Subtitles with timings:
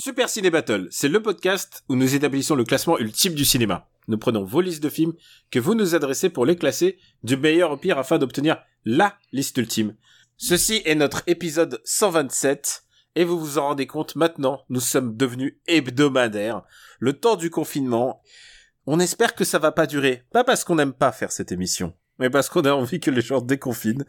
[0.00, 3.86] Super Ciné Battle, c'est le podcast où nous établissons le classement ultime du cinéma.
[4.08, 5.12] Nous prenons vos listes de films
[5.50, 9.58] que vous nous adressez pour les classer du meilleur au pire afin d'obtenir LA liste
[9.58, 9.94] ultime.
[10.38, 15.58] Ceci est notre épisode 127 et vous vous en rendez compte maintenant, nous sommes devenus
[15.66, 16.62] hebdomadaires.
[16.98, 18.22] Le temps du confinement,
[18.86, 20.24] on espère que ça va pas durer.
[20.32, 23.20] Pas parce qu'on n'aime pas faire cette émission, mais parce qu'on a envie que les
[23.20, 24.06] gens déconfinent.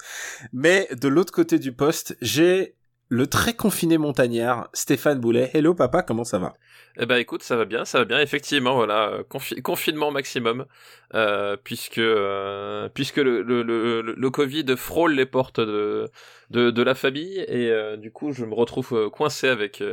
[0.53, 2.77] Mais de l'autre côté du poste, j'ai
[3.11, 5.51] le très confiné montagnard Stéphane Boulet.
[5.53, 6.53] Hello papa, comment ça va?
[6.97, 8.21] Eh ben écoute, ça va bien, ça va bien.
[8.21, 10.65] Effectivement, voilà, euh, confi- confinement maximum,
[11.13, 16.09] euh, puisque euh, puisque le, le, le, le Covid frôle les portes de
[16.51, 19.83] de, de la famille et euh, du coup je me retrouve coincé avec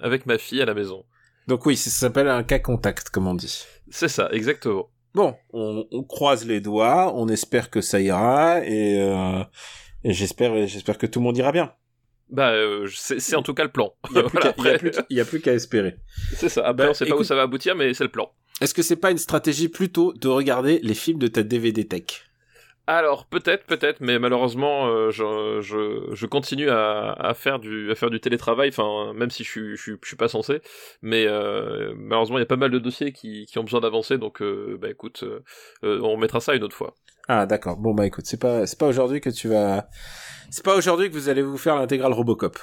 [0.00, 1.04] avec ma fille à la maison.
[1.48, 3.66] Donc oui, ça s'appelle un cas contact, comme on dit.
[3.90, 4.88] C'est ça, exactement.
[5.12, 8.96] Bon, on, on croise les doigts, on espère que ça ira et,
[10.04, 11.74] et j'espère j'espère que tout le monde ira bien.
[12.30, 13.92] Bah euh, c'est en tout cas le plan.
[14.10, 15.96] Il y a plus Voilà, qu'à- espérer.
[16.34, 16.66] c'est ça.
[16.66, 18.32] Après Bah, on sait pas où ça va aboutir, mais c'est le plan.
[18.60, 22.04] Est-ce que c'est pas une stratégie plutôt de regarder les films de ta DVD tech?
[22.88, 27.94] Alors peut-être, peut-être, mais malheureusement, euh, je, je, je continue à, à faire du à
[27.94, 30.60] faire du télétravail, enfin même si je suis je suis, je suis pas censé,
[31.00, 34.18] mais euh, malheureusement il y a pas mal de dossiers qui, qui ont besoin d'avancer,
[34.18, 35.24] donc euh, bah écoute,
[35.84, 36.94] on mettra ça une autre fois.
[37.28, 37.76] Ah d'accord.
[37.76, 39.88] Bon bah écoute, c'est pas c'est pas aujourd'hui que tu vas
[40.52, 42.58] c'est pas aujourd'hui que vous allez vous faire l'intégrale Robocop.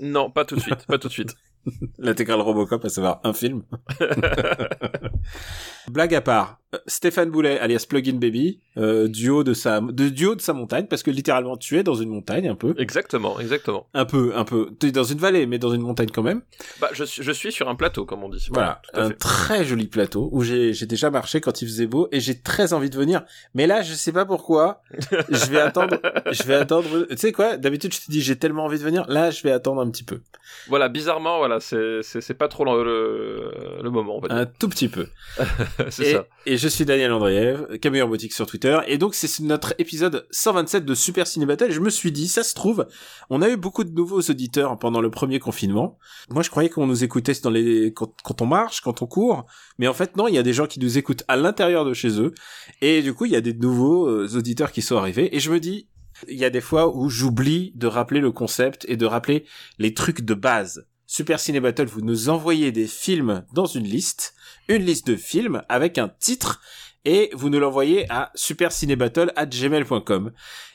[0.00, 1.34] Non, pas tout de suite, pas tout de suite.
[1.98, 3.64] L'intégrale Robocop, à savoir un film.
[5.88, 10.40] Blague à part, Stéphane Boulet, alias Plugin Baby, euh, duo de sa, de duo de
[10.40, 13.86] sa montagne, parce que littéralement tu es dans une montagne un peu, Exactement, exactement.
[13.94, 14.70] un peu, un peu.
[14.80, 16.42] Tu es dans une vallée, mais dans une montagne quand même.
[16.80, 18.46] Bah je suis je suis sur un plateau comme on dit.
[18.50, 19.14] Voilà, un fait.
[19.14, 22.72] très joli plateau où j'ai j'ai déjà marché quand il faisait beau et j'ai très
[22.72, 23.22] envie de venir.
[23.54, 24.82] Mais là, je sais pas pourquoi.
[25.28, 25.98] je vais attendre.
[26.32, 27.06] Je vais attendre.
[27.10, 29.04] Tu sais quoi D'habitude, je te dis j'ai tellement envie de venir.
[29.08, 30.20] Là, je vais attendre un petit peu,
[30.68, 35.08] Voilà, bizarrement, voilà, c'est c'est pas trop le, le, le moment, un tout petit peu.
[35.90, 36.26] c'est ça.
[36.46, 38.78] et je suis Daniel Andreev, Camille Boutique sur Twitter.
[38.86, 41.72] Et donc, c'est notre épisode 127 de Super Ciné Battle.
[41.72, 42.86] Je me suis dit, ça se trouve,
[43.30, 45.98] on a eu beaucoup de nouveaux auditeurs pendant le premier confinement.
[46.30, 49.44] Moi, je croyais qu'on nous écoutait quand on marche, quand on court.
[49.78, 51.94] Mais en fait, non, il y a des gens qui nous écoutent à l'intérieur de
[51.94, 52.32] chez eux.
[52.80, 55.34] Et du coup, il y a des nouveaux euh, auditeurs qui sont arrivés.
[55.34, 55.88] Et je me dis,
[56.28, 59.46] il y a des fois où j'oublie de rappeler le concept et de rappeler
[59.80, 60.86] les trucs de base.
[61.12, 64.32] Super Ciné Battle, vous nous envoyez des films dans une liste,
[64.66, 66.62] une liste de films avec un titre,
[67.04, 70.32] et vous nous l'envoyez à supercinébattle@gmail.com.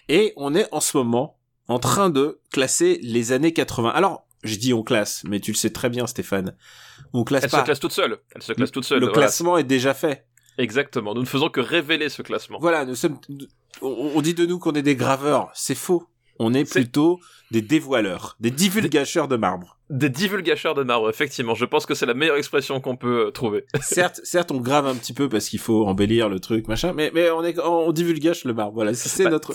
[0.10, 3.90] Et on est en ce moment en train de classer les années 80.
[3.90, 6.56] Alors, je dis on classe, mais tu le sais très bien, Stéphane.
[7.14, 7.62] On classe Elle pas.
[7.62, 8.20] se classe toute seule.
[8.36, 9.00] Elle se classe toute seule.
[9.00, 9.22] le voilà.
[9.22, 10.28] classement est déjà fait.
[10.60, 11.16] Exactement.
[11.16, 12.60] Nous ne faisons que révéler ce classement.
[12.62, 13.20] Voilà, nous sommes.
[13.82, 15.50] On, dit de nous qu'on est des graveurs.
[15.56, 16.08] C'est faux.
[16.38, 17.20] On est C'est- plutôt
[17.50, 19.77] des dévoileurs, des divulgateurs de marbre.
[19.90, 21.56] Des divulgateurs de marbre, effectivement.
[21.56, 23.66] Je pense que c'est la meilleure expression qu'on peut euh, trouver.
[23.82, 27.10] certes, certes, on grave un petit peu parce qu'il faut embellir le truc, machin, mais
[27.14, 28.74] mais on est on divulgage le marbre.
[28.74, 29.54] Voilà, c'est c'est Bah, notre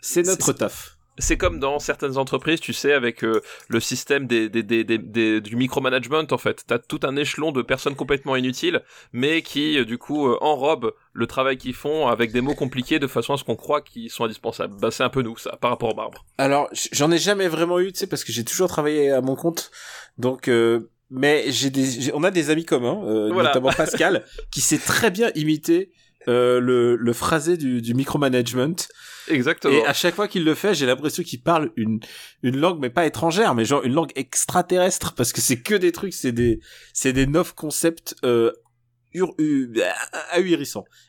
[0.00, 0.98] c'est notre taf.
[1.18, 5.40] C'est comme dans certaines entreprises, tu sais, avec euh, le système des, des, des, des,
[5.40, 6.64] du micromanagement, en fait.
[6.66, 10.92] T'as tout un échelon de personnes complètement inutiles, mais qui, euh, du coup, euh, enrobent
[11.12, 14.10] le travail qu'ils font avec des mots compliqués de façon à ce qu'on croit qu'ils
[14.10, 14.74] sont indispensables.
[14.80, 16.24] Bah, c'est un peu nous, ça, par rapport au marbre.
[16.38, 19.36] Alors, j'en ai jamais vraiment eu, tu sais, parce que j'ai toujours travaillé à mon
[19.36, 19.70] compte.
[20.18, 23.50] Donc, euh, mais j'ai des, on a des amis communs, euh, Voilà.
[23.50, 25.92] notamment Pascal, qui sait très bien imiter
[26.28, 28.74] euh, le, le phrasé du, du micromanagement.
[29.28, 29.72] Exactement.
[29.72, 32.00] Et à chaque fois qu'il le fait, j'ai l'impression qu'il parle une
[32.42, 35.92] une langue, mais pas étrangère, mais genre une langue extraterrestre, parce que c'est que des
[35.92, 36.60] trucs, c'est des
[36.92, 38.52] c'est des neuf concepts euh,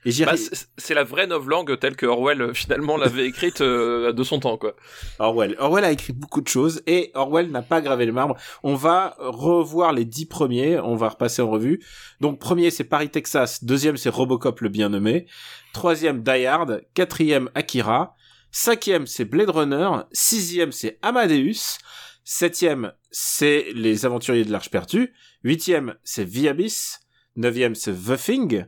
[0.06, 0.34] Et Bah,
[0.78, 4.58] c'est la vraie novlangue telle que Orwell, euh, finalement, l'avait écrite euh, de son temps,
[4.58, 4.76] quoi.
[5.20, 5.56] Orwell.
[5.60, 8.36] Orwell a écrit beaucoup de choses et Orwell n'a pas gravé le marbre.
[8.64, 11.84] On va revoir les dix premiers, on va repasser en revue.
[12.20, 15.26] Donc premier c'est Paris Texas, deuxième c'est Robocop le bien nommé,
[15.74, 18.16] troisième Die Hard, quatrième Akira,
[18.52, 21.80] cinquième c'est Blade Runner, sixième c'est Amadeus,
[22.24, 25.14] septième c'est Les Aventuriers de l'Arche perdue,
[25.44, 27.03] huitième c'est Abyss,
[27.36, 28.66] neuvième c'est The Thing,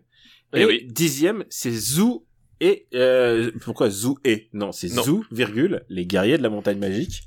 [0.53, 0.87] Eh et oui.
[0.89, 2.25] dixième c'est Zoo
[2.61, 4.49] et euh, pourquoi Zoo et?
[4.53, 4.87] Non c'est.
[4.87, 7.23] Zoo virgule les guerriers de la montagne magique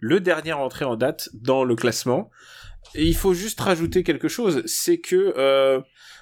[0.00, 2.30] le dernier entré en date dans le classement
[2.94, 5.80] Et il faut juste rajouter quelque chose, c'est que euh,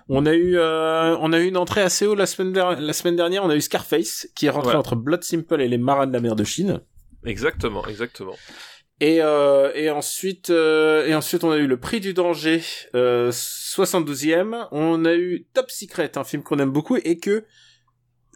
[0.09, 3.15] on a eu euh, on a eu une entrée assez haut la semaine la semaine
[3.17, 4.77] dernière, on a eu Scarface qui est rentré Ouais.
[4.79, 6.81] entre Blood Simple et les Marins de la mer de Chine.
[7.25, 8.35] Exactement, exactement.
[9.01, 12.63] Et euh, et ensuite euh, et ensuite on a eu le Prix du danger
[12.97, 17.45] euh, 72e, on a eu Top Secret, un film qu'on aime beaucoup et que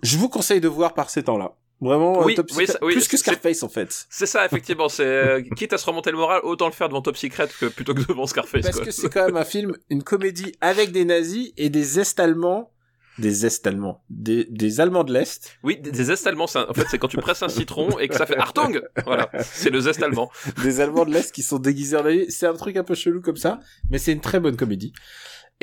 [0.03, 1.56] je vous conseille de voir par ces temps-là.
[1.81, 4.06] Vraiment euh, Oui, Top oui, Secret ça- oui, plus que Scarface en fait.
[4.09, 4.88] C'est ça, effectivement.
[4.88, 7.67] C'est euh, quitte à se remonter le moral, autant le faire devant Top Secret que
[7.67, 8.62] plutôt que devant Scarface.
[8.62, 8.85] Parce quoi.
[8.85, 12.70] que c'est quand même un film, une comédie avec des nazis et des Est allemands,
[13.19, 15.59] des Est allemands, des, des Allemands de l'Est.
[15.62, 16.47] Oui, des, des zestes allemands.
[16.47, 18.81] c'est un- En fait, c'est quand tu presses un citron et que ça fait Artung.
[19.05, 20.31] Voilà, c'est le zeste allemand.
[20.62, 22.26] des Allemands de l'Est qui sont déguisés en nazis.
[22.37, 23.61] C'est un truc un peu chelou comme ça,
[23.91, 24.93] mais c'est une très bonne comédie.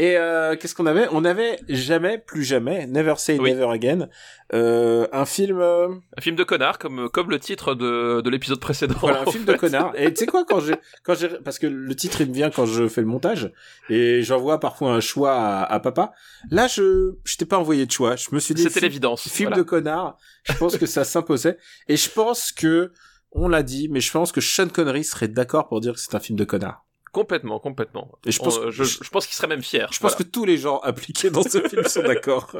[0.01, 1.07] Et euh, qu'est-ce qu'on avait?
[1.11, 3.51] On avait jamais, plus jamais, Never Say Oui.
[3.53, 4.07] Never Again,
[4.53, 8.61] euh, un film, euh, Un film de connard, comme comme le titre de de l'épisode
[8.61, 8.95] précédent.
[9.01, 9.91] voilà, un film de connard.
[9.97, 12.49] Et tu sais quoi quand j'ai, quand j'ai, parce que le titre il me vient
[12.49, 13.51] quand je fais le montage
[13.89, 16.13] et j'envoie parfois un choix à, à papa.
[16.49, 18.15] Là, je, je t'ai pas envoyé de choix.
[18.15, 19.27] Je me suis dit, C'était l'évidence.
[19.27, 19.57] film voilà.
[19.57, 20.17] de connard.
[20.45, 21.57] Je pense que ça s'imposait.
[21.89, 22.93] Et je pense que,
[23.33, 26.15] on l'a dit, mais je pense que Sean Connery serait d'accord pour dire que c'est
[26.15, 26.85] un film de connard.
[27.11, 28.11] Complètement, complètement.
[28.25, 29.89] Et je pense, On- je, je pense qu'il serait même fier.
[29.91, 32.51] je pense que tous les gens impliqués dans ce film sont d'accord.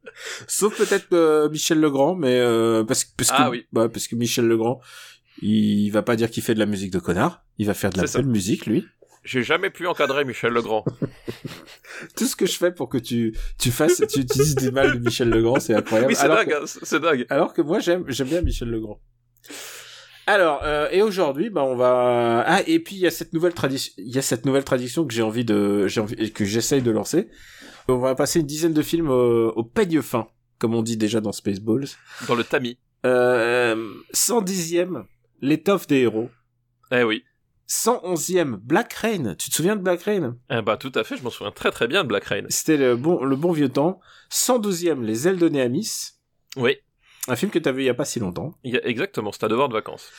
[0.48, 3.66] Sauf peut-être euh, Michel Legrand, mais euh, parce, que- parce que Ah oui.
[3.72, 4.80] bah, parce que Michel Legrand,
[5.42, 7.44] il va pas dire qu'il fait de la musique de connard.
[7.58, 8.86] Il va faire de la belle musique, lui.
[9.24, 10.84] j'ai jamais pu encadrer Michel Legrand.
[12.16, 15.04] Tout ce que je fais pour que tu tu fasses, tu utilises des mal de
[15.04, 16.08] Michel Legrand, c'est incroyable.
[16.10, 17.26] oui, c'est Alors dingue, que- hein, c'est c'est dingue.
[17.28, 19.00] Alors que moi j'aime j'aime bien Michel Legrand.
[20.28, 23.54] Alors euh, et aujourd'hui bah on va ah et puis il y a cette nouvelle
[23.54, 26.44] tradition il y a cette nouvelle tradition que j'ai envie de j'ai envie et que
[26.44, 27.30] j'essaye de lancer.
[27.88, 30.28] On va passer une dizaine de films au, au peigne fin
[30.58, 31.86] comme on dit déjà dans Spaceballs.
[32.26, 32.76] Dans le tamis.
[33.06, 35.04] Euh, 110e
[35.40, 36.28] l'étoffe des héros.
[36.92, 37.24] Eh oui.
[37.66, 39.34] 111e Black Rain.
[39.34, 40.36] Tu te souviens de Black Rain?
[40.50, 42.44] Eh bah tout à fait, je m'en souviens très très bien de Black Rain.
[42.50, 43.98] C'était le bon le bon vieux temps.
[44.30, 46.10] 112e Les ailes de Néamis.
[46.56, 46.76] Oui,
[47.28, 48.54] Un film que t'as vu il y a pas si longtemps.
[48.64, 50.10] il y a- exactement, c'est un devoir de vacances.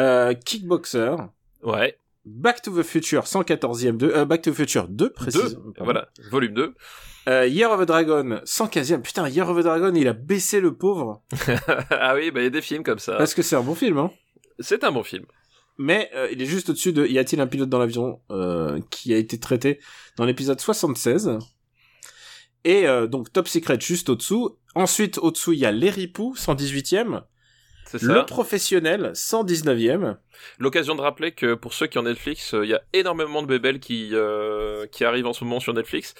[0.00, 1.16] Euh, Kickboxer.
[1.62, 5.62] Ouais, Back to the Future 114e de euh, Back to the Future 2 deux, précisément.
[5.78, 6.74] voilà, volume 2.
[7.28, 9.00] Euh, Year of the Dragon 115e.
[9.02, 11.22] Putain, Year of the Dragon, il a baissé le pauvre
[11.90, 13.16] ah oui, bah il y a des films comme ça.
[13.16, 14.10] parce que c'est un bon film hein.
[14.58, 15.24] C'est un bon film.
[15.78, 19.12] Mais euh, il est juste au-dessus de Y a-t-il un pilote dans l'avion euh, qui
[19.12, 19.78] a été traité
[20.16, 21.38] dans l'épisode 76.
[22.66, 24.56] Et euh, donc Top Secret juste au-dessous.
[24.74, 27.22] Ensuite au-dessous, il y a Les Ripoux 118e,
[27.86, 28.22] C'est Le ça.
[28.24, 30.16] Professionnel 119e.
[30.58, 33.46] L'occasion de rappeler que pour ceux qui ont Netflix, euh, il y a énormément de
[33.46, 36.14] bébelles qui euh, qui arrivent en ce moment sur Netflix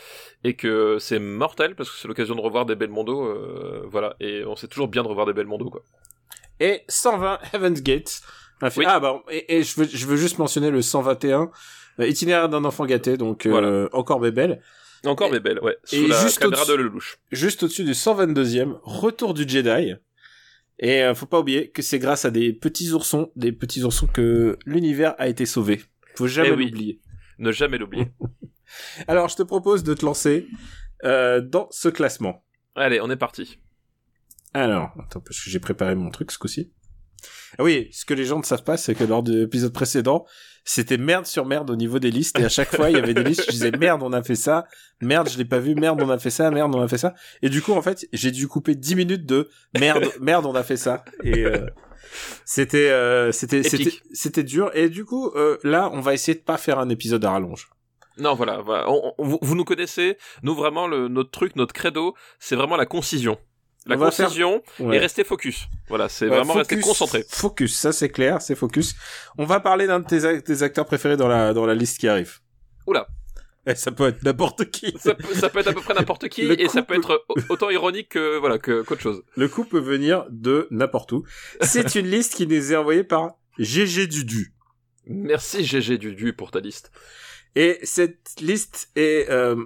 [0.45, 3.25] et que c'est mortel parce que c'est l'occasion de revoir des Belmondo.
[3.25, 5.83] Euh, voilà, et on sait toujours bien de revoir des Belmondo quoi.
[6.61, 8.21] et 120 Heaven's Gate.
[8.77, 8.85] Oui.
[8.87, 11.51] Ah bah et, et je veux je veux juste mentionner le 121
[12.01, 13.89] euh, itinéraire d'un enfant gâté donc Voilà.
[13.93, 14.63] encore bébelle
[15.05, 15.77] Encore Et- bébelles, ouais.
[15.85, 17.19] Sous et la juste caméra de au-dessus- Lelouch.
[17.33, 19.95] juste au-dessus du 122e Retour du Jedi.
[20.79, 24.07] Et euh, faut pas oublier que c'est grâce à des petits oursons, des petits oursons
[24.07, 25.83] que l'univers a été sauvé.
[26.17, 26.65] Faut jamais Eh oui.
[26.67, 27.01] l'oublier.
[27.39, 28.09] Ne jamais l'oublier.
[29.09, 30.47] Alors je te propose de te lancer
[31.05, 32.45] euh, dans ce classement.
[32.75, 33.59] Allez, on est parti.
[34.55, 36.73] Alors, attends, parce que j'ai préparé mon truc ce coup-ci.
[37.59, 40.27] Ah oui, ce que les gens ne savent pas, c'est que lors de l'épisode précédent,
[40.69, 43.15] c'était merde sur merde au niveau des listes, et à chaque fois, il y avait
[43.15, 44.67] des listes, je disais merde, on a fait ça,
[45.01, 47.15] merde, je l'ai pas vu, merde, on a fait ça, merde, on a fait ça.
[47.41, 49.49] Et du coup, en fait, j'ai dû couper 10 minutes de
[49.79, 51.05] merde, merde, on a fait ça.
[51.23, 51.67] Et euh,
[52.45, 53.63] c'était, euh, c'était,
[54.13, 54.71] c'était, dur.
[54.75, 57.71] Et du coup, euh, là, on va essayer de pas faire un épisode à rallonge.
[58.19, 58.91] Non, voilà, voilà.
[58.91, 60.17] On- on- vous, vous nous connaissez.
[60.43, 63.39] Nous, vraiment, le, notre truc, notre credo, c'est vraiment la concision.
[63.87, 64.97] La On va faire- concision Ouais.
[64.97, 65.67] et rester focus.
[65.89, 67.25] Voilà, c'est Ouais, vraiment rester concentré.
[67.29, 68.97] Focus, ça c'est clair, c'est focus.
[69.39, 71.99] On va parler d'un de tes, ac- tes acteurs préférés dans la, dans la liste
[71.99, 72.41] qui arrive.
[72.87, 73.07] Oula.
[73.69, 74.95] Et ça peut être n'importe qui.
[74.99, 77.41] Ça peut, ça peut être à peu près n'importe qui et ça peut être au-
[77.49, 79.23] autant ironique que voilà que qu'autre chose.
[79.37, 81.25] Le coup peut venir de n'importe où.
[81.61, 84.53] C'est une liste qui nous est envoyée par GG Dudu.
[85.07, 86.91] Merci GG Dudu pour ta liste.
[87.55, 89.57] Et cette liste est euh,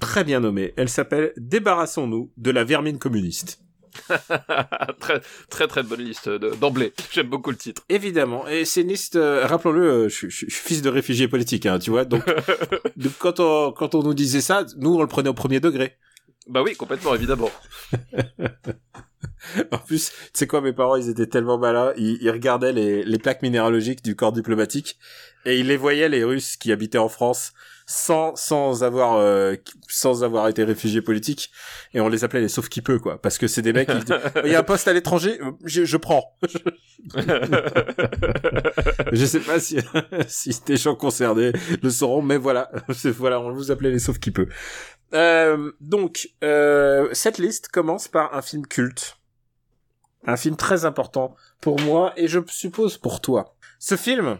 [0.00, 0.72] très bien nommée.
[0.76, 3.60] Elle s'appelle Débarrassons-nous de la vermine communiste.
[5.00, 6.92] très très très bonne liste de- d'emblée.
[7.12, 7.82] J'aime beaucoup le titre.
[7.88, 8.46] Évidemment.
[8.48, 11.66] Et c'est une liste, euh, rappelons-le, euh, je, suis- je suis fils de réfugié politique,
[11.66, 12.04] hein, tu vois.
[12.04, 12.22] Donc,
[12.96, 15.96] donc quand, on, quand on nous disait ça, nous on le prenait au premier degré.
[16.46, 17.50] Bah oui, complètement, évidemment.
[19.72, 23.04] En plus, tu sais quoi, mes parents, ils étaient tellement malins, ils, ils regardaient les,
[23.04, 24.98] les plaques minéralogiques du corps diplomatique
[25.44, 27.52] et ils les voyaient, les Russes qui habitaient en France,
[27.86, 29.56] sans sans avoir euh,
[29.88, 31.50] sans avoir été réfugié politique.
[31.92, 33.20] Et on les appelait les sauf qui peut quoi.
[33.20, 34.12] Parce que c'est des mecs qui
[34.44, 36.36] il y a un poste à l'étranger je, je prends.
[39.12, 39.78] Je sais pas si
[40.28, 42.70] si des gens concernés le sauront mais voilà.
[43.04, 44.48] Voilà on vous appelait les sauf qui peut.
[45.12, 49.18] Euh, donc euh, cette liste commence par un film culte.
[50.26, 53.56] Un film très important pour moi et je suppose pour toi.
[53.78, 54.38] Ce film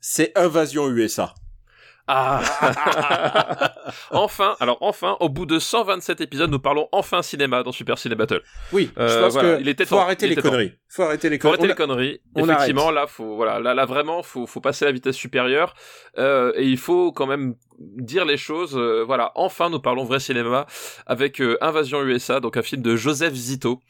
[0.00, 1.32] c'est Invasion USA
[2.14, 3.74] ah
[4.10, 8.14] Enfin, alors enfin, au bout de 127 épisodes, nous parlons enfin cinéma dans Super Ciné
[8.14, 8.42] Battle.
[8.72, 10.72] Oui, je euh, pense que il était faut arrêter les conneries.
[10.94, 11.56] Faut arrêter les conneries.
[11.56, 12.20] Faut arrêter les conneries.
[12.36, 15.74] Effectivement, là, faut voilà, là, là vraiment, faut, faut passer à la vitesse supérieure
[16.18, 18.76] euh, et il faut quand même dire les choses.
[18.76, 20.66] Euh, voilà, enfin, nous parlons vrai cinéma
[21.06, 23.80] avec Invasion USA, donc un film de Joseph Zito.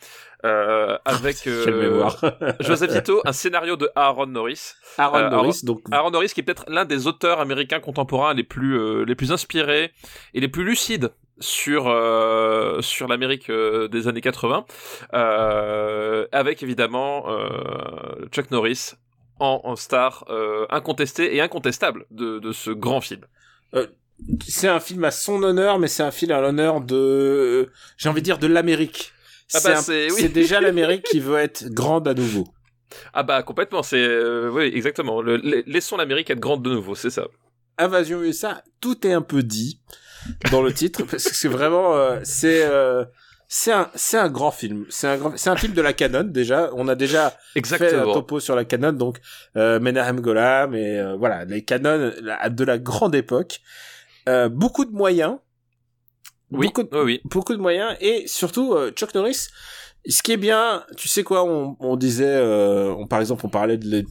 [0.44, 2.08] Euh, avec euh,
[2.60, 4.72] Joseph Zito, un scénario de Aaron Norris.
[4.98, 8.42] Aaron euh, Norris, donc Aaron Norris qui est peut-être l'un des auteurs américains contemporains les
[8.42, 9.92] plus les plus inspirés
[10.34, 11.84] et les plus lucides sur
[12.80, 14.64] sur l'Amérique des années 80,
[16.32, 17.26] avec évidemment
[18.30, 18.92] Chuck Norris
[19.38, 20.24] en, star
[20.70, 23.26] incontesté et incontestable de, de ce grand film
[24.46, 28.20] c'est un film à son honneur, mais c'est un film à l'honneur de, j'ai envie
[28.20, 29.12] de dire, de l'Amérique.
[29.54, 32.46] Ah bah, c'est déjà l'Amérique qui veut être grande à nouveau.
[33.14, 35.22] Ah bah complètement, c'est euh, oui exactement.
[35.22, 35.36] Le,
[35.66, 37.26] laissons l'Amérique être grande de nouveau, c'est ça.
[37.78, 39.80] Invasion USA, tout est un peu dit
[40.50, 43.04] dans le titre parce que c'est vraiment euh, c'est euh,
[43.48, 44.86] c'est un c'est un grand film.
[44.88, 46.70] C'est un grand c'est un film de la canon déjà.
[46.74, 47.90] On a déjà exactement.
[47.90, 49.18] fait un topo sur la canon donc
[49.56, 52.12] euh, Menahem Golam et voilà les canons
[52.50, 53.60] de la grande époque.
[54.50, 55.38] beaucoup de moyens
[56.52, 57.20] oui, beaucoup, de, oui.
[57.24, 59.48] beaucoup de moyens et surtout euh, Chuck Norris.
[60.06, 63.48] Ce qui est bien, tu sais quoi, on, on disait, euh, on, par exemple, on
[63.48, 64.04] parlait de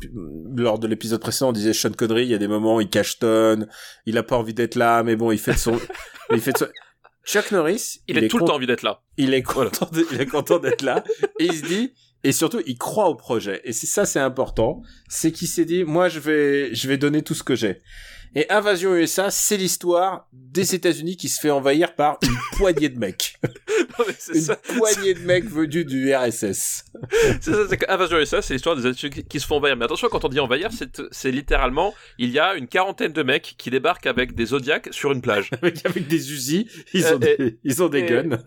[0.56, 3.20] lors de l'épisode précédent, on disait Sean Connery, il y a des moments, il cache
[3.20, 3.68] tonne,
[4.06, 5.78] il a pas envie d'être là, mais bon, il fait de son,
[6.32, 6.68] il fait de son...
[7.26, 9.02] Chuck Norris, il, il est, tout le temps envie d'être là.
[9.18, 11.04] Il est content, il est content d'être là,
[11.40, 11.94] et il se dit,
[12.24, 13.62] et surtout, il croit au projet.
[13.64, 17.22] Et c'est ça, c'est important, c'est qu'il s'est dit, moi, je vais, je vais donner
[17.22, 17.82] tout ce que j'ai.
[18.34, 22.98] Et Invasion USA, c'est l'histoire des États-Unis qui se fait envahir par une poignée de
[22.98, 23.38] mecs.
[24.34, 26.86] une poignée de mecs venus du RSS.
[27.42, 29.76] c'est ça, c'est qu'Invasion USA, c'est l'histoire des États-Unis qui se font envahir.
[29.76, 30.70] Mais attention, quand on dit envahir,
[31.12, 35.12] c'est littéralement, il y a une quarantaine de mecs qui débarquent avec des Zodiacs sur
[35.12, 35.50] une plage.
[35.62, 38.38] avec, avec des Uzi, ils ont, des, ils ont des guns.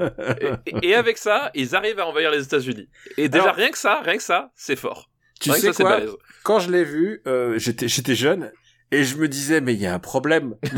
[0.83, 2.89] et, avec ça, ils arrivent à envahir les États-Unis.
[3.19, 5.11] Et déjà, rien que ça, rien que ça, c'est fort.
[5.41, 6.01] Tu sais quoi?
[6.43, 8.51] Quand je l'ai vu, euh, j'étais j'étais jeune
[8.91, 10.71] et je me disais mais il y a un problème tu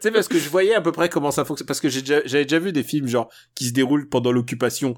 [0.00, 2.58] sais parce que je voyais à peu près comment ça fonctionne parce que j'avais déjà
[2.58, 4.96] vu des films genre qui se déroulent pendant l'occupation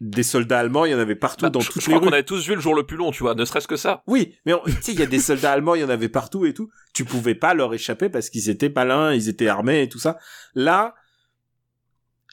[0.00, 2.12] des soldats allemands, il y en avait partout bah, dans toutes je les crois qu'on
[2.12, 4.02] avait tous vu le jour le plus long, tu vois, ne serait-ce que ça.
[4.06, 6.44] Oui, mais tu sais, il y a des soldats allemands, il y en avait partout
[6.46, 6.68] et tout.
[6.92, 10.18] Tu pouvais pas leur échapper parce qu'ils étaient malins, ils étaient armés et tout ça.
[10.54, 10.94] Là,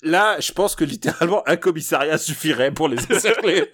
[0.02, 3.70] là, je pense que littéralement un commissariat suffirait pour les encercler.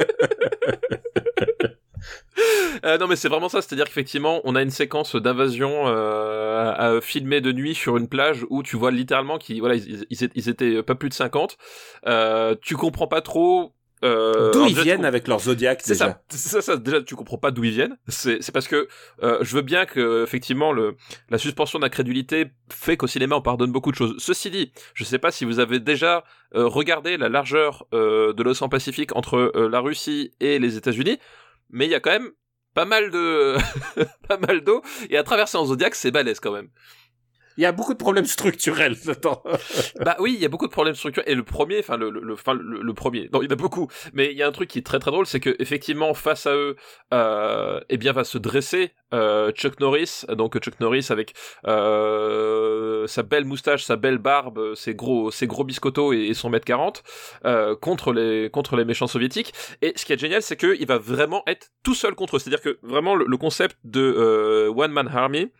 [2.87, 7.01] Euh, non mais c'est vraiment ça, c'est-à-dire qu'effectivement on a une séquence d'invasion euh, à,
[7.01, 10.81] filmer de nuit sur une plage où tu vois littéralement qu'ils voilà ils, ils, étaient
[10.83, 11.57] pas plus de 50.
[12.05, 13.73] Euh, tu comprends pas trop
[14.05, 17.49] euh, d'où ils viennent avec leur zodiaque c'est ça, ça, ça déjà tu comprends pas
[17.49, 18.87] d'où ils viennent c'est c'est parce que
[19.23, 20.95] euh, je veux bien que effectivement le
[21.31, 25.17] la suspension d'incrédulité fait qu'au cinéma on pardonne beaucoup de choses ceci dit je sais
[25.17, 29.79] pas si vous avez déjà euh, regardé la largeur euh, de l'océan Pacifique entre la
[29.79, 31.17] Russie et les États-Unis
[31.71, 32.29] mais il y a quand même
[32.77, 33.57] pas mal de
[34.27, 34.83] pas mal d'eau.
[35.09, 36.69] Et à traverser en zodiaque c'est balèze quand même
[37.57, 39.41] il y a beaucoup de problèmes structurels dedans.
[39.99, 41.29] bah oui, il y a beaucoup de problèmes structurels.
[41.29, 43.87] Et le premier, enfin le, le, le, premier, non, il y en a beaucoup.
[44.13, 46.45] Mais il y a un truc qui est très très drôle, c'est que effectivement face
[46.45, 46.75] à eux,
[47.13, 51.33] euh, eh bien va se dresser euh, Chuck Norris, donc Chuck Norris avec
[51.65, 56.65] euh, sa belle moustache, sa belle barbe, ses gros ses gros biscottos et, son mètre
[56.65, 57.03] 40
[57.45, 59.53] euh, contre les contre les méchants soviétiques.
[59.81, 62.39] Et ce qui est génial, c'est qu'il va vraiment être tout seul contre eux.
[62.39, 65.51] C'est-à-dire que vraiment le, concept de One Man Army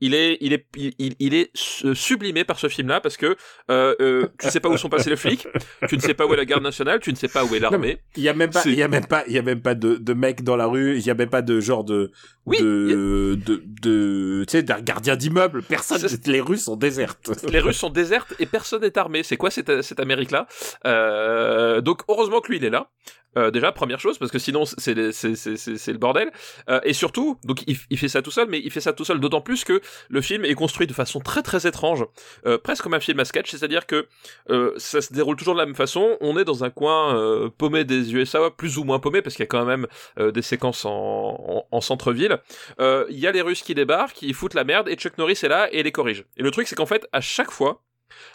[0.00, 3.36] il est, il est, il, il est sublimé par ce film-là parce que
[3.70, 5.46] euh, euh, tu ne sais pas où sont passés les flics,
[5.88, 7.58] tu ne sais pas où est la garde nationale, tu ne sais pas où est
[7.58, 7.98] l'armée.
[8.16, 9.74] Il y a même pas, il y a même pas, il y a même pas
[9.74, 12.10] de, de mecs dans la rue, il y a même pas de genre de,
[12.46, 15.62] oui, de, de, de, tu sais, d'un gardien d'immeuble.
[15.62, 17.30] Personne, les rues sont désertes.
[17.50, 19.22] Les rues sont désertes et personne n'est armé.
[19.22, 20.46] C'est quoi cette, cette Amérique-là?
[20.86, 22.90] Euh, Donc heureusement que lui il est là.
[23.36, 26.32] Euh, déjà première chose parce que sinon c'est le bordel.
[26.68, 29.04] Euh, et surtout donc il, il, fait ça tout seul mais il fait ça tout
[29.04, 32.04] seul d'autant plus que le film est construit de façon très très étrange.
[32.46, 34.08] Euh, presque comme un film à sketch c'est-à-dire que
[34.50, 36.16] euh, ça se déroule toujours de la même façon.
[36.20, 39.44] On est dans un coin euh, paumé des USA plus ou moins paumé parce qu'il
[39.44, 39.86] y a quand même
[40.18, 42.38] des séquences en, en, en centre-ville.
[42.78, 45.48] Il y a les Russes qui débarquent qui foutent la merde et Chuck Norris est
[45.48, 46.24] là et les corrige.
[46.36, 47.82] Et le truc c'est qu'en fait à chaque fois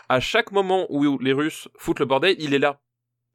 [0.10, 2.80] à chaque moment où les Russes foutent le bordel il est là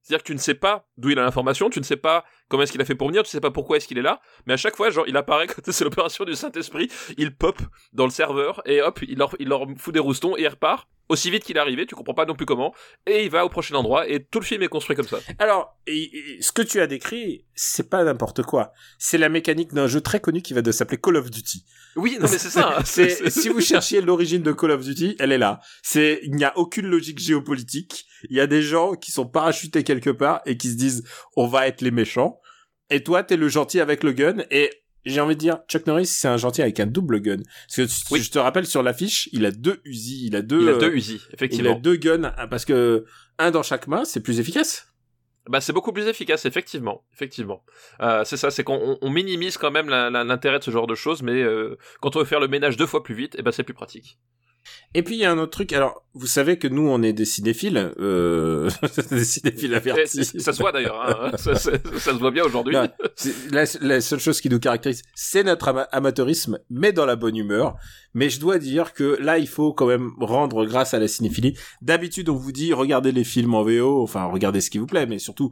[0.02, 2.62] c'est-à-dire que tu ne sais pas d'où il a l'information, tu ne sais pas comment
[2.62, 4.54] est-ce qu'il a fait pour venir, tu sais pas pourquoi est-ce qu'il est là, mais
[4.54, 7.58] à chaque fois, genre, il apparaît quand c'est l'opération du Saint-Esprit, il pop
[7.92, 10.88] dans le serveur, et hop, il leur, il leur fout des roustons, et il repart,
[11.08, 12.74] aussi vite qu'il est arrivé, tu comprends pas non plus comment,
[13.06, 15.18] et il va au prochain endroit, et tout le film est construit comme ça.
[15.38, 18.72] Alors, ce que tu as décrit, c'est pas n'importe quoi.
[18.98, 21.64] C'est la mécanique d'un jeu très connu qui va de s'appeler Call of Duty.
[21.96, 22.78] Oui, non mais c'est ça.
[22.78, 22.82] Hein.
[22.84, 25.60] c'est, si vous cherchiez l'origine de Call of Duty, elle est là.
[25.82, 28.06] C'est, il n'y a aucune logique géopolitique.
[28.28, 31.04] Il y a des gens qui sont parachutés quelque part et qui se disent,
[31.36, 32.40] on va être les méchants.
[32.90, 34.44] Et toi, t'es le gentil avec le gun.
[34.50, 34.70] Et
[35.04, 37.38] j'ai envie de dire, Chuck Norris, c'est un gentil avec un double gun.
[37.76, 40.62] Parce que je te rappelle sur l'affiche, il a deux Uzi, il a deux.
[40.62, 41.70] Il a deux Uzi, effectivement.
[41.70, 43.04] Il a deux guns parce que
[43.38, 44.89] un dans chaque main, c'est plus efficace.
[45.48, 47.64] Bah c'est beaucoup plus efficace, effectivement, effectivement.
[48.00, 51.22] Euh, c'est ça, c'est qu'on on minimise quand même l'intérêt de ce genre de choses,
[51.22, 53.50] mais euh, quand on veut faire le ménage deux fois plus vite, et eh ben
[53.50, 54.18] c'est plus pratique.
[54.94, 55.72] Et puis il y a un autre truc.
[55.72, 58.68] Alors, vous savez que nous, on est des cinéphiles, euh...
[59.10, 60.24] des cinéphiles avertis.
[60.24, 61.00] Ça se voit d'ailleurs.
[61.00, 61.32] Hein.
[61.36, 62.74] ça, ça, se voit bien aujourd'hui.
[62.74, 67.76] La, la, seule chose qui nous caractérise, c'est notre amateurisme, mais dans la bonne humeur.
[68.14, 71.56] Mais je dois dire que là, il faut quand même rendre grâce à la cinéphilie.
[71.82, 75.06] D'habitude, on vous dit regardez les films en VO, enfin regardez ce qui vous plaît,
[75.06, 75.50] mais surtout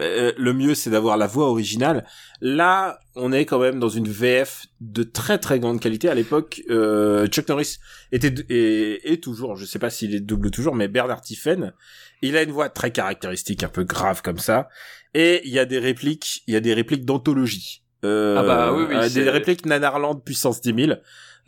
[0.00, 2.04] euh, le mieux c'est d'avoir la voix originale.
[2.40, 6.08] Là, on est quand même dans une VF de très très grande qualité.
[6.08, 7.78] À l'époque, euh, Chuck Norris
[8.12, 11.72] était et, et toujours, je sais pas s'il est double toujours, mais Bernard Tiffen,
[12.22, 14.68] il a une voix très caractéristique, un peu grave comme ça.
[15.14, 17.82] Et il y a des répliques, il y a des répliques d'anthologie.
[18.04, 20.98] Euh, ah bah oui, oui, des répliques Nanarland puissance 10 000.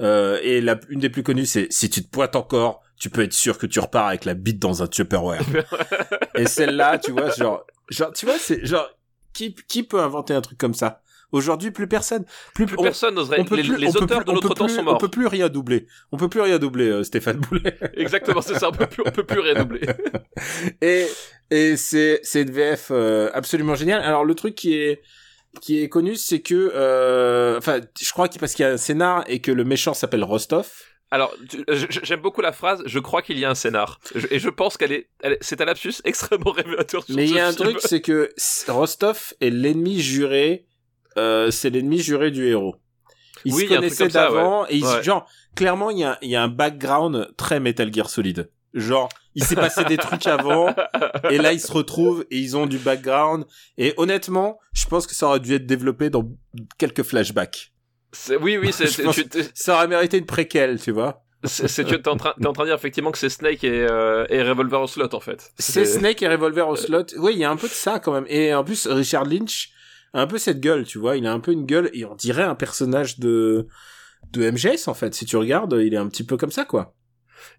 [0.00, 3.22] Euh, et la, une des plus connues, c'est si tu te pointes encore, tu peux
[3.22, 5.42] être sûr que tu repars avec la bite dans un Tupperware.
[6.34, 8.88] et celle-là, tu vois, genre, genre, tu vois, c'est genre,
[9.32, 11.02] qui, qui peut inventer un truc comme ça?
[11.32, 12.24] Aujourd'hui, plus personne.
[12.54, 13.44] Plus, personne n'oserait.
[13.52, 14.94] Les, les auteurs de notre temps sont morts.
[14.94, 15.86] On peut plus rien doubler.
[16.10, 17.78] On peut plus rien doubler, euh, Stéphane Boulet.
[17.94, 18.70] Exactement, c'est ça.
[18.70, 19.86] On peut plus, on peut plus rien doubler.
[20.80, 21.06] et
[21.50, 24.02] et c'est c'est une VF euh, absolument géniale.
[24.02, 25.02] Alors le truc qui est
[25.60, 28.76] qui est connu, c'est que, euh, enfin, je crois qu'il parce qu'il y a un
[28.76, 30.70] scénar et que le méchant s'appelle Rostov.
[31.10, 31.34] Alors,
[31.68, 32.82] j'aime beaucoup la phrase.
[32.86, 34.00] Je crois qu'il y a un scénar,
[34.30, 35.08] et je pense qu'elle est,
[35.40, 37.04] c'est un lapsus extrêmement révélateur.
[37.08, 38.30] Mais il y a un truc, c'est que
[38.68, 40.66] Rostov est l'ennemi juré.
[41.16, 42.76] Euh, c'est l'ennemi juré du héros.
[43.44, 47.32] Ils se connaissaient d'avant et ils, genre clairement il y a, y a un background
[47.36, 48.50] très Metal Gear Solid.
[48.74, 50.72] Genre, il s'est passé des trucs avant,
[51.30, 53.44] et là ils se retrouvent et ils ont du background.
[53.78, 56.28] Et honnêtement, je pense que ça aurait dû être développé dans
[56.78, 57.69] quelques flashbacks.
[58.40, 58.86] Oui, oui, c'est,
[59.54, 61.22] ça aurait mérité une préquelle, tu vois.
[61.44, 64.26] C'est tu es en train en train de dire effectivement que c'est Snake et, euh,
[64.28, 65.52] et Revolver au slot en fait.
[65.58, 67.06] C'est Snake et Revolver au slot.
[67.16, 68.26] Oui, il y a un peu de ça quand même.
[68.28, 69.70] Et en plus Richard Lynch
[70.12, 72.14] a un peu cette gueule, tu vois, il a un peu une gueule et on
[72.14, 73.66] dirait un personnage de
[74.32, 75.14] de MGS en fait.
[75.14, 76.94] Si tu regardes, il est un petit peu comme ça quoi.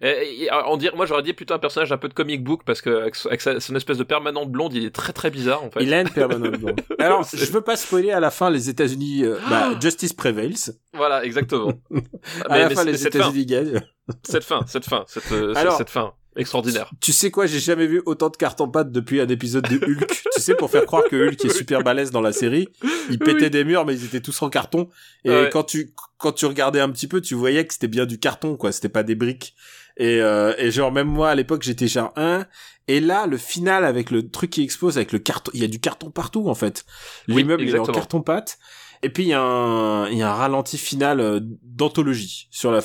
[0.02, 2.82] Et, on dirait, moi j'aurais dit plutôt un personnage un peu de comic book parce
[2.82, 5.84] que avec, son espèce de permanente blonde, il est très très bizarre en fait.
[5.84, 6.82] Il a une permanente blonde.
[7.00, 9.24] Alors, je veux pas spoiler à la fin les États-Unis.
[9.24, 10.72] Euh, bah, Justice prevails.
[10.94, 11.74] Voilà, exactement.
[12.50, 13.82] à la fin, les États-Unis gagnent.
[14.24, 16.14] Cette fin, cette fin, cette, euh, cette fin.
[16.36, 16.90] Extraordinaire.
[17.02, 19.76] Tu sais quoi, j'ai jamais vu autant de cartes en pâte depuis un épisode de
[19.76, 20.08] Hulk.
[20.36, 22.70] tu sais, pour faire croire que Hulk est super balèze dans la série,
[23.10, 24.88] il pétait des murs, mais ils étaient tous en carton.
[25.26, 28.20] Et quand tu quand tu regardais un petit peu, tu voyais que c'était bien du
[28.20, 28.72] carton, quoi.
[28.72, 29.56] C'était pas des briques.
[29.98, 32.46] Et, euh, et genre même moi à l'époque j'étais genre 1
[32.88, 35.68] et là le final avec le truc qui explose avec le carton il y a
[35.68, 36.86] du carton partout en fait
[37.28, 38.58] l'immeuble il est en carton pâte
[39.04, 42.72] et puis il y a un il y a un ralenti final euh, d'anthologie sur
[42.72, 42.82] la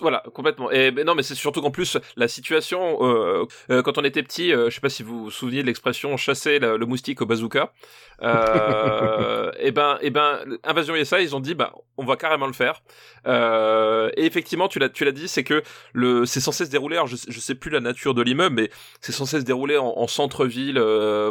[0.00, 0.70] voilà, complètement.
[0.70, 4.22] Et mais non, mais c'est surtout qu'en plus la situation, euh, euh, quand on était
[4.22, 7.26] petit, euh, je sais pas si vous vous souvenez de l'expression chasser le, moustique au
[7.26, 7.72] bazooka.
[8.20, 12.52] Euh, et ben, et ben, Invasion USA, ils ont dit bah on va carrément le
[12.52, 12.82] faire.
[13.24, 15.62] Et effectivement, tu l'as, tu l'as dit, c'est que
[15.92, 16.96] le, c'est censé se dérouler.
[16.96, 19.92] Alors je, je sais plus la nature de l'immeuble, mais c'est censé se dérouler en,
[19.96, 20.80] en centre-ville,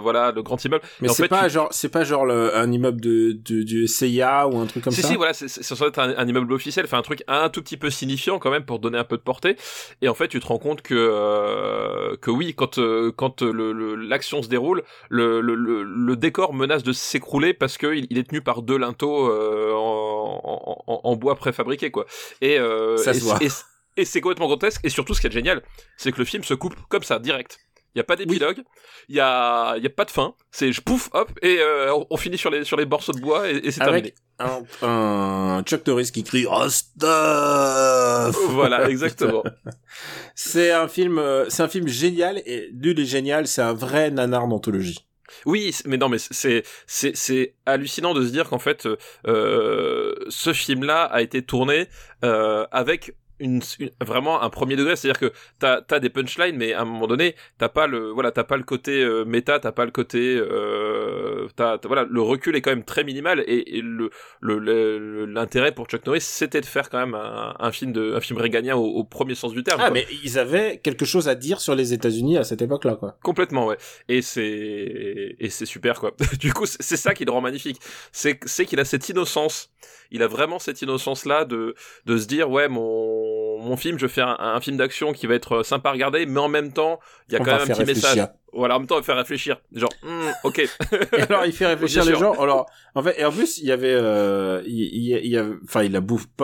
[0.02, 0.86] voilà, le grand immeuble.
[1.02, 4.58] Mais c'est pas genre, c'est pas genre le, un immeuble de, de, du CIA ou
[4.58, 5.02] un truc comme ça.
[5.02, 7.62] Si si, voilà, c'est censé être un, un, immeuble officiel, enfin un truc un tout
[7.62, 9.56] petit peu signifiant quand même pour donner un peu de portée.
[10.02, 13.95] Et en fait, tu te rends compte que euh, que oui, quand euh, quand le,
[13.95, 18.78] l'action se déroule, le, décor menace de s'écrouler parce que il, est tenu par deux
[18.78, 22.06] linteaux euh, en, en, en, bois préfabriqué quoi.
[22.41, 22.58] Et
[22.97, 23.50] ça et, et,
[23.97, 24.82] et c'est complètement grotesque.
[24.84, 25.62] Et surtout, ce qui est génial,
[25.97, 27.60] c'est que le film se coupe comme ça, direct.
[27.98, 28.62] Il y a pas d'épilogue,
[29.10, 32.06] il y a y a pas de fin, c'est je pouf hop et euh, on,
[32.12, 34.14] on finit sur les sur les morceaux de bois et, et c'est terminé.
[34.38, 38.38] Avec un, un Chuck Norris qui crie Rostov.
[38.50, 39.44] Voilà, exactement.
[40.36, 43.48] C'est un film, euh, c'est un film génial et nul et génial.
[43.48, 45.08] C'est un vrai nanar d'anthologie.
[45.48, 48.88] Oui, mais non, mais c'est c'est c'est hallucinant de se dire qu'en fait,
[49.26, 51.88] euh, ce film-là a été tourné
[52.24, 56.73] euh, avec une, une- vraiment un premier degré, c'est-à-dire que t'as t'as des punchlines, mais
[56.73, 59.71] à un moment donné, t'as pas le voilà, t'as pas le côté euh, méta, t'as
[59.71, 63.78] pas le côté euh, t'as t'as- voilà, le recul est quand même très minimal et,
[63.78, 64.10] et le
[64.41, 68.13] le- le- l'intérêt pour Chuck Norris, c'était de faire quand même un, un film de
[68.15, 69.80] un film réganien au, au premier sens du terme.
[69.82, 69.93] Ah, quoi.
[69.93, 73.17] mais ils avaient quelque chose à dire sur les États-Unis à cette époque-là, quoi.
[73.23, 73.78] Complètement, ouais.
[74.10, 76.12] Et c'est et c'est super quoi.
[76.39, 77.80] du coup, c'est c'est ça qui le rend magnifique.
[78.12, 79.71] C'est c'est qu'il a cette innocence.
[80.12, 83.27] Il a vraiment cette innocence là de de se dire ouais mon
[83.60, 86.39] mon film, je fais un, un film d'action qui va être sympa à regarder, mais
[86.39, 88.10] en même temps, il y a On quand même un petit réfléchir.
[88.10, 88.28] message.
[88.54, 89.58] Voilà, en même temps, il va faire réfléchir.
[89.74, 90.60] Genre, hmm, ok.
[90.60, 92.32] Et alors il fait réfléchir les gens.
[92.34, 92.65] Alors
[92.96, 95.84] en fait, et en plus il y avait, euh, il, il, il y avait, enfin
[95.84, 96.02] il a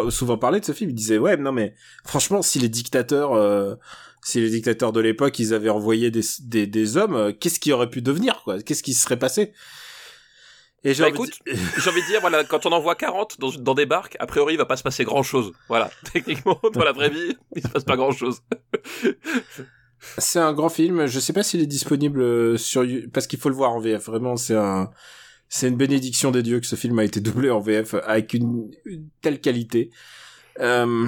[0.10, 0.92] souvent parlé de ce film.
[0.92, 1.74] Il disait ouais, non mais
[2.06, 3.76] franchement, si les dictateurs, euh,
[4.22, 7.72] si les dictateurs de l'époque, ils avaient envoyé des des, des hommes, euh, qu'est-ce qui
[7.72, 8.62] aurait pu devenir quoi?
[8.62, 9.54] Qu'est-ce qui se serait passé?
[10.84, 11.36] Et j'ai Bah, envie de
[11.78, 14.56] j'ai envie de dire, voilà, quand on envoie 40 dans, dans des barques, a priori,
[14.56, 15.54] il va pas se passer grand chose.
[15.70, 15.90] Voilà.
[16.14, 18.42] Techniquement, dans la vraie vie, il se passe pas grand chose.
[20.18, 21.06] C'est un grand film.
[21.06, 24.06] Je sais pas s'il est disponible euh, sur parce qu'il faut le voir en VF.
[24.08, 24.90] Vraiment, c'est un
[25.48, 28.70] c'est une bénédiction des dieux que ce film a été doublé en VF avec une,
[28.86, 29.92] une telle qualité.
[30.60, 31.08] Euh,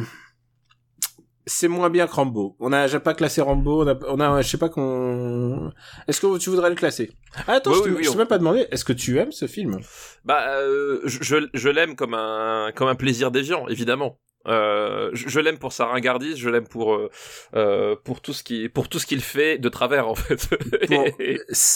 [1.46, 2.56] c'est moins bien que Rambo.
[2.60, 3.84] On a j'ai pas classé Rambo.
[3.84, 5.72] On a, on a je sais pas qu'on.
[6.08, 7.12] Est-ce que tu voudrais le classer?
[7.48, 8.68] Ah, Attends, Oui, je, te- oui, oui, t'ai même pas demandé.
[8.72, 9.80] Est-ce que tu aimes ce film?
[10.24, 14.20] Bah, euh, je, je, l'aime comme un, comme un plaisir déviant, évidemment.
[14.48, 17.10] Euh, je, je l'aime pour sa ringardise, je l'aime pour, euh,
[17.56, 20.48] euh, pour tout ce qui, pour tout ce qu'il fait de travers, en fait.
[20.88, 21.06] Pour-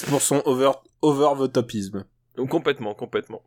[0.10, 2.06] Pour son over over the topisme.
[2.50, 3.42] complètement, complètement.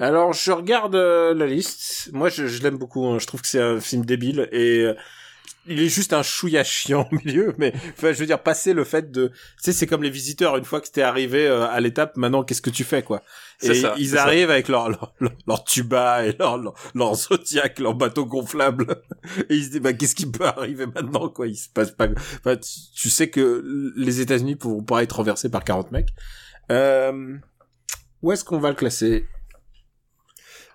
[0.00, 2.10] Alors, je regarde euh, la liste.
[2.12, 3.06] Moi, je, je l'aime beaucoup.
[3.06, 3.18] hein.
[3.18, 4.94] Je trouve que c'est un film débile et euh,
[5.66, 7.54] il est juste un chouïa chiant au milieu.
[7.58, 10.56] Mais enfin, je veux dire, passer le fait de, tu sais, c'est comme les visiteurs.
[10.56, 13.22] Une fois que t'es arrivé euh, à l'étape, maintenant, qu'est-ce que tu fais, quoi?
[13.62, 14.22] Et ça, ils ça.
[14.22, 15.14] arrivent avec leur leur,
[15.46, 19.02] leur, tuba et leur leur, leur Zodiac, leur bateau gonflable.
[19.48, 21.46] Et ils se disent, bah, qu'est-ce qui peut arriver maintenant, quoi?
[21.46, 22.08] Il se passe pas.
[22.38, 26.08] Enfin, tu, tu sais que les États-Unis pourront pas être renversés par 40 mecs.
[26.70, 27.36] Euh,
[28.22, 29.28] où est-ce qu'on va le classer?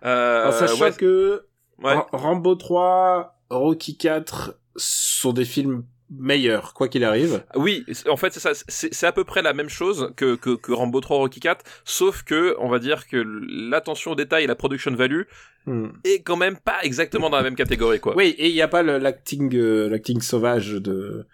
[0.04, 1.48] Euh, en sachant ouais, que
[1.80, 1.96] ouais.
[2.12, 7.44] Rambo 3, Rocky 4 sont des films meilleurs, quoi qu'il arrive.
[7.56, 8.52] Oui, en fait, c'est ça.
[8.54, 11.66] C'est c'est à peu près la même chose que, que, que Rambo 3, Rocky 4,
[11.84, 15.24] sauf que, on va dire que l'attention au détail et la production value
[15.68, 15.88] Hmm.
[16.04, 18.16] est quand même pas exactement dans la même catégorie, quoi.
[18.16, 21.26] Oui, et il n'y a pas le- l'acting euh, l'acting sauvage de,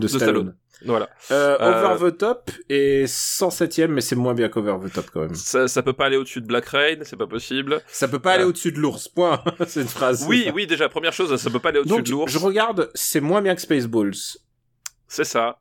[0.00, 0.18] de, Stallone.
[0.24, 0.54] Stallone.
[0.84, 1.08] Voilà.
[1.30, 5.20] Euh, Euh, Over the Top est 107ème, mais c'est moins bien qu'Over the Top quand
[5.20, 5.34] même.
[5.34, 7.80] Ça, ça peut pas aller au-dessus de Black Rain, c'est pas possible.
[7.88, 8.48] Ça peut pas aller Euh.
[8.48, 9.42] au-dessus de l'ours, point.
[9.66, 10.26] c'est une phrase.
[10.28, 12.30] Oui, oui, déjà, première chose, ça peut pas aller au-dessus de l'ours.
[12.30, 14.12] je regarde, c'est moins bien que Spaceballs.
[15.08, 15.58] C'est ça.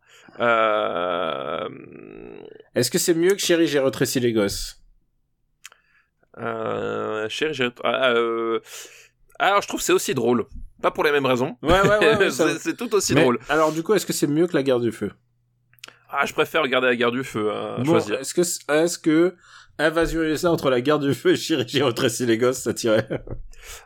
[2.75, 4.81] Est-ce que c'est mieux que Chérie, j'ai retréci les gosses?
[6.37, 7.69] Chérie, j'ai...
[7.83, 8.13] ah.
[9.39, 10.45] Alors, je trouve que c'est aussi drôle.
[10.85, 11.57] Pas pour les mêmes raisons.
[11.63, 12.29] Ouais, ouais, ouais.
[12.29, 13.39] ça- c'est tout aussi Mais, drôle.
[13.49, 15.11] Alors, du coup, est-ce que c'est mieux que La Guerre du Feu?
[16.11, 18.19] Ah, je préfère regarder la guerre du feu à Bon, choisir.
[18.19, 19.35] Est-ce que, est-ce que
[19.77, 23.07] Invasion USA entre la guerre du feu et Chérie, j'ai retréci les gosses, ça tirait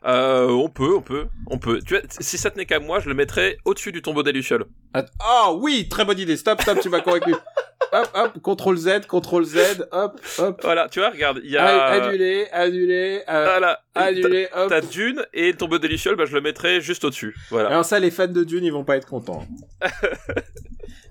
[0.06, 1.80] Euh, on peut, on peut, on peut.
[1.86, 4.65] Tu vois, si ça tenait qu'à moi, je le mettrais au-dessus du tombeau des Lucioles.
[4.93, 5.06] Ah
[5.47, 6.36] oh, oui, très bonne idée.
[6.38, 7.34] Stop, stop, tu m'as convaincu.
[7.93, 10.60] hop, hop, contrôle Z, contrôle Z, hop, hop.
[10.62, 11.65] Voilà, tu vois, regarde, il y a...
[11.65, 13.80] A- Annulé, annulé, euh, Voilà.
[13.95, 14.67] annulé, hop.
[14.69, 17.34] T'as Dune et le tombeau des Lucioles, bah, je le mettrais juste au-dessus.
[17.49, 17.69] Voilà.
[17.69, 19.45] Alors ça, les fans de Dune, ils vont pas être contents.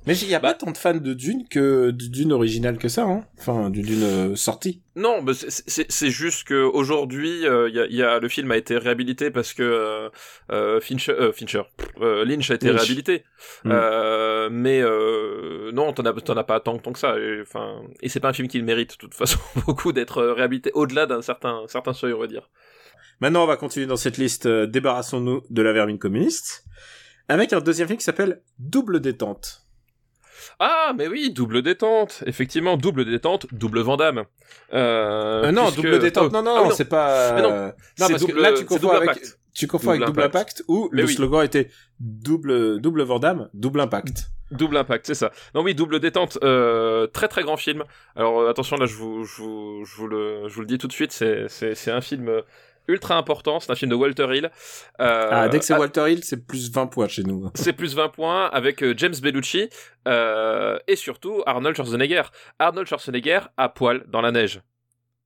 [0.08, 0.48] Mais il y a Bah.
[0.48, 3.24] pas tant de fans de Dune que du Dune original que ça, hein.
[3.38, 4.82] Enfin, du Dune euh, sorti.
[4.96, 8.56] Non, c'est- juste que aujourd'hui, euh, il y, a, il y a le film a
[8.56, 10.10] été réhabilité parce que
[10.50, 11.62] euh, Fincher, Fincher,
[12.00, 12.78] Lynch a été Lynch.
[12.80, 13.24] réhabilité.
[13.64, 13.70] Mm.
[13.72, 14.82] Euh, mais
[15.72, 17.16] non, t'en as, as pas tant, tant que ça.
[17.18, 20.22] Et, Enfin, et c'est pas un film qui le mérite de toute façon beaucoup d'être
[20.22, 22.48] réhabilité au-delà d'un certain, certain seuil, on va dire.
[23.20, 24.48] Maintenant, on va continuer dans cette liste.
[24.48, 26.64] Débarrassons-nous de la vermine communiste.
[27.28, 29.67] Avec un deuxième film qui s'appelle Double détente.
[30.58, 32.22] Ah, mais oui, double détente.
[32.26, 34.24] Effectivement, double détente, double Vandame.
[34.72, 36.32] Euh, Euh, non, puisque- double détente.
[36.32, 37.32] non, non, ah non, c'est pas.
[37.34, 39.10] Mais non, euh, c'est parce que là, tu confonds avec.
[39.10, 39.38] impact.
[39.54, 40.36] Tu confonds Double avec double impact.
[40.60, 41.14] impact où Mais le oui.
[41.14, 44.28] slogan était double double Vandame, double impact.
[44.50, 45.30] Double impact, c'est ça.
[45.54, 47.84] Non oui, double détente, euh, très très grand film.
[48.16, 50.78] Alors euh, attention là, je vous, je vous, je vous le, je vous le dis
[50.78, 52.30] tout de suite, c'est, c'est, c'est un film
[52.88, 53.60] ultra important.
[53.60, 54.50] C'est un film de Walter Hill.
[55.00, 57.50] Euh, ah, dès que c'est Walter Hill, c'est plus 20 points chez nous.
[57.54, 59.68] C'est plus 20 points avec euh, James Bellucci
[60.06, 62.22] euh, et surtout Arnold Schwarzenegger.
[62.58, 64.60] Arnold Schwarzenegger à poil dans la neige.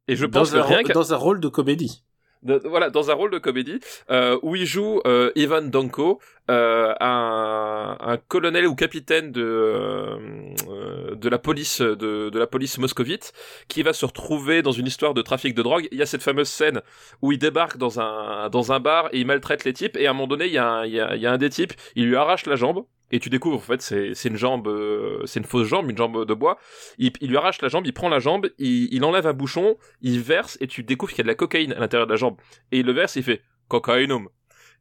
[0.09, 0.92] Et je pense que rien que...
[0.92, 2.03] dans un rôle de comédie
[2.42, 7.96] voilà, dans un rôle de comédie euh, où il joue euh, Ivan Danko, euh, un,
[8.00, 13.33] un, colonel ou capitaine de euh, de la police de, de la police moscovite,
[13.68, 15.88] qui va se retrouver dans une histoire de trafic de drogue.
[15.92, 16.81] Il y a cette fameuse scène
[17.20, 20.11] où il débarque dans un dans un bar et il maltraite les types et à
[20.11, 22.16] un moment donné il y a un, il y a un des types, il lui
[22.16, 25.46] arrache la jambe et tu découvres en fait c'est c'est une jambe euh, c'est une
[25.46, 26.59] fausse jambe une jambe de bois
[26.98, 29.77] il, il, lui arrache la jambe il prend la jambe il, il enlève un bouchon
[30.01, 32.16] il verse et tu découvres qu'il y a de la cocaïne à l'intérieur de la
[32.16, 32.37] jambe
[32.72, 34.29] et il le verse il fait cocainum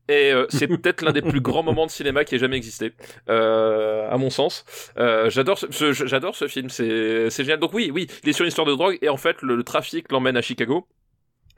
[0.10, 2.94] et euh, c'est peut-être l'un des plus grands moments de cinéma qui ait jamais existé,
[3.30, 4.66] euh, à mon sens.
[4.98, 7.60] Euh, j'adore ce, j'adore ce film, c'est, c'est génial.
[7.60, 10.12] Donc oui, oui, il est sur une histoire de drogue et en fait le trafic
[10.12, 10.88] l'emmène à Chicago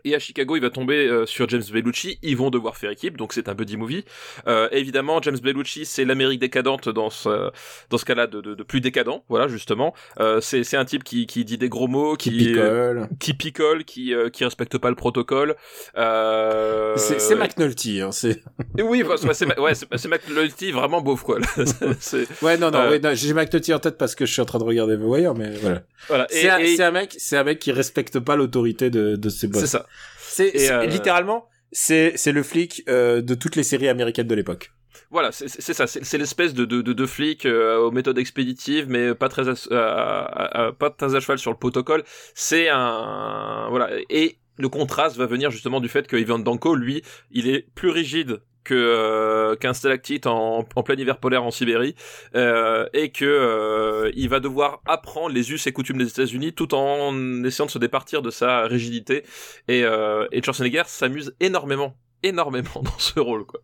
[0.06, 2.20] et à Chicago, il va tomber euh, sur James Bellucci.
[2.22, 4.06] Ils vont devoir faire équipe, donc c'est un buddy movie.
[4.48, 7.52] Euh, évidemment, James Bellucci, c'est l'Amérique décadente dans ce
[7.90, 9.22] dans ce cas-là de, de, de, plus décadent.
[9.30, 9.94] Voilà, justement.
[10.20, 13.34] Euh, c'est c'est un type qui qui dit des gros mots, qui qui picole, qui
[13.34, 15.56] picole, qui euh, qui respecte pas le protocole.
[15.98, 18.44] Euh, c'est McNulty, hein, c'est.
[18.80, 21.40] oui, c'est ouais, c'est McNulty vraiment beauf quoi.
[22.42, 24.64] ouais, non, non, ouais, j'ai McNulty en tête parce que je suis en train de
[24.64, 25.82] regarder The Wire, mais voilà.
[26.08, 26.28] Voilà.
[26.30, 29.62] C'est un, un, mec, c'est un mec qui respecte pas l'autorité de de ses boss.
[29.62, 29.86] C'est ça.
[30.34, 34.72] C'est euh, littéralement c'est c'est le flic euh, de toutes les séries américaines de l'époque.
[35.10, 39.14] Voilà, c'est ça, c'est l'espèce de, de, de, de, flic euh, aux méthodes expéditives, mais
[39.14, 42.04] pas très à, pas très à cheval sur le protocole.
[42.34, 47.04] C'est un voilà et le contraste va venir justement du fait que Ivan Danko, lui,
[47.32, 51.96] il est plus rigide euh, qu'un stalactite en, plein hiver polaire en Sibérie
[52.36, 56.74] euh, et que euh, il va devoir apprendre les us et coutumes des États-Unis tout
[56.74, 59.24] en essayant de se départir de sa rigidité
[59.68, 63.62] et euh, et Schwarzenegger s'amuse énormément énormément dans ce rôle quoi.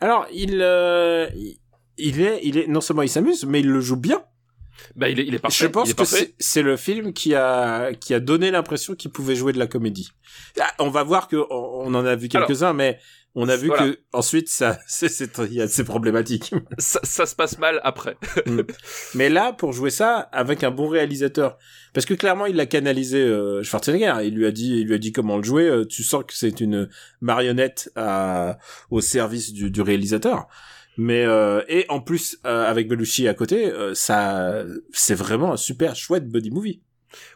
[0.00, 0.54] Alors il
[1.98, 4.24] il est il est non seulement il s'amuse mais il le joue bien.
[4.94, 5.64] Bah, il est, il est parfait.
[5.64, 6.04] Je pense que
[6.38, 10.10] c'est le film qui a qui a donné l'impression qu'il pouvait jouer de la comédie.
[10.60, 12.98] Ah, on va voir que on, en a vu quelques-uns, mais
[13.34, 16.54] on a vu que ensuite ça c'est c'est problématique.
[16.78, 18.16] Ça, ça, se passe mal après.
[18.46, 18.62] Mm.
[19.14, 21.56] Mais là pour jouer ça avec un bon réalisateur
[21.94, 24.98] parce que clairement il l'a canalisé euh, Schwarzenegger, il lui a dit il lui a
[24.98, 26.88] dit comment le jouer, euh, tu sens que c'est une
[27.20, 28.58] marionnette à,
[28.90, 30.46] au service du, du réalisateur.
[30.96, 35.94] Mais euh, et en plus euh, avec Belushi à côté, ça c'est vraiment un super
[35.96, 36.80] chouette buddy movie.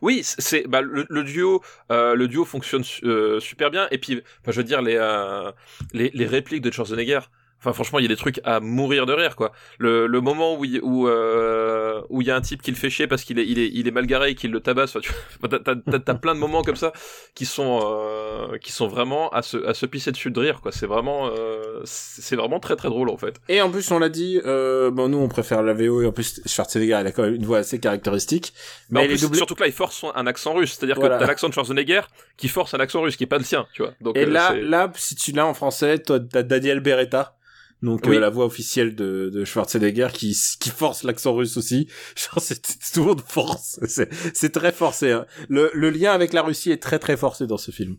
[0.02, 3.88] Oui, c'est bah, le, le, duo, euh, le duo fonctionne euh, super bien.
[3.90, 5.52] Et puis, enfin, je veux dire les euh,
[5.92, 7.20] les, les répliques de Schwarzenegger
[7.60, 9.52] Enfin, franchement, il y a des trucs à mourir de rire, quoi.
[9.78, 12.88] Le, le moment où il, où euh, où y a un type qui le fait
[12.88, 14.96] chier parce qu'il est il est il est mal garé et qu'il le tabasse.
[14.96, 15.12] Enfin, tu
[15.64, 16.92] t'as, t'as, plein de moments comme ça
[17.34, 20.72] qui sont euh, qui sont vraiment à se à se pisser dessus de rire, quoi.
[20.72, 23.40] C'est vraiment euh, c'est vraiment très très drôle en fait.
[23.48, 26.12] Et en plus, on l'a dit, euh, bon, nous on préfère la VO et en
[26.12, 28.54] plus Schwarzenegger, il a quand même une voix assez caractéristique.
[28.90, 31.54] Mais, mais surtout que là, il force un accent russe, c'est-à-dire que t'as l'accent de
[31.54, 32.02] Schwarzenegger
[32.36, 33.92] qui force un accent russe qui est pas le sien, tu vois.
[34.00, 37.36] Donc, et là, là, si tu l'as en français, toi, t'as Daniel Beretta
[37.82, 41.88] donc euh, la voix officielle de, de Schwarzenegger qui qui force l'accent russe aussi.
[42.16, 42.60] Genre c'est
[42.92, 43.80] toujours de force.
[43.86, 45.12] C'est très forcé.
[45.12, 45.26] Hein.
[45.48, 47.96] Le, le lien avec la Russie est très très forcé dans ce film.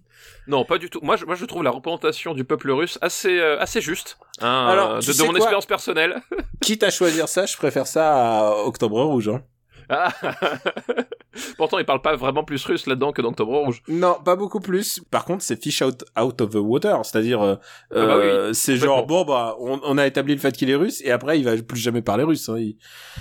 [0.48, 1.00] Non, pas du tout.
[1.02, 4.17] Moi je, moi je trouve la représentation du peuple russe assez euh, assez juste.
[4.39, 6.22] Hein, Alors de, de mon expérience personnelle.
[6.62, 9.30] Quitte à choisir ça, je préfère ça à Octobre Rouge.
[9.30, 9.44] Hein.
[9.89, 10.12] Ah.
[11.58, 13.82] Pourtant, il parle pas vraiment plus russe là-dedans que dans Octobre Rouge.
[13.88, 15.00] Non, pas beaucoup plus.
[15.12, 17.56] Par contre, c'est fish out, out of the water, c'est-à-dire, euh,
[17.91, 20.76] ah bah euh c'est genre bon bah, on, on, a établi le fait qu'il est
[20.76, 22.50] russe et après il va plus jamais parler russe.
[22.50, 22.72] Hein,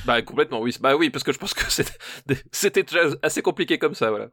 [0.06, 0.74] Bah complètement, oui.
[0.80, 1.62] Bah oui, parce que je pense que
[2.52, 4.26] c'était déjà assez compliqué comme ça, voilà.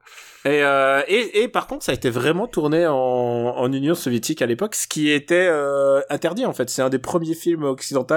[0.45, 4.41] Et, euh, et, et par contre, ça a été vraiment tourné en, en Union soviétique
[4.41, 6.69] à l'époque, ce qui était euh, interdit en fait.
[6.69, 8.15] C'est un des premiers films occidentaux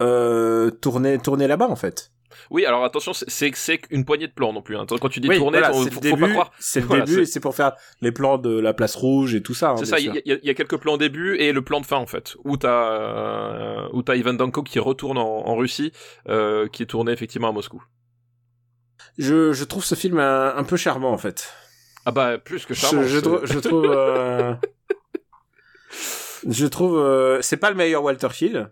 [0.00, 2.11] euh, tourné tourné là-bas en fait.
[2.50, 4.76] Oui, alors attention, c'est c'est une poignée de plans non plus.
[4.76, 4.86] Hein.
[4.88, 6.52] Quand tu dis tourner, pas croire.
[6.58, 9.54] C'est le début et c'est pour faire les plans de la place rouge et tout
[9.54, 9.70] ça.
[9.70, 9.98] Hein, c'est ça.
[9.98, 12.56] Il y, y, a quelques plans début et le plan de fin en fait, où
[12.56, 15.92] t'as euh, où Ivan Danko qui retourne en, en Russie,
[16.28, 17.82] euh, qui est tourné effectivement à Moscou.
[19.18, 21.52] Je, je trouve ce film un, peu charmant en fait.
[22.04, 23.02] Ah bah plus que charmant.
[23.02, 23.86] Je, je, je trouve.
[23.86, 24.54] Euh...
[26.48, 26.98] je trouve.
[26.98, 28.70] Euh, c'est pas le meilleur Walter Hill.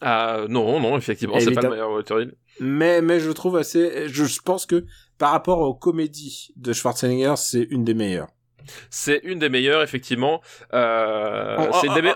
[0.00, 4.08] Ah non non effectivement c'est pas le meilleur Walter Hill mais mais je trouve assez
[4.08, 4.84] je pense que
[5.18, 8.28] par rapport aux comédies de Schwarzenegger c'est une des meilleures.
[8.90, 10.40] C'est une des meilleures effectivement.
[10.72, 11.56] Euh,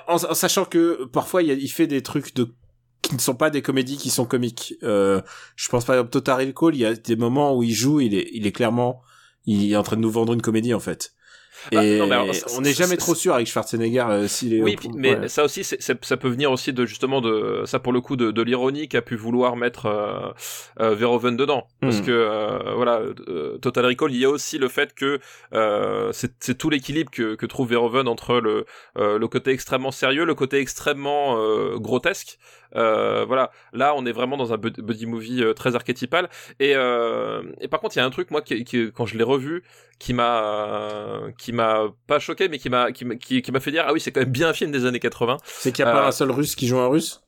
[0.07, 2.55] en, en, sachant que parfois il, il, fait des trucs de
[3.03, 4.75] qui ne sont pas des comédies qui sont comiques.
[4.83, 5.21] Euh,
[5.57, 8.15] je pense par exemple Total Recall il y a des moments où il joue il
[8.15, 9.03] est il est clairement
[9.45, 11.13] il est en train de nous vendre une comédie en fait
[11.73, 14.55] Bah, et non, mais alors, ça- on n'est jamais trop sûr avec Schwarzenegger euh, s'il
[14.55, 14.63] est.
[14.63, 15.29] Oui, au- mais ouais.
[15.29, 18.43] ça aussi, ça peut venir aussi de justement de ça pour le coup de, de
[18.43, 20.31] l'ironie qu'a pu vouloir mettre euh,
[20.81, 22.05] euh, Verhoeven dedans, parce Hmm.
[22.07, 25.19] que euh, voilà, euh, Total Recall, il y a aussi le fait que
[25.55, 28.67] euh, c'est c'est tout l'équilibre que, que trouve Verhoeven entre le
[28.99, 32.39] euh, le côté extrêmement sérieux, le côté extrêmement euh, grotesque.
[32.75, 36.29] Euh, voilà, là on est vraiment dans un bud- buddy movie euh, très archétypal.
[36.61, 39.17] Et, euh, et par contre, il y a un truc moi qui, qui- quand je
[39.17, 39.63] l'ai revu,
[39.99, 43.71] qui m'a qui m'a pas choqué, mais qui m'a qui, m'a- qui, qui m'a fait
[43.71, 45.37] dire ah oui c'est quand même bien un film des années 80.
[45.47, 47.21] C'est qu'il n'y a pas euh, un seul russe qui joue un russe?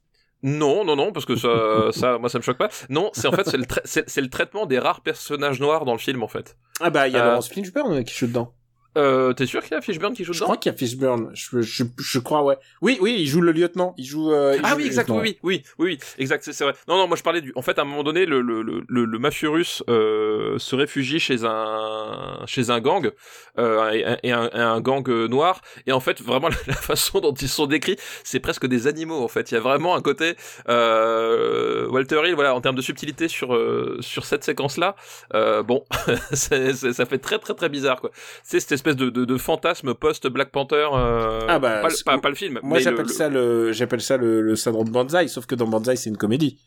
[0.43, 1.49] Non, non, non, parce que ça,
[1.93, 2.69] ça, moi, ça me choque pas.
[2.89, 3.49] Non, c'est en fait,
[3.85, 6.57] c'est le, traitement des rares personnages noirs dans le film, en fait.
[6.81, 8.55] Ah bah, il y a Euh, Laurence Fishburne qui joue dedans.
[8.99, 10.79] Euh, t'es sûr qu'il y a Fishburne qui joue Je dedans crois qu'il y a
[10.79, 11.31] Fishburne.
[11.35, 12.57] Je, je, je crois, ouais.
[12.83, 13.95] Oui, oui, il joue le lieutenant.
[13.97, 14.33] Il joue.
[14.33, 16.75] euh, il Ah joue oui, exact, oui, oui, oui, oui, exact, c'est, vrai.
[16.89, 17.53] Non, non, moi je parlais du.
[17.55, 21.45] En fait, à un moment donné, le le le mafieux russe euh, se réfugie chez
[21.45, 23.11] un chez un gang
[23.59, 25.61] euh, et, un, gang noir.
[25.87, 29.23] Et en fait, vraiment la façon dont ils sont décrits, c'est presque des animaux.
[29.23, 30.35] En fait, il y a vraiment un côté
[30.67, 33.57] Walter Hill, voilà, en termes de subtilité sur
[34.01, 34.97] sur cette séquence-là.
[35.35, 35.85] Euh, bon,
[36.33, 38.11] ça fait très très très bizarre quoi.
[38.43, 40.89] C'est cette espèce de de, de fantasme post Black Panther.
[40.95, 42.61] Euh, Ah bah, pas, le- c'est- pas, pas le film.
[42.63, 45.97] Moi, j'appelle le- ça le, j'appelle ça le, le syndrome Banzai, sauf que dans Banzai,
[45.97, 46.59] c'est une comédie.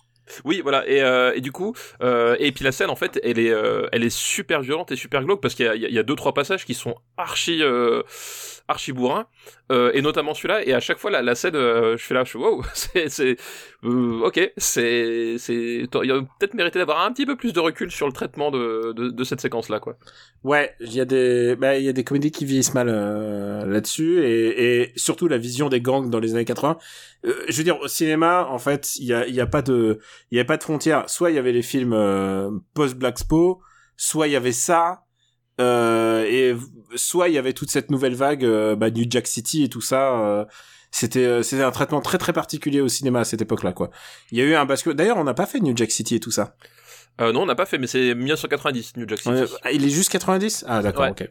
[0.46, 0.88] Oui, voilà.
[0.88, 3.88] Et, euh, et du coup, euh, et puis la scène, en fait, elle est, euh,
[3.92, 6.64] elle est super violente et super glauque parce qu'il y y a- deux trois passages
[6.66, 7.62] qui sont archi,
[8.72, 9.28] archi bourrins,
[9.72, 10.66] euh, et notamment celui-là.
[10.66, 13.38] Et à chaque fois, la, scène, euh, je fais là, je wow, c'est,
[13.84, 17.60] euh, ok, c'est, c'est, il y a peut-être mérité d'avoir un petit peu plus de
[17.60, 19.98] recul sur le traitement de, de, cette séquence-là, quoi.
[20.44, 24.24] Ouais, il y a des, bah, il y a des comédies qui vieillissent mal là-dessus,
[24.24, 26.78] et, et surtout la vision des gangs dans les années 80.
[27.26, 29.62] Euh, je veux dire, au cinéma, en fait, il y a, il y a pas
[29.62, 30.00] de,
[30.32, 31.10] il y a pas de frontières.
[31.10, 33.62] Soit il y avait les films euh, post Black Spo,
[33.98, 35.04] soit il y avait ça,
[36.28, 36.56] et
[36.96, 39.82] soit il y avait toute cette nouvelle vague, euh, bah, New Jack City et tout
[39.82, 40.20] ça.
[40.20, 40.46] euh,
[40.94, 43.92] c'était, euh, c'était un traitement très très particulier au cinéma à cette époque-là, quoi.
[44.32, 44.94] Il y a eu un bascule.
[44.94, 46.56] D'ailleurs, on n'a pas fait New Jack City et tout ça.
[47.22, 49.54] Euh, non, on n'a pas fait, mais c'est 1990, New Jack City.
[49.64, 51.12] Ah, il est juste 90 Ah d'accord, Ouais.
[51.12, 51.30] ok.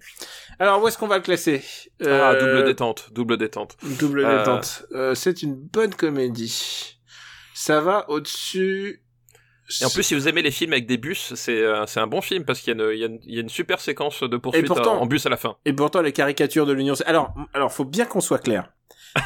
[0.59, 1.63] Alors où est-ce qu'on va le classer?
[2.03, 3.77] Ah, Euh, double détente, double détente.
[3.99, 4.85] Double Euh, détente.
[4.93, 6.99] Euh, c'est une bonne comédie.
[7.55, 9.03] Ça va au-dessus.
[9.81, 12.07] Et en plus, si vous aimez les films avec des bus, c'est euh, c'est un
[12.07, 13.49] bon film parce qu'il y, a une- il y, a une- il y a une
[13.49, 15.57] super séquence de poursuite pourtant- en, en bus à la fin.
[15.65, 16.95] Et pourtant, les caricatures de l'Union...
[17.07, 18.73] Alors, alors, faut bien qu'on soit clair.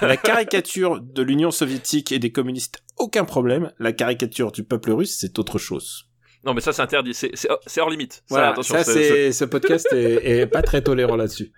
[0.01, 3.73] La caricature de l'Union soviétique et des communistes, aucun problème.
[3.79, 6.07] La caricature du peuple russe, c'est autre chose.
[6.45, 7.15] Non, mais ça, c'est interdit.
[7.15, 8.13] C'est c'est- c'est hors limite.
[8.15, 8.77] Ça, Voilà, attention.
[8.77, 11.53] ça, c'est- ce podcast est, est pas très tolérant là-dessus.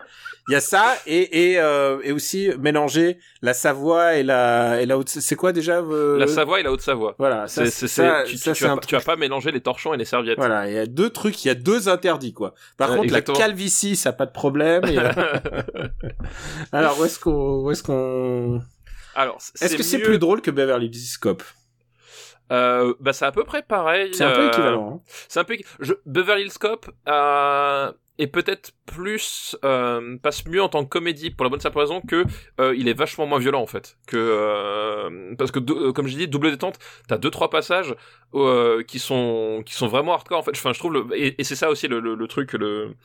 [0.49, 4.85] Il y a ça, et, et, euh, et aussi mélanger la Savoie et la, et
[4.85, 7.15] la haute, c'est quoi déjà, euh, La Savoie et la Haute-Savoie.
[7.19, 9.93] Voilà, ça, C'est- tu, ça, tu vas, un pas- tu vas pas mélanger les torchons
[9.93, 10.37] et les serviettes.
[10.37, 12.53] Voilà, il y a deux trucs, il y a deux interdits, quoi.
[12.77, 13.37] Par Ouais, contre, exactement.
[13.37, 14.85] la calvitie, ça a pas de problème.
[14.85, 14.97] et,
[16.71, 18.61] Alors, où est-ce qu'on, où est-ce qu'on,
[19.15, 21.43] Alors, est-ce que c'est plus drôle que Beverly Hills Cop?
[22.51, 24.13] Euh, Bah, c'est à peu près pareil.
[24.13, 24.93] C'est un peu euh, équivalent.
[24.95, 25.01] hein.
[25.27, 25.55] C'est un peu.
[25.79, 25.93] Je...
[26.05, 31.43] Beverly Hills Cop euh, est peut-être plus euh, passe mieux en tant que comédie pour
[31.43, 32.23] la bonne simple raison que
[32.59, 36.15] euh, il est vachement moins violent en fait que euh, parce que euh, comme je
[36.17, 37.93] dis double détente t'as deux trois passages
[38.33, 41.43] euh, qui sont qui sont vraiment hardcore en fait enfin je trouve le, et, et
[41.43, 42.95] c'est ça aussi le, le, le truc le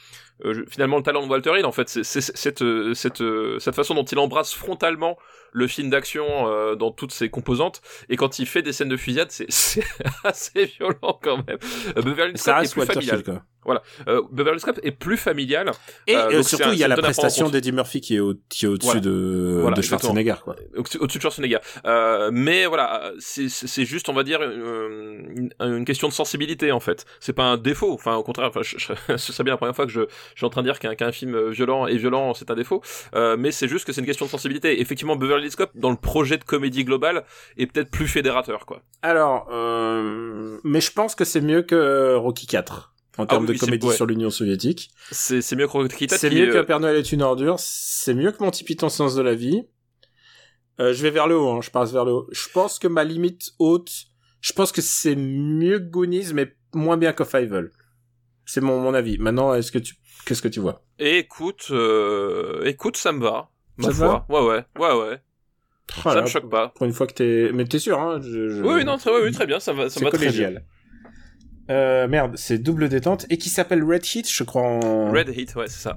[0.44, 2.94] euh, je- finalement le talent de Walter Hill en fait c'est c'est- c'est cette euh,
[2.94, 5.16] cette euh, cette façon dont il embrasse frontalement
[5.54, 8.96] le film d'action euh, dans toutes ses composantes et quand il fait des scènes de
[8.96, 9.84] fusillade c'est c'est
[10.24, 11.58] assez violent quand même
[11.96, 13.82] Euh, Beverly Cop est reste plus Walter familial Hill, quoi.
[14.08, 15.70] euh, Beverly Cop est plus familial
[16.06, 18.64] Et Euh, euh, surtout, il y a la prestation d'Eddie Murphy qui est, au, qui
[18.64, 19.00] est au-dessus Voilà.
[19.00, 20.56] de, Voilà, de Schwarzenegger, quoi.
[20.76, 21.58] au- au-dessus de Schwarzenegger.
[21.86, 26.80] Euh, mais voilà, c'est c'est juste, on va dire, une, une question de sensibilité en
[26.80, 27.04] fait.
[27.20, 27.92] C'est pas un défaut.
[27.92, 30.00] Enfin, au contraire, enfin, je, je- ce serait bien la première fois que je,
[30.34, 32.82] je suis en train de dire qu'un qu'un film violent est violent, c'est un défaut.
[33.14, 34.80] Euh, mais c'est juste que c'est une question de sensibilité.
[34.80, 37.24] Effectivement, Beverly Hills Cop, dans le projet de comédie globale,
[37.56, 38.82] est peut-être plus fédérateur, quoi.
[39.02, 43.58] Alors, euh, mais je pense que c'est mieux que Rocky 4 en termes oui, de
[43.58, 43.94] comédie ouais.
[43.94, 44.90] sur l'Union soviétique.
[45.10, 47.56] C'est mieux que Rocky C'est mieux euh, que Père Noël est une ordure.
[47.58, 49.62] C'est mieux que Monty Python Sens de la vie.
[50.80, 52.28] Euh, je vais vers le haut, hein, je passe vers le haut.
[52.32, 53.92] Je pense que ma limite haute,
[54.40, 57.70] je pense que c'est mieux que Goonies, mais moins bien que Fievel.
[58.44, 59.18] C'est mon, mon avis.
[59.18, 59.94] Maintenant, est-ce que tu,
[60.26, 60.84] qu'est-ce que tu vois?
[60.98, 63.50] Et écoute, euh, écoute, ça me va.
[63.76, 64.26] Ma Ça foi.
[64.28, 65.20] Ouais, ouais, ouais, ouais.
[65.94, 66.68] ça Voilà, me choque pas.
[66.74, 68.20] Pour une fois que t'es, mais t'es sûr, hein?
[68.22, 70.18] Je, je- Oui, oui, non, très, oui, oui, très bien, ça va, ça va très
[70.18, 70.26] bien.
[70.28, 70.64] collégial.
[71.70, 75.12] Euh, merde, c'est double détente et qui s'appelle Red Heat, je crois en...
[75.12, 75.96] Red Heat, ouais, c'est ça.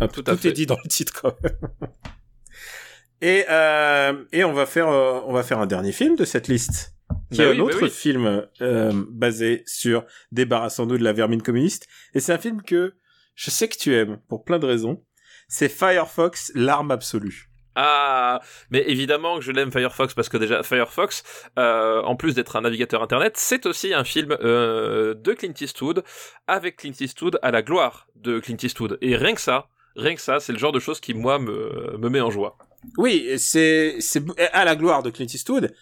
[0.00, 1.52] Hop, Tout tout à est dit dans le titre quand même.
[3.20, 6.48] et euh, et on va faire euh, on va faire un dernier film de cette
[6.48, 6.93] liste
[7.30, 7.90] qui Bah est oui, un bah autre oui.
[7.90, 12.94] film euh, basé sur Débarrassons-nous de la vermine communiste et c'est un film que
[13.34, 15.02] je sais que tu aimes pour plein de raisons
[15.48, 17.50] c'est Firefox, l'arme absolue.
[17.76, 21.22] Ah, mais évidemment que je l'aime Firefox parce que déjà Firefox,
[21.58, 26.02] euh, en plus d'être un navigateur internet, c'est aussi un film euh, de Clint Eastwood
[26.46, 28.96] avec Clint Eastwood à la gloire de Clint Eastwood.
[29.00, 31.96] Et rien que ça, rien que ça, c'est le genre de choses qui moi me,
[31.98, 32.56] me met en joie.
[32.96, 34.22] Oui, c'est c'est
[34.52, 35.74] à la gloire de Clint Eastwood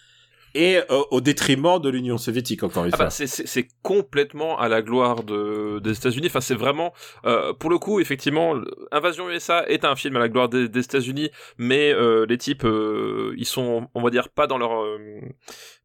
[0.53, 3.05] et euh, au détriment de l'Union soviétique encore une ah fois.
[3.05, 6.27] Bah, c'est complètement à la gloire de, des États-Unis.
[6.27, 6.93] Enfin, c'est vraiment,
[7.25, 8.55] euh, pour le coup, effectivement,
[8.91, 12.65] Invasion USA est un film à la gloire des, des États-Unis, mais euh, les types,
[12.65, 14.71] euh, ils sont, on va dire, pas dans leur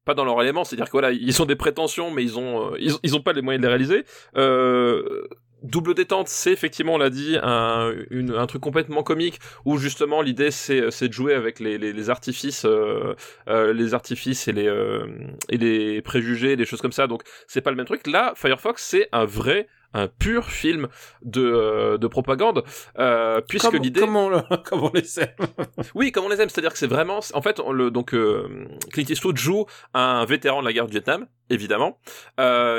[0.04, 2.94] pas dans leur élément, c'est-à-dire que voilà, ils ont des prétentions, mais ils ont, ils,
[3.02, 4.04] ils ont pas les moyens de les réaliser.
[4.38, 5.28] Euh,
[5.62, 10.22] Double détente, c'est effectivement, on l'a dit, un, une, un truc complètement comique où justement
[10.22, 13.14] l'idée c'est, c'est de jouer avec les artifices, euh,
[13.48, 15.06] euh, les artifices et les euh,
[15.48, 17.09] et les préjugés, des choses comme ça.
[17.09, 18.06] Donc c'est pas le même truc.
[18.06, 20.89] Là, Firefox c'est un vrai un pur film
[21.22, 22.62] de, euh, de propagande,
[22.99, 24.01] euh, puisque l'idée...
[24.01, 25.34] Comment, on, comme on les aime.
[25.95, 27.20] oui, comme on les aime, c'est-à-dire que c'est vraiment...
[27.34, 30.93] En fait, on le, donc euh, Clint Eastwood joue un vétéran de la guerre du
[30.93, 31.99] Vietnam, évidemment,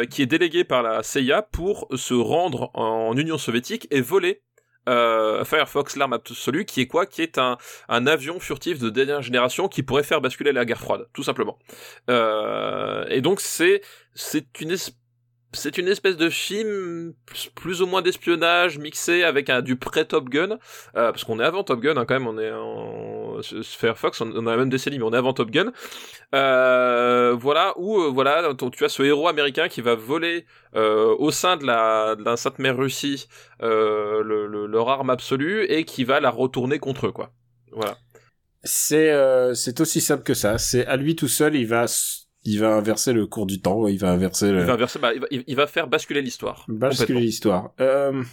[0.09, 4.41] qui est délégué par la CIA pour se rendre en Union soviétique et voler
[4.89, 7.05] euh, Firefox, l'arme absolue, qui est quoi?
[7.05, 7.57] Qui est un,
[7.89, 11.59] un avion furtif de dernière génération qui pourrait faire basculer la guerre froide, tout simplement.
[12.09, 13.81] Euh, et donc c'est
[14.15, 14.95] c'est une espèce
[15.53, 17.13] c'est une espèce de film
[17.55, 20.57] plus ou moins d'espionnage mixé avec un, du pré-Top Gun, euh,
[21.11, 24.47] parce qu'on est avant Top Gun hein, quand même, on est en Firefox, on, on
[24.47, 25.71] a même décennie, mais on est avant Top Gun.
[26.35, 30.45] Euh, voilà où euh, voilà tu as ce héros américain qui va voler
[30.75, 33.27] euh, au sein de la, de la Sainte Mère Russie
[33.63, 37.31] euh, le, le, leur arme absolue et qui va la retourner contre eux quoi.
[37.71, 37.97] Voilà.
[38.63, 40.57] C'est euh, c'est aussi simple que ça.
[40.57, 41.85] C'est à lui tout seul, il va
[42.49, 44.59] il va inverser le cours du temps, il va inverser le...
[44.59, 46.65] Il va inverser, bah, il, va, il va faire basculer l'histoire.
[46.67, 47.73] Basculer l'histoire.
[47.79, 48.23] Euh...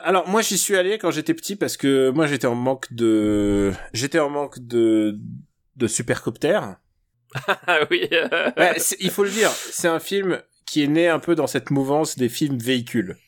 [0.00, 3.72] Alors moi j'y suis allé quand j'étais petit parce que moi j'étais en manque de
[3.92, 5.18] j'étais en manque de
[5.76, 6.60] de supercopter.
[7.66, 8.08] Ah oui.
[9.00, 12.16] il faut le dire, c'est un film qui est né un peu dans cette mouvance
[12.16, 13.18] des films véhicules.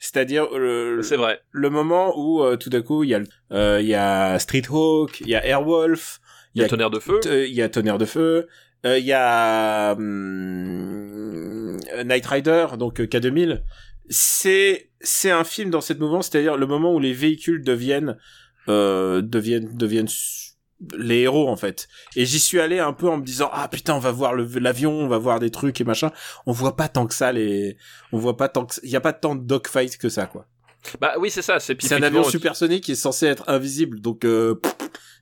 [0.00, 1.40] C'est-à-dire le, c'est vrai.
[1.52, 3.20] le moment où euh, tout d'un coup il y a
[3.52, 6.20] euh, il y a Street Hawk, il y a Airwolf,
[6.54, 8.48] il y a Tonnerre de feu, il y a Tonnerre de feu,
[8.84, 13.62] il euh, y a hum, Night Rider, donc euh, K2000.
[14.10, 18.18] C'est c'est un film dans cette mouvance, c'est-à-dire le moment où les véhicules deviennent
[18.68, 20.08] euh, deviennent deviennent
[20.98, 21.88] les héros en fait.
[22.14, 24.92] Et j'y suis allé un peu en me disant ah putain on va voir l'avion,
[24.92, 26.10] on va voir des trucs et machin.
[26.44, 27.78] On voit pas tant que ça les,
[28.12, 30.46] on voit pas tant que il y a pas tant de dogfight que ça quoi.
[31.00, 34.26] Bah oui c'est ça, c'est c'est un avion supersonique qui est censé être invisible donc.
[34.26, 34.60] Euh,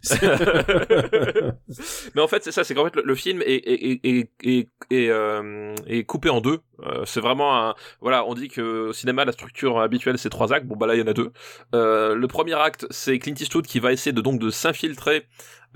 [2.14, 5.74] mais en fait c'est ça c'est qu'en fait le, film est est est est, euh,
[5.86, 6.60] est coupé en deux.
[6.80, 10.52] Euh, c'est vraiment un voilà on dit que au cinéma la structure habituelle c'est trois
[10.52, 10.66] actes.
[10.66, 11.30] Bon bah là il y en a deux.
[11.74, 15.26] Euh, le premier acte c'est Clint Eastwood qui va essayer de donc de s'infiltrer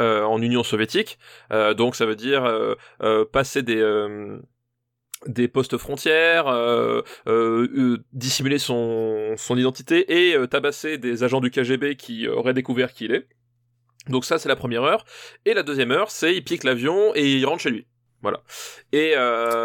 [0.01, 1.19] euh, en Union soviétique.
[1.53, 2.45] Euh, donc ça veut dire
[3.33, 3.81] passer des
[5.27, 11.51] des postes frontières, euh, euh, dissimuler son, son identité et euh, tabasser des agents du
[11.51, 13.29] KGB qui auraient découvert qui il est.
[14.09, 15.05] Donc ça c'est la première heure.
[15.45, 17.87] Et la deuxième heure c'est il pique l'avion et il rentre chez lui.
[18.23, 18.43] Voilà.
[18.93, 19.13] Et,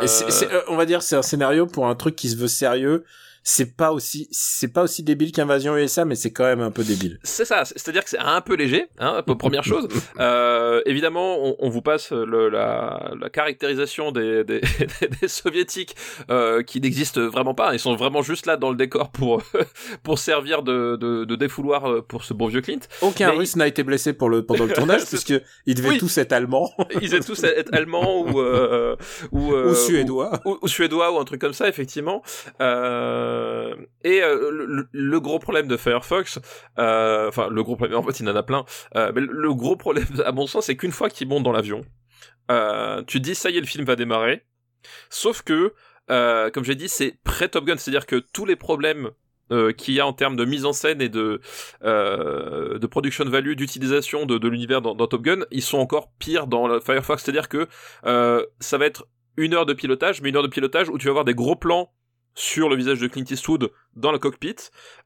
[0.02, 3.06] et c on va dire c'est un scénario pour un truc qui se veut sérieux
[3.44, 6.84] c'est pas aussi c'est pas aussi débile qu'Invasion USA mais c'est quand même un peu
[6.84, 7.20] débile.
[7.24, 9.88] C'est ça c'est-à-dire que c'est un peu léger hein première chose.
[10.20, 14.62] Euh, évidemment on, on, vous passe le, la, la caractérisation des, des,
[15.22, 15.96] des soviétiques
[16.30, 17.74] euh, qui n'existent vraiment pas.
[17.74, 19.42] Ils sont vraiment juste là dans le décor pour
[20.04, 22.80] pour servir de, de, de défouloir pour ce bon vieux Clint.
[23.02, 23.60] Aucun mais russe il...
[23.60, 25.34] n'a été blessé pour le pendant le tournage puisque
[25.66, 25.98] ils devaient oui.
[25.98, 26.72] tous être allemands.
[27.02, 28.96] Ils devaient tous être allemands ou euh,
[29.32, 30.42] ou, ou suédois.
[30.46, 32.22] ou, ou, suédois ou un truc comme ça effectivement.
[32.62, 36.40] Euh, euh, et euh, le, gros problème de Firefox,
[36.80, 38.66] euh, enfin le gros problème, en fait il en a plein,
[38.96, 41.86] mais le gros problème à mon sens c'est qu'une fois qu'il monte dans l'avion,
[43.08, 44.46] tu dis ça y est le film va démarrer,
[45.10, 45.74] sauf que
[46.08, 49.12] comme j'ai dit c'est pré Top Gun, c'est-à-dire que tous les problèmes
[49.78, 51.42] qu'il y a en termes de mise en scène et de
[51.84, 56.80] euh, de production value, d'utilisation de, l'univers dans, Top Gun, ils sont encore pires dans
[56.80, 57.68] Firefox, c'est-à-dire que
[58.60, 59.08] ça va être
[59.38, 61.56] une heure de pilotage, mais une heure de pilotage où tu vas avoir des gros
[61.56, 61.90] plans
[62.36, 64.56] sur le visage de Clint Eastwood dans le cockpit,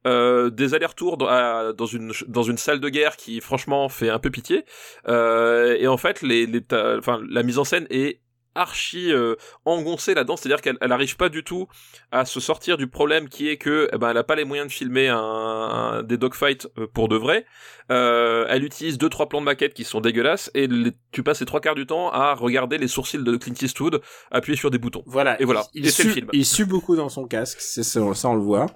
[0.06, 4.30] euh, des allers-retours dans, une dans une salle de guerre qui franchement fait un peu
[4.30, 4.66] pitié,
[5.08, 8.20] euh, et en fait les, les enfin la mise en scène est
[8.56, 9.36] archi euh,
[9.66, 11.68] engoncée là-dedans, c'est-à-dire qu'elle elle arrive pas du tout
[12.12, 14.68] à se sortir du problème qui est que eh ben elle a pas les moyens
[14.68, 17.46] de filmer un, un des dogfights euh, pour de vrai.
[17.92, 21.42] Euh, elle utilise deux trois plans de maquette qui sont dégueulasses et les, tu passes
[21.42, 24.02] les trois quarts du temps à regarder les sourcils de Clint Eastwood
[24.32, 25.04] appuyer sur des boutons.
[25.06, 25.40] Voilà.
[25.42, 25.66] Et voilà.
[25.74, 26.30] Il, et sue, le film.
[26.34, 28.68] il sue beaucoup dans son casque, c'est ça, ça on le voit.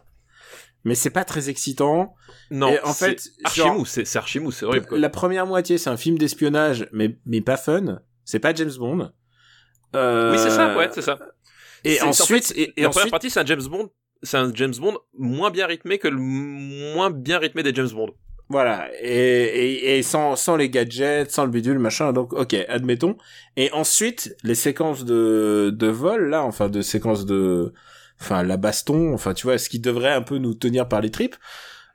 [0.84, 2.15] mais c'est pas très excitant.
[2.51, 4.88] Non, Et en fait, archimou, c'est c'est archimou, c'est horrible.
[4.88, 4.97] Quoi.
[4.97, 7.99] La première moitié, c'est un film d'espionnage, mais mais pas fun.
[8.25, 9.11] C'est pas James Bond.
[9.95, 11.17] Euh, Oui, c'est ça, ouais, c'est ça.
[11.83, 13.89] Et en ensuite, fait, et, et la première partie, c'est un James Bond,
[14.21, 18.11] c'est un James Bond moins bien rythmé que le moins bien rythmé des James Bond.
[18.51, 23.15] Voilà, et, et, et sans, sans les gadgets, sans le bidule, machin, donc ok, admettons.
[23.57, 27.73] Et ensuite, les séquences de, de vol, là, enfin de séquences de...
[28.19, 31.11] Enfin, la baston, enfin tu vois, ce qui devrait un peu nous tenir par les
[31.11, 31.35] tripes,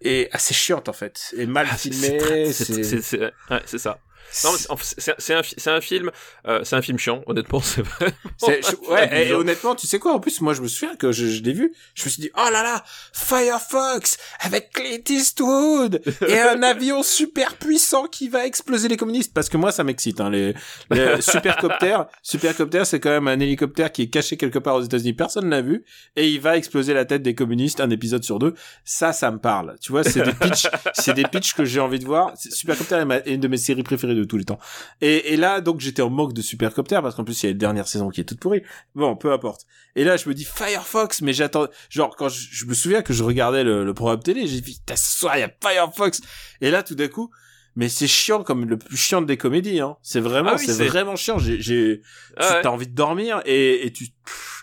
[0.00, 2.18] est assez chiante en fait, et mal Ah, filmé,
[2.52, 3.98] c'est ouais, c'est ça.
[4.30, 6.10] C'est- un, film,
[6.46, 8.12] euh, c'est un film chiant, honnêtement, c'est vrai.
[8.36, 11.12] C'est- je- ouais, et, honnêtement, tu sais quoi, en plus, moi, je me souviens que
[11.12, 16.00] je, je l'ai vu, je me suis dit, oh là là, Firefox, avec Clint Eastwood,
[16.26, 20.20] et un avion super puissant qui va exploser les communistes, parce que moi, ça m'excite,
[20.20, 20.54] hein, les,
[20.90, 25.12] les supercoptères, supercoptère, c'est quand même un hélicoptère qui est caché quelque part aux États-Unis,
[25.14, 25.84] personne l'a vu,
[26.16, 28.54] et il va exploser la tête des communistes un épisode sur deux,
[28.84, 31.98] ça, ça me parle, tu vois, c'est des pitchs, c'est des pitchs que j'ai envie
[31.98, 34.58] de voir, Supercopter est une de mes séries préférées de tous les temps,
[35.00, 37.52] et, et là, donc, j'étais en manque de Supercopter, parce qu'en plus, il y a
[37.52, 38.62] une dernière saison qui est toute pourrie.
[38.94, 39.66] Bon, peu importe.
[39.96, 43.12] Et là, je me dis Firefox, mais j'attends, genre, quand je, je me souviens que
[43.12, 46.20] je regardais le, le programme télé, j'ai dit, ce soir, il y a Firefox.
[46.60, 47.30] Et là, tout d'un coup,
[47.76, 49.96] mais c'est chiant comme le plus chiant des comédies, hein.
[50.00, 51.38] C'est vraiment, Ah oui, c'est c'est- vraiment chiant.
[51.38, 52.02] J'ai, j'ai,
[52.36, 52.62] Ah ouais.
[52.62, 54.53] t'as envie de dormir et, et tu, pff,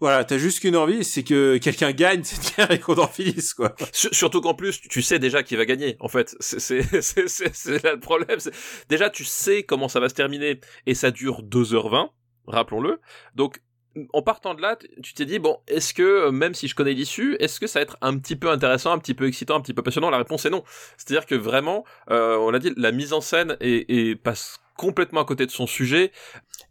[0.00, 3.54] voilà, t'as juste qu'une envie, c'est que quelqu'un gagne cette guerre et qu'on en finisse,
[3.54, 3.74] quoi.
[3.92, 5.96] Sur- Surtout qu'en plus, tu- sais déjà qui va gagner.
[6.00, 6.78] En fait, c'est
[7.82, 8.38] là le problème.
[8.88, 12.10] Déjà, tu sais comment ça va se terminer et ça dure 2h20,
[12.46, 13.00] rappelons-le.
[13.34, 13.60] Donc
[14.12, 16.92] en partant de là, tu t'es dit bon, est-ce que euh, même si je connais
[16.92, 19.60] l'issue, est-ce que ça va être un petit peu intéressant, un petit peu excitant, un
[19.60, 20.10] petit peu passionnant?
[20.10, 20.62] La réponse est non.
[20.96, 25.20] C'est-à-dire que vraiment, euh, on l'a dit, la mise en scène est, est- passe complètement
[25.20, 26.12] à côté de son sujet.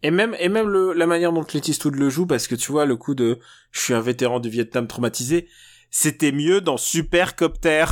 [0.02, 2.72] Et même, et même le, la manière dont Clint Eastwood le joue, parce que tu
[2.72, 3.38] vois, le coup de,
[3.72, 5.48] je suis un vétéran du Vietnam traumatisé,
[5.92, 7.86] c'était mieux dans Supercopter.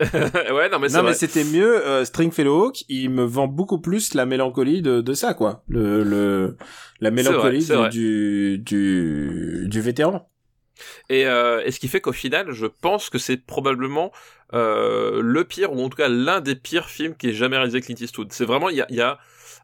[0.00, 4.14] ouais, non mais Non, mais c'était mieux, euh, Stringfellow Hawk, il me vend beaucoup plus
[4.14, 5.64] la mélancolie de, de ça, quoi.
[5.68, 6.56] Le, le,
[7.00, 7.88] la mélancolie vrai.
[7.88, 10.30] du, du, du, du vétéran.
[11.08, 14.12] Et, euh, et ce qui fait qu'au final, je pense que c'est probablement
[14.54, 17.80] euh, le pire, ou en tout cas l'un des pires films qui ait jamais réalisé
[17.80, 18.32] Clint Eastwood.
[18.32, 19.18] C'est vraiment, il y a, il y a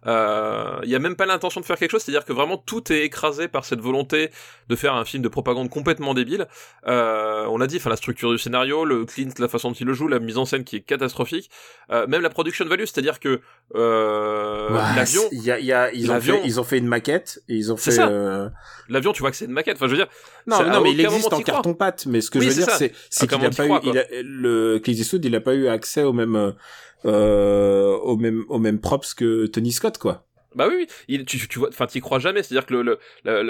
[0.07, 2.93] euh, il y a même pas l'intention de faire quelque chose, c'est-à-dire que vraiment tout
[2.93, 4.31] est écrasé par cette volonté
[4.69, 6.47] de faire un film de propagande complètement débile.
[6.87, 9.87] Euh, on l'a dit, enfin la structure du scénario, le Clint, la façon dont il
[9.87, 11.51] le joue, la mise en scène qui est catastrophique,
[11.91, 13.41] euh, même la production value, c'est-à-dire que
[13.75, 17.41] euh, Ouais, l'avion, y a, y a, ils ont fait, ils ont fait une maquette,
[17.49, 18.49] et ils ont fait, euh,
[18.89, 19.77] l'avion, tu vois que c'est une maquette.
[19.77, 20.09] Enfin, je veux dire,
[20.47, 22.65] Non, mais non, mais il existe en carton pâte, mais ce que Oui, je veux
[22.65, 25.55] dire, c'est, qu'il aucun a pas eu, il a, le Clint Eastwood, il a pas
[25.55, 26.55] eu accès au même,
[27.07, 30.27] euh, au même, au même props que Tony Scott, quoi.
[30.57, 30.87] Bah oui, oui.
[31.09, 32.45] Il, tu, tu vois, enfin, t'y crois jamais.
[32.45, 32.99] C'est-à-dire que le,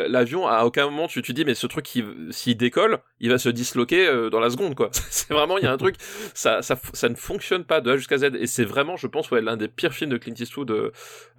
[0.09, 3.37] l'avion, à aucun moment, tu te dis, mais ce truc, il- s'il décolle, il va
[3.37, 4.89] se disloquer euh, dans la seconde, quoi.
[5.11, 5.97] c'est vraiment, il y a un truc,
[6.33, 8.31] ça, ça, ça ne fonctionne pas de A jusqu'à Z.
[8.41, 10.91] Et c'est vraiment, je pense, ouais, l'un des pires films de Clint Eastwood euh,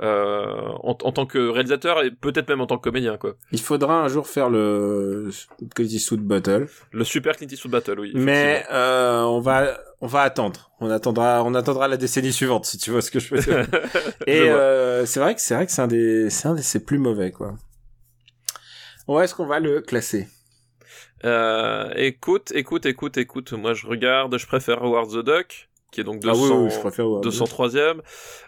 [0.02, 3.36] en, en tant que réalisateur et peut-être même en tant que comédien, quoi.
[3.52, 5.30] Il faudra un jour faire le
[5.74, 6.68] Clint Eastwood Battle.
[6.92, 8.12] Le super Clint Eastwood Battle, oui.
[8.14, 10.72] Mais, euh, on va, on va attendre.
[10.80, 13.66] On attendra, on attendra la décennie suivante, si tu vois ce que je veux dire.
[14.28, 16.62] Et, Je euh, c'est vrai que c'est vrai que c'est un des, c'est un des
[16.62, 17.56] ses plus mauvais, quoi.
[19.08, 20.28] Où est-ce qu'on va le classer?
[21.24, 23.54] Euh, écoute, écoute, écoute, écoute.
[23.54, 26.70] Moi, je regarde, je préfère Howard the Duck, qui est donc 200, ah oui, oui,
[26.72, 27.08] je préfère.
[27.10, 27.22] ouais.
[27.22, 28.02] 203ème.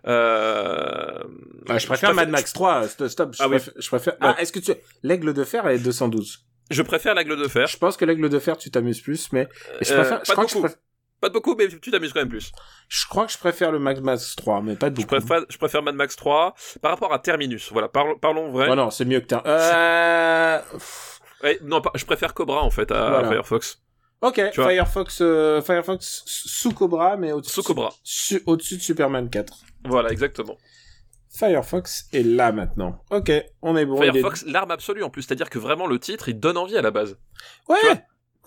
[0.07, 1.23] Euh,
[1.69, 3.57] Ah, je préfère Mad Max 3, stop, stop, je, Ah oui.
[3.77, 4.17] je préfère-.
[4.21, 4.71] Ah, est-ce que tu,
[5.03, 6.43] l'aigle de fer est 212.
[6.69, 7.67] Je préfère l'aigle de fer.
[7.67, 9.47] Je pense que l'aigle de fer, tu t'amuses plus, mais
[9.81, 10.77] je Euh, préfère, je pas crois que je, préfère,
[11.20, 12.51] Pas de beaucoup, mais tu t'amuses quand même plus.
[12.89, 15.15] je crois que je préfère le Mad Max 3, mais pas de Je beaucoup.
[15.26, 17.72] préfère, je préfère Mad Max 3 par rapport à Terminus.
[17.72, 18.68] Voilà, parlons, parlons vrai.
[18.70, 20.59] Oh non, c'est mieux que t'as, euh,
[21.43, 23.30] Ouais, non, je préfère Cobra en fait à Voilà.
[23.30, 23.82] Firefox.
[24.22, 24.61] ok, Tu.
[24.61, 27.89] Firefox, euh, Firefox sous Cobra, mais au-dessus, Sous Cobra.
[28.03, 29.53] su- au-dessus de Superman 4.
[29.86, 30.57] Voilà, exactement.
[31.30, 33.03] Firefox est là maintenant.
[33.11, 34.01] Ok, on est bon.
[34.01, 36.82] est- Firefox, l'arme absolue en plus, c'est-à-dire que vraiment le titre, il donne envie à
[36.82, 37.18] la base.
[37.70, 37.78] Ouais.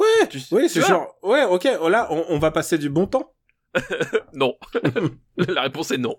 [0.00, 3.06] Ouais, Tu- oui, c'est genre, ouais, ok, oh là, on, on va passer du bon
[3.06, 3.32] temps.
[4.32, 4.56] Non.
[5.36, 6.16] la réponse est non.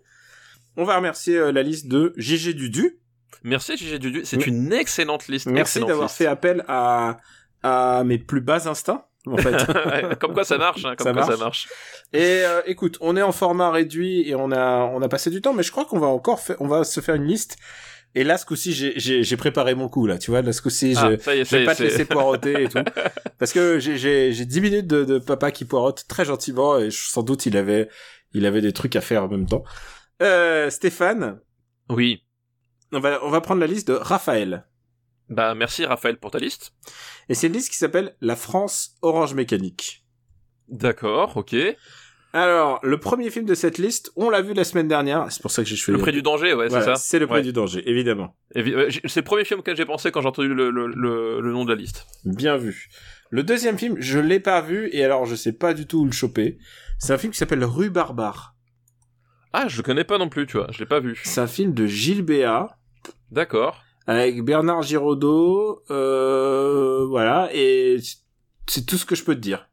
[0.78, 3.00] On va remercier euh, la liste de GG Dudu.
[3.44, 5.48] Merci GG Dudu, c'est une excellente liste.
[5.48, 7.18] Merci d'avoir fait appel à,
[7.64, 10.16] à mes plus bas instincts, en fait.
[10.20, 11.32] Comme quoi ça marche, hein, comme Ça quoi marche.
[11.38, 11.68] ça marche.
[12.14, 15.42] et euh, écoute, on est en format réduit et on a, on a passé du
[15.42, 17.58] temps, mais je crois qu'on va encore faire, on va se faire une liste.
[18.14, 20.62] Et là, ce coup-ci, j'ai, j'ai, j'ai préparé mon coup, là, tu vois, là, ce
[20.62, 22.84] coup-ci, Ah, je, vais pas te laisser poireauter et tout.
[23.40, 26.90] Parce que j'ai, j'ai, j'ai 10 minutes de, de papa qui poireaute très gentiment et
[26.92, 27.88] je- sans doute il avait,
[28.34, 29.64] il avait des trucs à faire en même temps.
[30.22, 31.40] Euh, Stéphane,
[31.90, 32.26] Oui.
[32.92, 34.66] on va, on va prendre la liste de Raphaël.
[35.32, 36.74] Bah merci Raphaël pour ta liste.
[37.30, 40.06] Et c'est une liste qui s'appelle La France Orange Mécanique.
[40.70, 41.56] D'accord, ok.
[42.34, 45.30] Alors, le premier film de cette liste, on l'a vu la semaine dernière.
[45.32, 45.98] C'est pour ça que j'ai choisi.
[45.98, 46.96] Le prix du danger, ouais, Voilà, c'est ça.
[46.96, 47.42] C'est le prix Ouais.
[47.42, 48.38] du danger, évidemment.
[48.56, 51.52] Évi- C'est le premier film auquel j'ai pensé quand j'ai entendu le, le, le, le
[51.52, 52.06] nom de la liste.
[52.24, 52.90] Bien vu.
[53.32, 56.06] Le deuxième film, je l'ai pas vu et alors je sais pas du tout où
[56.06, 56.58] le choper.
[57.00, 58.56] C'est un film qui s'appelle Rue Barbare.
[59.54, 61.20] Ah, je connais pas non plus, tu vois, je l'ai pas vu.
[61.26, 62.78] C'est un film de Gilles Béat
[63.32, 63.82] D'accord.
[64.08, 67.98] Avec Bernard Giraudot, euh, voilà, et
[68.68, 69.70] c'est tout ce que je peux te dire.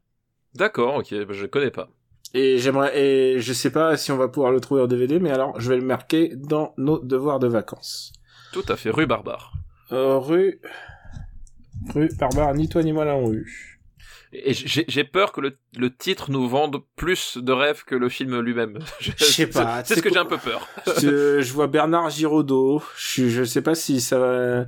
[0.55, 1.89] D'accord, ok, bah, je connais pas.
[2.33, 5.31] Et j'aimerais, et je sais pas si on va pouvoir le trouver en DVD, mais
[5.31, 8.13] alors je vais le marquer dans nos devoirs de vacances.
[8.53, 9.53] Tout à fait, rue Barbare.
[9.91, 10.61] Euh, rue,
[11.93, 13.78] rue Barbare, ni toi ni moi l'avons eu.
[14.31, 18.39] Et j'ai peur que le, le titre nous vende plus de rêves que le film
[18.39, 18.77] lui-même.
[18.99, 20.67] Je sais pas, C'est ce que j'ai un peu peur.
[21.01, 22.83] je, je vois Bernard Giraudot.
[22.95, 24.65] Je, je sais pas si ça va.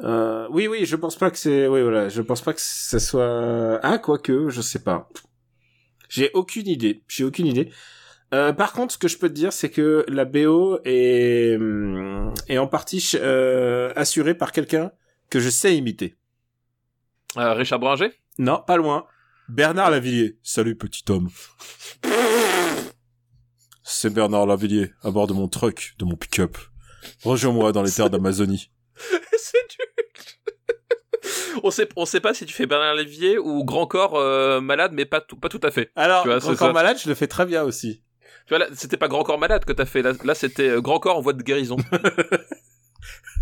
[0.00, 1.68] Euh, oui, oui, je pense pas que c'est.
[1.68, 3.78] Oui, voilà, je pense pas que ça soit.
[3.82, 5.08] Ah, quoique, je sais pas.
[6.08, 7.04] J'ai aucune idée.
[7.06, 7.70] J'ai aucune idée.
[8.32, 12.34] Euh, par contre, ce que je peux te dire, c'est que la BO est, hum,
[12.48, 14.90] est en partie euh, assurée par quelqu'un
[15.30, 16.16] que je sais imiter.
[17.36, 19.06] Richard Bringer Non, pas loin.
[19.48, 20.38] Bernard Lavillier.
[20.42, 21.28] Salut, petit homme.
[23.82, 26.56] C'est Bernard Lavillier, à bord de mon truck, de mon pick-up.
[27.22, 28.70] Rejoins-moi dans les terres d'Amazonie.
[29.36, 29.88] C'est nul.
[31.62, 34.92] on sait, on sait pas si tu fais Bernard Lévier ou Grand Corps euh, malade,
[34.94, 35.90] mais pas tout, pas tout à fait.
[35.94, 36.72] Alors, Tu vois, c'est Grand ça.
[36.72, 38.02] Malade, je le fais très bien aussi.
[38.46, 40.02] Tu vois, là, c'était pas Grand Corps malade que t'as fait.
[40.02, 41.76] Là, là c'était euh, Grand Corps en voie de guérison.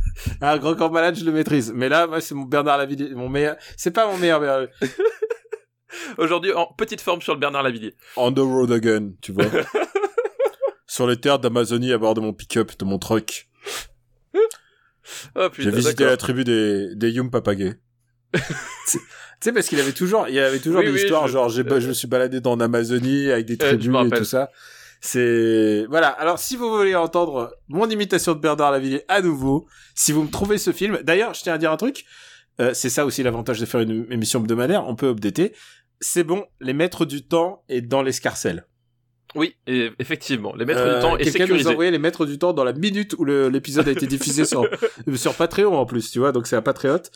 [0.40, 1.72] Ah, Grand Corps Malade, je le maîtrise.
[1.74, 3.56] Mais là, moi, c'est mon Bernard Lavillier, mon meilleur.
[3.76, 4.68] C'est pas mon meilleur, Bernard-
[6.18, 7.94] Aujourd'hui, en petite forme sur le Bernard Lavillier.
[8.16, 9.44] On the road again, tu vois.
[10.86, 13.48] Sur les terres d'Amazonie, à bord de mon pick-up, de mon truck.
[15.34, 17.74] Oh J'ai visité la tribu des, des Yum Papagay.
[18.34, 18.40] tu
[19.40, 21.48] sais, parce qu'il avait toujours, il y avait toujours Oui, des oui, histoires, je- genre,
[21.48, 24.24] j'ai, je me suis baladé dans l'Amazonie avec des Euh, je tribus me et tout
[24.24, 24.50] ça.
[25.04, 26.08] C'est, voilà.
[26.08, 30.30] Alors, si vous voulez entendre mon imitation de Bernard Lavillier à nouveau, si vous me
[30.30, 32.04] trouvez ce film, d'ailleurs, je tiens à dire un truc,
[32.60, 35.54] euh, c'est ça aussi l'avantage de faire une émission hebdomadaire, on peut updater.
[36.00, 38.64] C'est bon, les maîtres du temps est dans l'escarcelle.
[39.34, 41.70] Oui, et effectivement, les maîtres Euh, du temps est Quelqu'un nous a sécurisé.
[41.70, 44.66] envoyé les maîtres du temps dans la minute où l'épisode a été diffusé sur
[45.14, 47.10] sur Patreon en plus, tu vois, donc c'est à Patriote,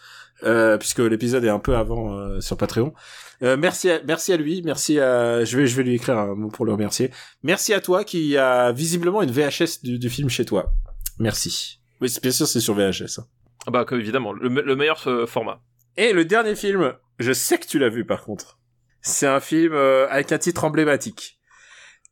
[0.45, 2.95] euh, puisque l'épisode est un peu avant euh, sur Patreon.
[3.43, 6.35] Euh, merci à, merci à lui, merci à, je vais je vais lui écrire un
[6.35, 7.11] mot pour le remercier.
[7.43, 10.73] Merci à toi qui a visiblement une VHS du, du film chez toi.
[11.19, 11.81] Merci.
[12.01, 13.19] Oui, bien sûr c'est sur VHS.
[13.21, 13.27] hein.
[13.67, 15.61] Ah bah, évidemment, le, le meilleur euh, format.
[15.97, 18.59] Et le dernier film, je sais que tu l'as vu par contre.
[19.03, 21.36] C'est un film euh, avec un titre emblématique.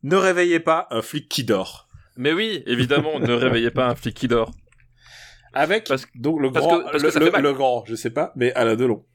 [0.03, 1.87] Ne réveillez pas un flic qui dort.
[2.17, 4.51] Mais oui, évidemment, ne réveillez pas un flic qui dort.
[5.53, 7.43] Avec Parce- donc le parce grand, que- parce le, que ça le- fait mal.
[7.43, 9.05] le grand, je sais pas, mais Alain Delon.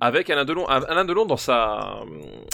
[0.00, 0.66] avec Alain Delon.
[0.66, 2.00] Alain Delon dans sa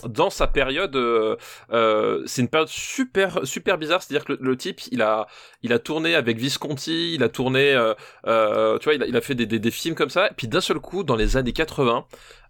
[0.08, 1.36] dans sa période, euh,
[1.72, 4.02] euh, c'est une période super super bizarre.
[4.02, 5.26] C'est-à-dire que le, le type, il a
[5.62, 7.94] il a tourné avec Visconti, il a tourné, euh,
[8.26, 10.26] euh, tu vois, il a, il a fait des, des, des films comme ça.
[10.28, 12.06] Et puis d'un seul coup, dans les années 80,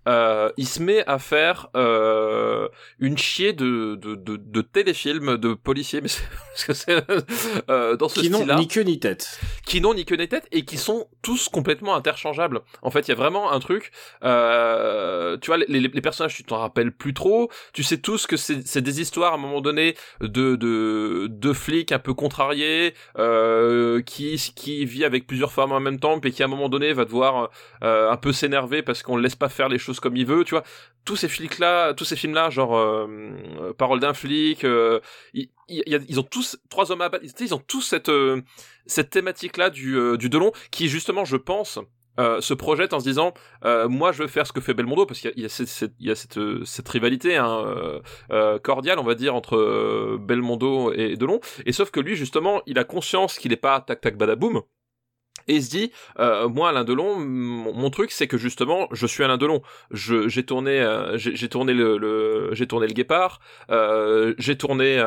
[0.08, 5.54] euh, il se met à faire euh, une chier de, de, de, de téléfilms de
[5.54, 6.08] policiers, mais
[6.48, 7.04] parce que c'est
[7.70, 9.38] euh, dans ce Qui n'ont ni queue ni tête.
[9.64, 12.60] qui n'ont ni queue ni tête et qui sont tous complètement interchangeables.
[12.82, 13.92] En fait, il y a vraiment un truc.
[14.22, 14.26] Tu
[15.46, 17.50] vois, les, les- les personnages, tu t'en rappelles plus trop.
[17.72, 21.92] Tu sais tous que c'est des histoires à un moment donné de de, de flics
[21.92, 22.94] un peu contrariés
[24.06, 26.92] qui qui vit avec plusieurs femmes en même temps, puis qui à un moment donné
[26.92, 27.50] va devoir
[27.82, 30.44] un peu s'énerver parce qu'on le laisse pas faire les choses comme il veut.
[30.44, 30.64] Tu vois,
[31.04, 33.06] tous ces flics là, tous ces films là, genre euh,
[33.60, 34.64] euh, Parole d'un flic.
[34.64, 35.00] euh,
[35.34, 37.24] ils, ont tous trois hommes à battre.
[37.24, 38.10] Tu sais, Ils ont tous cette
[38.86, 41.78] cette thématique-là du, du Delon, qui justement, je pense,
[42.18, 43.32] se projette en se disant,
[43.88, 45.68] moi, je veux faire ce que fait Belmondo, parce qu'il y a, cette,
[46.64, 48.00] cette- rivalité hein,
[48.62, 51.40] cordiale, on va dire, entre Belmondo et Delon.
[51.64, 54.62] Et sauf que lui, justement, il a conscience qu'il n'est pas tac tac badaboum.
[55.48, 59.22] Et il se dit, euh, moi Alain Delon, mon, truc c'est que justement, je suis
[59.24, 59.62] Alain Delon.
[59.90, 63.40] J'ai tourné, euh, j'ai tourné le, j'ai tourné le Guépard,
[63.70, 65.02] euh, j'ai tourné,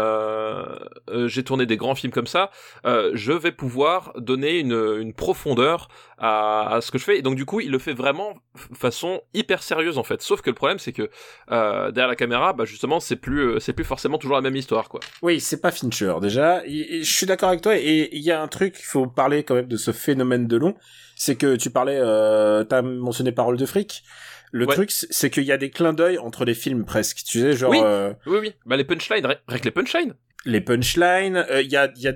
[1.26, 2.52] j'ai tourné des grands films comme ça.
[2.84, 7.20] Je vais pouvoir donner une, profondeur à, à ce que je fais.
[7.20, 8.34] Et donc du coup, il le fait vraiment
[8.74, 10.22] façon hyper sérieuse en fait.
[10.22, 11.10] Sauf que le problème c'est que
[11.50, 15.00] derrière la caméra, bah justement, c'est plus, c'est plus forcément toujours la même histoire quoi.
[15.22, 16.62] Oui, c'est pas Fincher déjà.
[16.68, 17.78] Je suis d'accord avec toi.
[17.78, 20.58] Et il y a un truc, il faut parler quand même de ce phénomène de
[20.58, 20.76] long.
[21.16, 24.04] C'est que tu parlais, euh, t'as mentionné Parole de fric.
[24.52, 24.74] Le Ouais.
[24.76, 27.18] truc, c'est qu'il y a des clins d'œil entre les films presque.
[27.26, 27.80] Tu sais, genre Oui.
[27.84, 28.54] euh, Oui oui.
[28.66, 30.14] Bah les punchlines, rien que les punchlines.
[30.46, 31.38] les punchlines.
[31.50, 32.14] euh, Il y a, y a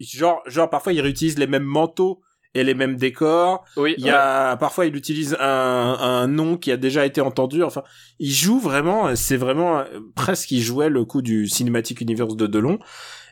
[0.00, 2.20] genre, genre parfois ils réutilisent les mêmes manteaux
[2.54, 3.64] et les mêmes décors.
[3.76, 3.94] Oui.
[3.98, 7.62] Il y a parfois il utilise un, un nom qui a déjà été entendu.
[7.62, 7.82] Enfin,
[8.18, 9.14] il joue vraiment.
[9.16, 9.84] C'est vraiment euh,
[10.14, 12.78] presque il jouait le coup du Cinematic Universe de Delon.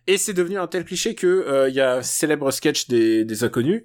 [0.06, 3.24] Et c'est devenu un tel cliché que euh, il y a un célèbre sketch des,
[3.24, 3.84] des inconnus.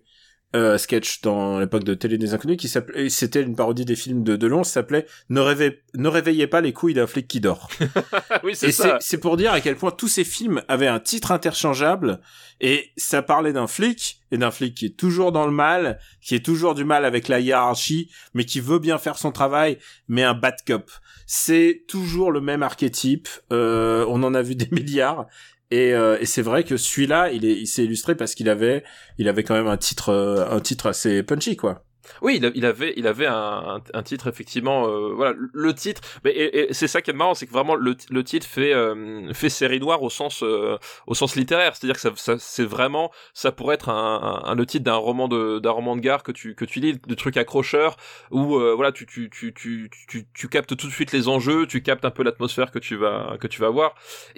[0.56, 4.24] Euh, sketch dans l'époque de Télé des Inconnus qui s'appelait, c'était une parodie des films
[4.24, 7.68] de Delon, s'appelait ne, réveille, ne réveillez pas les couilles d'un flic qui dort.
[8.44, 9.00] oui, c'est Et ça.
[9.02, 12.22] c'est c'est pour dire à quel point tous ces films avaient un titre interchangeable
[12.62, 16.36] et ça parlait d'un flic et d'un flic qui est toujours dans le mal, qui
[16.36, 19.78] est toujours du mal avec la hiérarchie, mais qui veut bien faire son travail,
[20.08, 20.90] mais un bad cop.
[21.28, 23.28] C'est toujours le même archétype.
[23.52, 25.26] euh, on en a vu des milliards.
[25.72, 28.84] Et, euh, et c'est vrai que celui-là, il s'est illustré parce qu'il avait,
[29.18, 31.84] il avait quand même un titre, euh, un titre assez punchy, quoi.
[32.22, 34.88] Oui, il, avait, il avait un, un, titre effectivement.
[34.88, 36.02] euh, voilà, le titre.
[36.24, 38.74] Mais et, et c'est ça qui est marrant, c'est que vraiment le, le titre fait
[38.74, 40.78] euh, fait série noire au sens euh,
[41.08, 41.76] au sens littéraire.
[41.76, 44.96] C'est-à-dire que ça, ça c'est vraiment, ça pourrait être un, un, un- le titre d'un
[44.96, 47.98] roman de d'un roman de gare que tu que tu lis, de trucs accrocheurs
[48.32, 51.66] où euh, voilà, tu tu, tu tu tu tu captes tout de suite les enjeux,
[51.68, 53.96] tu captes un peu l'atmosphère que tu vas que tu vas voir.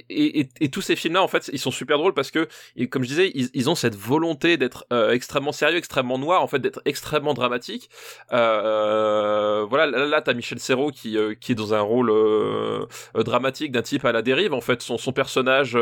[0.09, 2.47] Et, et, et tous ces films-là, en fait, ils sont super drôles parce que,
[2.89, 6.47] comme je disais, ils, ils ont cette volonté d'être euh, extrêmement sérieux, extrêmement noir, en
[6.47, 7.56] fait, d'être extrêmement dramatique.
[8.33, 12.85] Euh, voilà, là, là t'as Michel Serrault qui euh, qui est dans un rôle euh,
[13.15, 14.53] dramatique d'un type à la dérive.
[14.53, 15.77] En fait, son son personnage,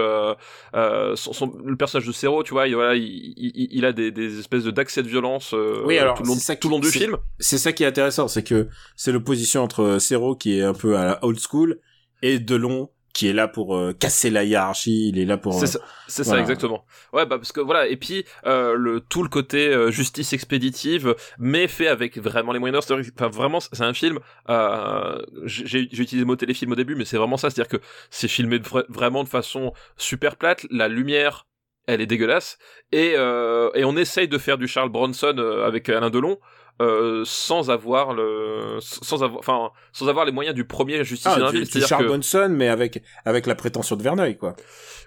[0.73, 4.11] son, son- le personnage de Serrault, tu vois, il, voilà, il, il, il a des,
[4.11, 5.53] des espèces de d'accès de violence
[5.85, 7.17] Oui, alors, tout le long, tout du film.
[7.39, 10.97] c'est ça qui est intéressant, c'est que c'est l'opposition entre Zero qui est un peu
[10.97, 11.79] à la old school
[12.21, 15.63] et Delon qui est là pour euh, casser la hiérarchie, il est là pour C'est
[15.63, 16.85] euh, ça, c'est ça exactement.
[17.13, 21.15] Ouais, bah parce que voilà, et puis euh, le tout le côté euh, justice expéditive,
[21.39, 22.85] mais fait avec vraiment les moyens.
[22.91, 24.19] Enfin, vraiment, c'est un film.
[24.49, 27.83] Euh, j'ai j'ai utilisé le mot téléfilm au début, mais c'est vraiment ça, c'est-à-dire que
[28.09, 30.67] c'est filmé de vra- vraiment de façon super plate.
[30.69, 31.47] La lumière,
[31.87, 32.57] elle est dégueulasse,
[32.91, 36.37] et euh, et on essaye de faire du Charles Bronson euh, avec Alain Delon.
[36.81, 41.49] Euh, sans avoir le sans avoir enfin sans avoir les moyens du premier justice ah,
[41.49, 44.57] du, Charles que Bronson mais avec avec la prétention de Verneuil quoi.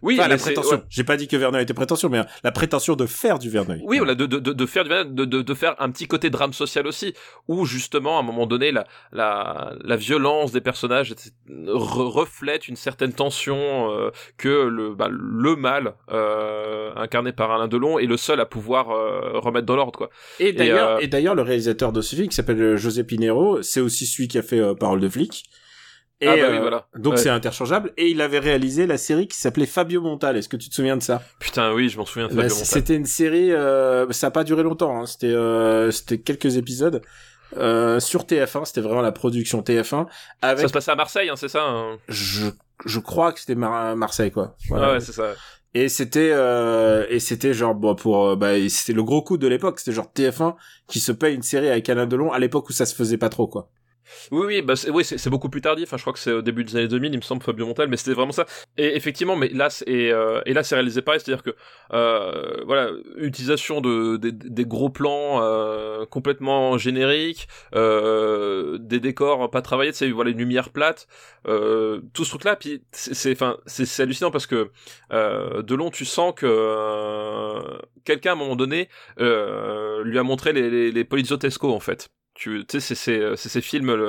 [0.01, 0.77] oui Enfin, la c'est- prétention.
[0.79, 0.83] ouais.
[0.89, 3.83] J'ai pas dit que Verneuil était prétentieux mais la prétention de faire du Verneuil.
[3.85, 6.55] Oui, voilà, de, de, de, faire du de, de, de faire un petit côté drame
[6.55, 7.13] social aussi,
[7.49, 11.13] où justement à un moment donné la la, la violence des personnages
[11.51, 17.69] re- reflète une certaine tension euh, que le bah, le mal euh, incarné par Alain
[17.69, 20.09] Delon est le seul à pouvoir euh, remettre dans l'ordre quoi.
[20.41, 23.63] Et d'ailleurs, euh, et d'ailleurs, le réalisateur de ce film qui s'appelle euh, José Pinero,
[23.63, 25.45] c'est aussi celui qui a fait euh, Parole de flic.
[26.21, 26.89] Et Ah bah oui, euh, voilà.
[26.97, 27.19] donc Ouais.
[27.21, 27.93] c'est interchangeable.
[27.97, 30.37] Et il avait réalisé la série qui s'appelait Fabio Montal.
[30.37, 31.23] Est-ce que tu te souviens de ça?
[31.39, 32.27] Putain, oui, je m'en souviens.
[32.29, 32.51] de Bah, Montal.
[32.67, 33.51] C'était une série.
[34.11, 35.01] ça a pas duré longtemps.
[35.01, 35.33] Hein, c'était
[35.93, 37.03] c'était quelques épisodes
[37.57, 38.65] euh, sur TF1.
[38.65, 40.07] C'était vraiment la production TF1
[40.43, 40.63] avec.
[40.63, 41.63] Ça se passait à Marseille, hein, c'est ça.
[41.63, 41.99] hein?
[42.09, 42.49] Je
[42.85, 44.57] je crois que c'était Mar- Marseille quoi.
[44.69, 44.89] Voilà.
[44.89, 45.35] Ouais, ouais, c'est ça.
[45.75, 49.47] Et c'était euh, et c'était genre bon pour euh, bah c'était le gros coup de
[49.47, 50.57] l'époque, c'était genre TF1
[50.87, 53.29] qui se paye une série avec Alain Delon à l'époque où ça se faisait pas
[53.29, 53.71] trop quoi.
[54.31, 55.89] Oui, oui, bah c'est, oui, c'est, c'est beaucoup plus tardif.
[55.89, 57.89] Enfin, je crois que c'est au début des années 2000, il me semble, Fabio Montal,
[57.89, 58.47] mais c'était vraiment ça.
[58.77, 61.55] Et effectivement, mais là, c'est, euh, et là, c'est réalisé pareil, c'est-à-dire que,
[61.93, 69.93] euh, voilà, utilisation de des, gros plans euh, complètement génériques, euh, des décors pas travaillés,
[69.93, 71.07] sais, voilà, une lumière plate,
[71.47, 72.57] euh, tout ce truc-là.
[72.57, 74.71] Puis c'est, c'est, enfin, c'est, c'est hallucinant parce que
[75.13, 77.63] euh, de long, tu sens que
[78.05, 78.89] quelqu'un à un moment donné
[79.19, 81.05] lui a montré les, les, les
[81.65, 82.09] en fait
[82.39, 84.07] tu sais c'est c'est c'est ces films le,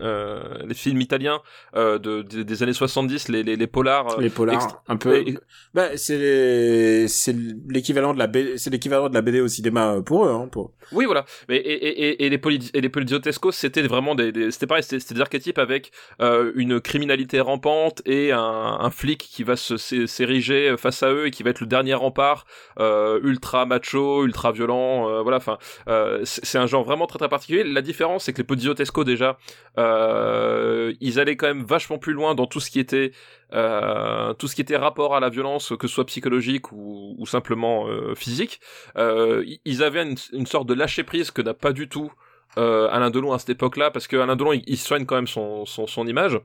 [0.00, 1.40] euh, les films italiens
[1.76, 4.96] euh, de, des- des années 70 les les, les polars euh, Les polars extra- un
[4.96, 5.16] peu.
[5.16, 5.38] et-
[5.74, 7.34] bah c'est les- c'est
[7.68, 8.56] l'équivalent de la B...
[8.56, 11.24] c'est l'équivalent de la BD au cinéma euh, pour eux hein pour oui voilà.
[11.48, 14.66] Mais et et et, et les poli et les poliziotesco c'était vraiment des, des c'était
[14.66, 15.90] pareil c'était des archétypes avec
[16.20, 21.10] euh, une criminalité rampante et un, un flic qui va se s'é- s'ériger face à
[21.12, 22.44] eux et qui va être le dernier rempart
[22.78, 25.58] euh, ultra macho ultra violent euh, voilà enfin
[25.88, 26.20] euh,
[26.52, 29.38] c'est un genre vraiment très très particulier la différence c'est que les poliziotesco déjà
[29.78, 33.12] euh, ils allaient quand même vachement plus loin dans tout ce qui était
[33.54, 37.86] euh, tout ce qui était rapport à la violence, que ce soit psychologique ou, simplement
[37.86, 38.60] euh, physique,
[38.96, 42.10] ils- avaient une, sorte de lâcher prise que n'a pas du tout
[42.56, 46.06] Alain Delon à cette époque-là, parce que Alain Delon il, soigne quand même son, son
[46.06, 46.38] image.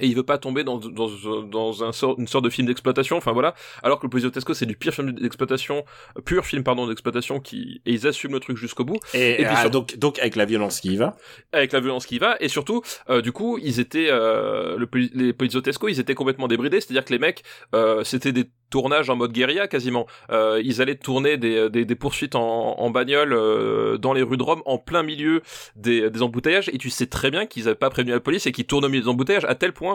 [0.00, 1.08] Et il veut pas tomber dans, dans,
[1.44, 3.54] dans un sort, une sorte de film d'exploitation, enfin voilà.
[3.82, 5.84] Alors que le Polizotesco c'est du pire film d'exploitation,
[6.24, 8.98] pur film pardon d'exploitation qui et ils assument le truc jusqu'au bout.
[9.14, 11.16] Et, Et puis ah, sur- donc donc avec la violence qui y va.
[11.52, 14.88] Avec la violence qui y va et surtout euh, du coup ils étaient euh, le,
[15.14, 16.80] les Polizotesco ils étaient complètement débridés.
[16.80, 17.42] C'est-à-dire que les mecs
[17.74, 20.06] euh, c'était des tournages en mode guérilla quasiment.
[20.30, 24.36] Euh, ils allaient tourner des, des, des poursuites en, en bagnole euh, dans les rues
[24.36, 25.40] de Rome en plein milieu
[25.76, 26.68] des, des embouteillages.
[26.72, 28.88] Et tu sais très bien qu'ils avaient pas prévenu la police et qu'ils tournent au
[28.88, 29.85] milieu des embouteillages à tel point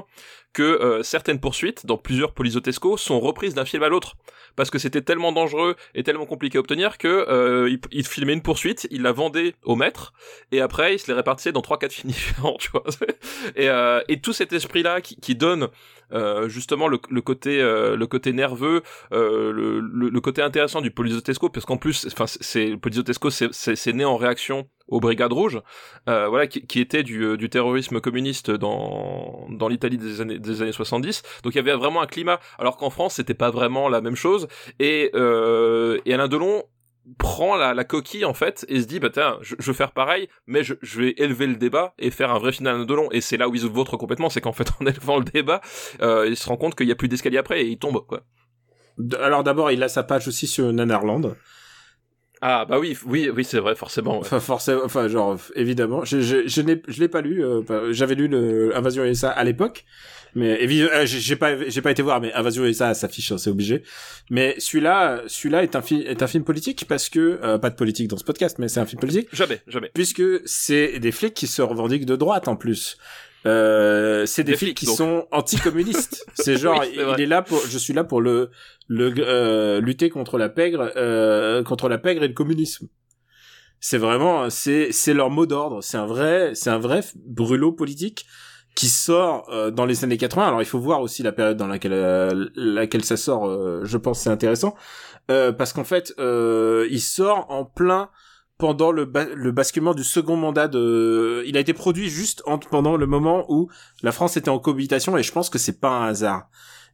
[0.53, 4.15] que euh, certaines poursuites dans plusieurs Polizotesco sont reprises d'un film à l'autre
[4.57, 8.33] parce que c'était tellement dangereux et tellement compliqué à obtenir que euh, il, il, filmait
[8.33, 10.13] une poursuite, il la vendait au maître
[10.51, 12.83] et après il se les répartissait dans trois quatre films différents, tu vois.
[13.55, 15.69] et, euh, tout cet esprit là qui, donne
[16.47, 17.63] justement le, côté
[18.33, 24.03] nerveux le, côté intéressant du Polizotesco parce qu'en plus enfin c'est le Polizotesco c'est né
[24.03, 25.61] en réaction aux Brigades Rouges,
[26.09, 30.71] euh, voilà, qui, qui, était du, du, terrorisme communiste dans, l'Italie des années, des années
[30.71, 31.23] 70.
[31.43, 34.15] Donc il y avait vraiment un climat, alors qu'en France c'était pas vraiment la même
[34.15, 34.47] chose.
[34.79, 36.63] Et, euh, Alain Delon
[37.17, 40.27] prend la, coquille en fait et se dit bah tiens je, je veux faire pareil
[40.45, 43.37] mais je, vais élever le débat et faire un vrai final de long et c'est
[43.37, 45.61] là où il se vautre complètement c'est qu'en fait en élevant le débat
[46.01, 48.01] euh, il se rend compte qu'il y a plus d'escalier après et il tombe
[49.19, 51.35] alors d'abord il a sa page aussi sur Nanarland
[52.41, 54.13] ah bah oui, oui, oui, c'est vrai, forcément.
[54.15, 54.25] Ouais.
[54.25, 57.45] Enfin, forcément, enfin, genre, évidemment, je, je, je n'ai, je l'ai pas lu.
[57.45, 59.85] Euh, J'avais lu le Invasion USA à l'époque,
[60.33, 63.51] mais évidemment, euh, j'ai pas, j'ai pas été voir, mais Invasion USA s'affiche, hein, c'est
[63.51, 63.83] obligé.
[64.31, 67.75] Mais celui-là, celui-là est un film, est un film politique parce que euh, pas de
[67.75, 69.27] politique dans ce podcast, mais c'est un film politique.
[69.33, 69.91] Jamais, jamais.
[69.93, 72.97] Puisque c'est des flics qui se revendiquent de droite en plus.
[73.45, 74.97] Euh, c'est des, des flics qui donc.
[74.97, 76.25] sont anticommunistes.
[76.35, 78.51] c'est genre, oui, est il est là pour, je suis là pour le,
[78.87, 82.87] le euh, lutter contre la pègre, euh, contre la pègre et le communisme.
[83.79, 85.81] C'est vraiment, c'est c'est leur mot d'ordre.
[85.81, 88.27] C'est un vrai, c'est un vrai brûlot politique
[88.75, 90.47] qui sort euh, dans les années 80.
[90.47, 93.47] Alors il faut voir aussi la période dans laquelle euh, laquelle ça sort.
[93.47, 94.75] Euh, je pense c'est intéressant
[95.27, 98.09] parce qu'en fait, il sort en plein
[98.61, 102.59] pendant le, ba le basculement du second mandat de il a été produit juste en,
[102.59, 103.71] pendant le moment où
[104.03, 106.47] la France était en cohabitation et je pense que c'est pas un hasard.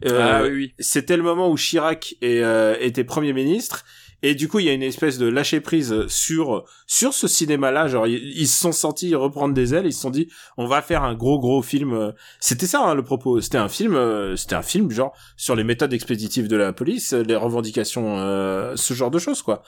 [0.06, 0.74] Euh, ah, oui, oui.
[0.80, 3.84] c'était le moment où Chirac est, euh, était premier ministre
[4.24, 7.72] et du coup il y a une espèce de lâcher prise sur sur ce cinéma
[7.72, 10.82] là genre ils, se sont sentis reprendre des ailes ils se sont dit on va
[10.82, 12.14] faire un gros gros film.
[12.40, 13.42] C'était ça hein, le propos.
[13.42, 17.36] C'était un film c'était un film genre sur les méthodes expéditives de la police les
[17.36, 19.64] revendications euh, ce genre de choses quoi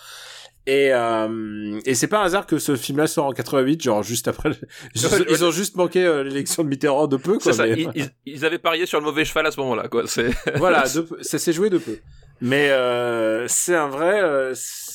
[0.65, 4.27] et, euh, et c'est pas un hasard que ce film-là sort en 88, genre juste
[4.27, 4.51] après.
[4.95, 7.53] Ils, ils ont juste manqué euh, l'élection de Mitterrand de peu, quoi.
[7.53, 7.87] Ça, mais...
[7.95, 10.03] ils, ils, avaient parié sur le mauvais cheval à ce moment-là, quoi.
[10.55, 11.97] Voilà, de, ça s'est joué de peu.
[12.41, 14.21] Mais euh, c'est un vrai.
[14.21, 14.53] Euh,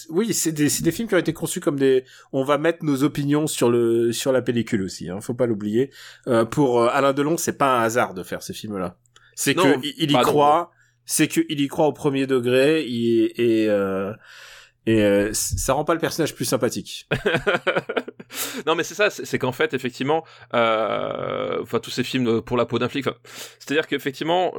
[0.09, 2.05] oui, c'est des, des films qui ont été conçus comme des.
[2.33, 5.11] On va mettre nos opinions sur le sur la pellicule aussi.
[5.11, 5.91] Hein, faut pas l'oublier.
[6.27, 8.97] Euh, pour euh, Alain Delon, c'est pas un hasard de faire ces films-là.
[9.35, 10.71] C'est que il, il y croit.
[11.05, 12.85] C'est qu'il y croit au premier degré.
[12.87, 13.69] Il, et
[14.87, 17.09] et euh, ça rend pas le personnage plus sympathique.
[18.67, 20.25] non, mais c'est ça, c'est qu'en fait, effectivement,
[20.55, 23.07] euh, enfin tous ces films pour la peau d'un flic,
[23.59, 24.55] c'est-à-dire qu'effectivement,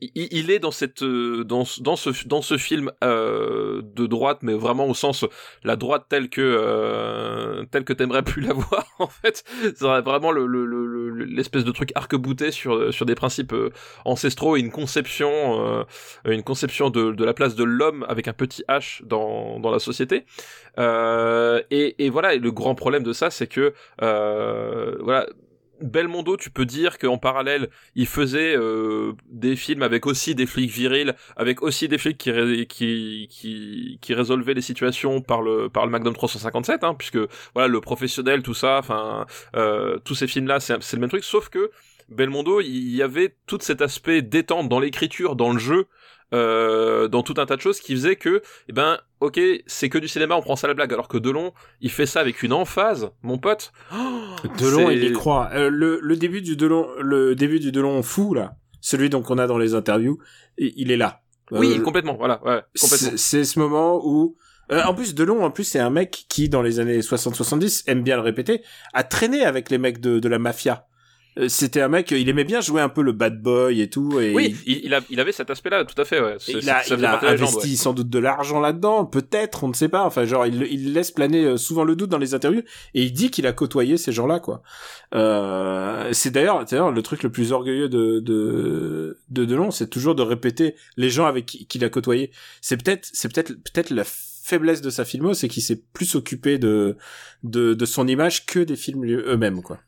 [0.00, 4.86] il, est dans cette, dans, dans ce, dans ce film euh, de droite, mais vraiment
[4.86, 5.24] au sens
[5.64, 8.86] la droite telle que, euh, telle que t'aimerais plus la voir.
[8.98, 10.46] En fait, c'est vraiment le,
[11.24, 13.70] l'espèce le, le, de truc arc-bouté sur, sur des principes euh,
[14.04, 15.84] ancestraux et une conception, euh,
[16.26, 19.78] une conception de, de la place de l'homme avec un petit H dans dans la
[19.78, 20.24] société.
[20.78, 25.26] Euh, et, et, voilà, et le grand problème de ça, c'est que euh, voilà.
[25.80, 30.70] Belmondo, tu peux dire qu'en parallèle, il faisait euh, des films avec aussi des flics
[30.70, 35.86] virils, avec aussi des flics qui, qui, qui, qui résolvaient les situations par le, par
[35.86, 37.18] le Magnum 357, hein, puisque
[37.54, 39.26] voilà, le professionnel, tout ça, enfin,
[39.56, 41.70] euh, tous ces films-là, c'est le même truc, sauf que
[42.10, 45.86] Belmondo, il y avait tout cet aspect détente dans l'écriture, dans le jeu,
[46.32, 49.98] euh, dans tout un tas de choses qui faisait que, eh ben, ok, c'est que
[49.98, 52.42] du cinéma, on prend ça à la blague, alors que Delon, il fait ça avec
[52.42, 53.72] une emphase, mon pote.
[53.92, 53.96] Oh,
[54.58, 55.50] Delon, il y croit.
[55.52, 59.38] Euh, le, le début du Delon, le début du Delon fou là, celui donc qu'on
[59.38, 60.18] a dans les interviews,
[60.58, 61.22] il est là.
[61.50, 62.62] Oui, euh, complètement, voilà, ouais.
[62.74, 64.36] C'est ce moment où
[64.72, 68.02] euh, en plus, Delon, en plus, c'est un mec qui, dans les années 60-70, aime
[68.02, 68.62] bien le répéter,
[68.92, 70.86] a traîné avec les mecs de, de la mafia.
[71.38, 74.18] Euh, c'était un mec, il aimait bien jouer un peu le bad boy et tout.
[74.20, 76.20] Et oui, il, il, a, il avait cet aspect-là, tout à fait.
[76.20, 76.36] Ouais.
[76.48, 77.76] Il a, il a investi ouais.
[77.76, 80.04] sans doute de l'argent là-dedans, peut-être, on ne sait pas.
[80.04, 82.62] Enfin, genre, il, il laisse planer euh, souvent le doute dans les interviews
[82.94, 84.62] et il dit qu'il a côtoyé ces gens-là, quoi.
[85.14, 90.14] Euh, c'est d'ailleurs, d'ailleurs, le truc le plus orgueilleux de de de Delon, c'est toujours
[90.14, 92.30] de répéter les gens avec qui qu'il a côtoyé.
[92.60, 96.58] C'est peut-être, c'est peut-être, peut-être la faiblesse de sa filmo, c'est qu'il s'est plus occupé
[96.58, 96.96] de,
[97.44, 99.78] de de son image que des films eux-mêmes, quoi.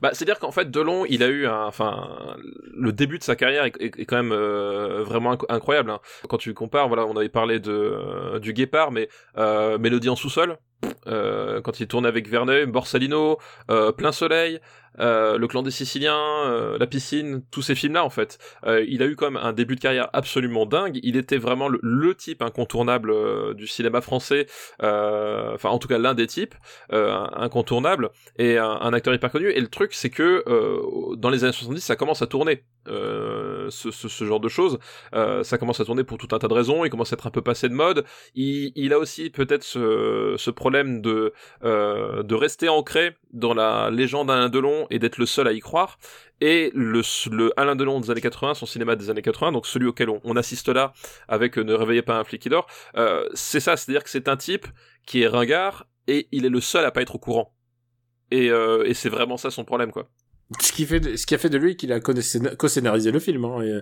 [0.00, 2.36] Bah, c'est-à-dire qu'en fait, Delon, il a eu un, enfin,
[2.72, 5.90] le début de sa carrière est, quand même euh, vraiment inc incroyable.
[5.90, 6.00] Hein.
[6.28, 10.16] Quand tu compares, voilà, on avait parlé de euh, du Guépard, mais euh, Mélodie en
[10.16, 10.58] sous-sol,
[11.06, 13.38] euh, quand il tournait avec Verneuil, Borsalino,
[13.70, 14.60] euh, Plein Soleil,
[15.00, 18.38] euh, Le Clan des Siciliens, La Piscine, tous ces films-là en fait.
[18.66, 20.98] Il a eu comme un début de carrière absolument dingue.
[21.02, 24.46] Il était vraiment le, type incontournable du cinéma français,
[24.80, 26.54] enfin en tout cas l'un des types
[26.90, 29.50] incontournables et un, un, acteur hyper connu.
[29.50, 30.44] Et le truc c'est que
[31.16, 32.64] dans les années 70 ça commence à tourner.
[32.88, 34.78] Ce, ce, genre de choses,
[35.12, 36.84] ça commence à tourner pour tout un tas de raisons.
[36.84, 38.04] Il commence à être un peu passé de mode.
[38.34, 41.32] Il, a aussi peut-être ce, problème de
[41.62, 45.98] de rester ancré dans la légende Alain Delon et d'être le seul à y croire.
[46.40, 47.02] Et le,
[47.56, 50.68] Alain Delon des années 80, son cinéma des années 80, donc celui auquel on, assiste
[50.68, 50.92] là
[51.26, 52.66] avec euh, Ne réveillez pas un flic qui dort,
[52.96, 54.66] euh, c'est ça, c'est-à-dire que c'est un type
[55.04, 57.54] qui est ringard et il est le seul à pas être au courant.
[58.32, 60.08] Euh, et c'est vraiment ça son problème, quoi.
[60.60, 63.44] Ce qui fait, de, ce qui a fait de lui qu'il a co-scénarisé le film.
[63.44, 63.80] Hein, et...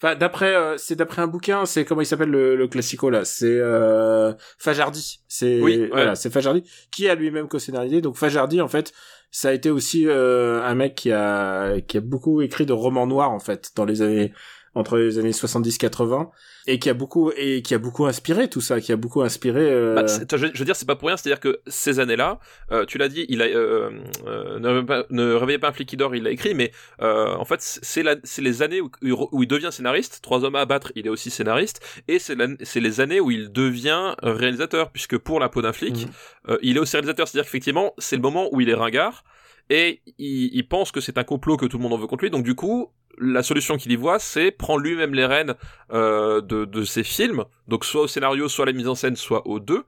[0.00, 3.24] Enfin, d'après, euh, c'est d'après un bouquin, c'est comment il s'appelle le, le classico là,
[3.24, 5.20] c'est euh, Fajardi.
[5.26, 5.88] C'est oui, ouais.
[5.88, 6.62] voilà, c'est Fajardi
[6.92, 8.00] qui a lui-même co-scénarisé.
[8.00, 8.92] Donc Fajardi, en fait,
[9.32, 13.08] ça a été aussi euh, un mec qui a qui a beaucoup écrit de romans
[13.08, 14.32] noirs en fait dans les années
[14.78, 16.28] entre les années 70-80
[16.66, 19.68] et qui a beaucoup et qui a beaucoup inspiré tout ça, qui a beaucoup inspiré.
[19.70, 19.94] Euh...
[19.94, 22.38] Bah, je, je, veux dire, c'est pas pour rien, c'est-à-dire que ces années-là,
[22.70, 23.90] euh, tu l'as dit, il a euh,
[24.26, 26.70] euh, ne, réveillez pas un flic qui dort, il l'a écrit, mais
[27.02, 30.20] euh, en fait, c'est c'est les années où, où, il devient scénariste.
[30.22, 34.14] Trois hommes à abattre, il est aussi scénariste, et c'est les années où il devient
[34.22, 36.06] réalisateur, puisque pour la peau d'un flic,
[36.46, 36.56] mmh.
[36.62, 39.24] il est aussi réalisateur, c'est-à-dire qu'effectivement, c'est le moment où il est ringard
[39.70, 42.24] et il, il pense que c'est un complot que tout le monde en veut contre
[42.24, 42.90] lui donc du coup
[43.20, 45.54] la solution qu'il y voit c'est prendre lui-même les rênes
[45.92, 49.16] euh, de, de ses films donc soit au scénario soit à la mise en scène
[49.16, 49.84] soit aux deux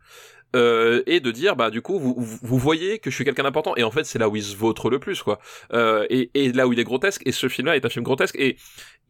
[0.57, 3.75] euh, et de dire bah du coup vous, vous voyez que je suis quelqu'un d'important.
[3.77, 5.39] Et en fait c'est là où il se vautre le plus quoi.
[5.73, 7.23] Euh, et, et là où il est grotesque.
[7.27, 8.37] Et ce film là est un film grotesque.
[8.39, 8.57] Et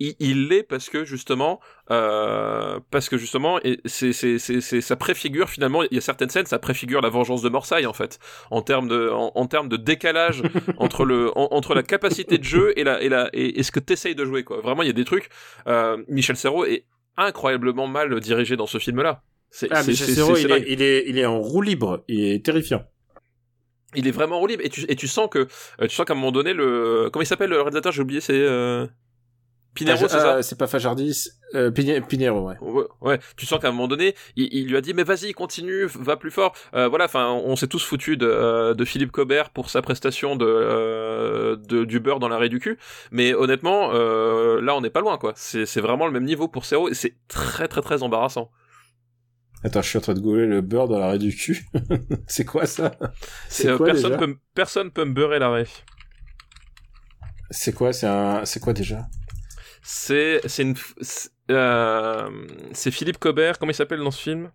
[0.01, 1.61] il l'est parce que justement
[1.91, 6.47] euh, parce que justement c'est c'est c'est ça préfigure finalement il y a certaines scènes
[6.47, 8.19] ça préfigure la vengeance de Morsay en fait.
[8.51, 10.43] En termes de en, en termes de décalage
[10.79, 13.73] entre le en, entre la capacité de jeu et la et la et, et ce
[13.73, 14.61] que t'essayes de jouer quoi.
[14.61, 15.29] Vraiment il y a des trucs
[15.67, 16.85] euh, Michel Serrault est
[17.17, 21.27] incroyablement mal dirigé dans ce film là c'est, ah, il, est, il, est, il est
[21.27, 22.85] en roue libre, il est terrifiant.
[23.95, 25.49] Il est vraiment en roue libre et tu, et tu sens que
[25.81, 28.35] tu sens qu'à un moment donné le comment il s'appelle le réalisateur j'ai oublié c'est
[28.35, 28.87] euh...
[29.75, 32.57] Pinero, c'est ça euh, C'est pas Fajardis, euh, Pinero, ouais.
[32.61, 32.85] ouais.
[33.01, 33.19] ouais.
[33.37, 36.17] tu sens qu'à un moment donné, il, il, lui a dit mais vas-y, continue, va
[36.17, 36.55] plus fort.
[36.75, 40.35] Euh, voilà, enfin, on s'est tous foutus de, euh, de Philippe Cobert pour sa prestation
[40.35, 42.79] de, euh, de du beurre dans l'arrêt du cul,
[43.13, 45.33] mais honnêtement, là, on n'est pas loin, quoi.
[45.37, 48.51] C'est vraiment le même niveau pour Serrault et c'est très très très embarrassant.
[49.63, 51.67] Attends, je suis en train de gauler le beurre dans l'arrêt du cul.
[52.27, 52.93] c'est quoi ça?
[53.49, 55.67] C'est personne peut personne peut me beurrer l'arrêt.
[57.51, 59.07] C'est quoi C'est un c'est quoi déjà?
[59.83, 60.77] C'est c'est une
[61.51, 62.31] euh,
[62.73, 63.59] c'est Philippe Cobert.
[63.59, 64.51] Comment il s'appelle dans ce film?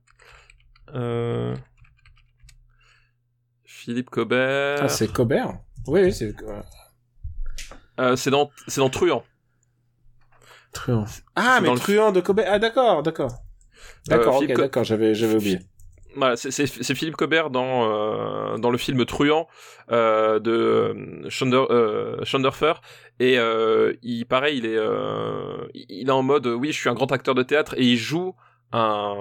[0.94, 1.56] Euh...
[3.64, 4.80] Philippe Cobert.
[4.82, 5.60] Ah, c'est Cobert?
[5.88, 6.34] Oui, c'est.
[8.00, 9.24] Euh, c'est dans c'est dans Truand.
[10.72, 11.06] Truand.
[11.36, 12.48] Ah, mais Truand de Cobert.
[12.50, 13.45] Ah, d'accord, d'accord.
[14.08, 15.60] D'accord, euh, d'accord, j'avais j'avais oublié.
[16.16, 19.48] Voilà, c'est Philippe Cobert dans euh, dans le film Truand
[19.92, 20.96] euh, de
[21.42, 22.74] euh, Schonderfer.
[23.20, 23.38] Et
[24.02, 24.80] il pareil il est
[25.74, 28.34] il est en mode oui je suis un grand acteur de théâtre et il joue
[28.72, 29.14] un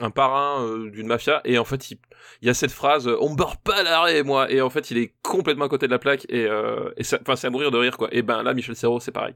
[0.00, 1.42] un parrain d'une mafia.
[1.44, 1.98] Et en fait il,
[2.40, 4.50] il y a cette phrase on me pas l'arrêt moi!
[4.50, 6.48] Et en fait il est complètement à côté de la plaque et
[6.96, 8.08] et c'est à mourir de rire quoi.
[8.12, 9.34] Et ben là Michel Serrault c'est pareil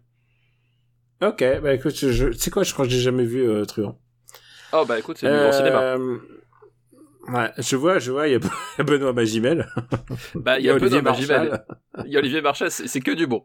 [1.21, 3.99] ok bah écoute je, tu sais quoi je crois que j'ai jamais vu Truand
[4.73, 5.83] Oh bah écoute, c'est du grand cinéma.
[5.83, 6.19] Euh,
[7.29, 8.37] ouais, je vois, je vois, il y
[8.79, 9.69] a Benoît Magimel.
[10.35, 11.65] Bah il y a, Benoît Magimel.
[12.07, 13.45] Il y a Olivier Marchal, c'est que du bon.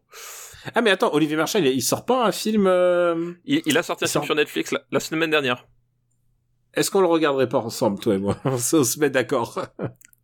[0.75, 3.33] Ah mais attends, Olivier Marchal, il, il sort pas un film euh...
[3.43, 5.67] il, il, a sorti un film sur Netflix la, la, semaine dernière.
[6.73, 8.37] Est-ce qu'on le regarderait pas ensemble, toi et moi?
[8.45, 9.59] On se met d'accord.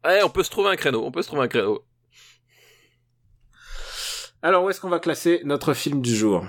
[0.04, 1.84] Ouais, on peut se trouver un créneau, on peut se trouver un créneau.
[4.42, 6.44] Alors, où est-ce qu'on va classer notre film du jour?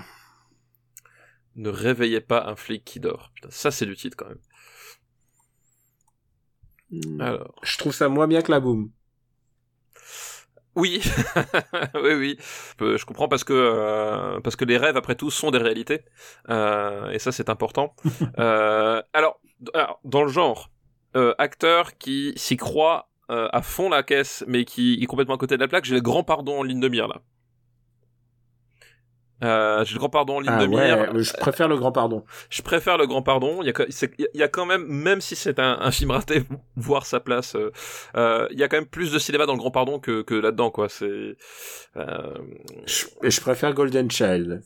[1.55, 3.31] Ne réveillez pas un flic qui dort.
[3.35, 4.39] Putain, ça c'est du titre quand même.
[6.91, 7.21] Hmm.
[7.21, 7.55] Alors.
[7.63, 8.91] Je trouve ça moins bien que la boom.
[10.75, 11.01] Oui,
[11.95, 12.37] oui, oui.
[12.81, 16.01] Euh, je comprends parce que euh, parce que les rêves après tout sont des réalités
[16.49, 17.95] euh, et ça c'est important.
[18.39, 19.39] euh, alors,
[19.75, 20.71] alors, dans le genre
[21.15, 25.37] euh, acteur qui s'y croit euh, à fond la caisse mais qui est complètement à
[25.37, 27.21] côté de la plaque, j'ai le grand pardon en ligne de mire là.
[29.43, 31.13] Euh, j'ai le grand pardon ligne ah de mire.
[31.13, 32.23] Ouais, je préfère le grand pardon.
[32.49, 33.61] Je préfère le grand pardon.
[33.61, 33.85] Il y a,
[34.17, 36.43] il y a quand même, même si c'est un, un, film raté,
[36.75, 37.55] voir sa place.
[37.55, 37.71] Euh,
[38.15, 40.35] euh, il y a quand même plus de cinéma dans le grand pardon que, que
[40.35, 40.87] là-dedans, quoi.
[40.89, 41.35] C'est.
[41.97, 42.37] Euh...
[42.85, 44.63] Je, et je préfère Golden Child.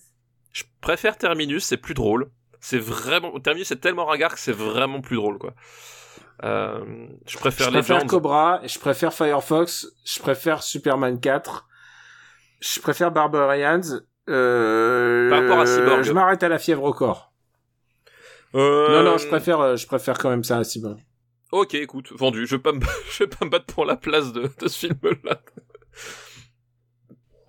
[0.52, 2.30] Je préfère Terminus, c'est plus drôle.
[2.60, 5.54] C'est vraiment Terminus, c'est tellement ringard que c'est vraiment plus drôle, quoi.
[6.44, 8.06] Euh, je préfère je préfère.
[8.06, 11.68] Cobra, je préfère Firefox, je préfère Superman 4,
[12.60, 13.82] je préfère Barbarians.
[14.30, 16.04] Euh, Par rapport à Cyborg.
[16.04, 17.32] Je m'arrête à la fièvre au corps.
[18.56, 21.00] Euh, Non, non, je préfère, euh, je préfère quand même ça à Cyborg.
[21.52, 22.46] Ok, écoute, vendu.
[22.46, 24.88] Je vais pas me, je vais pas me battre pour la place de, de ce
[24.88, 25.42] film-là.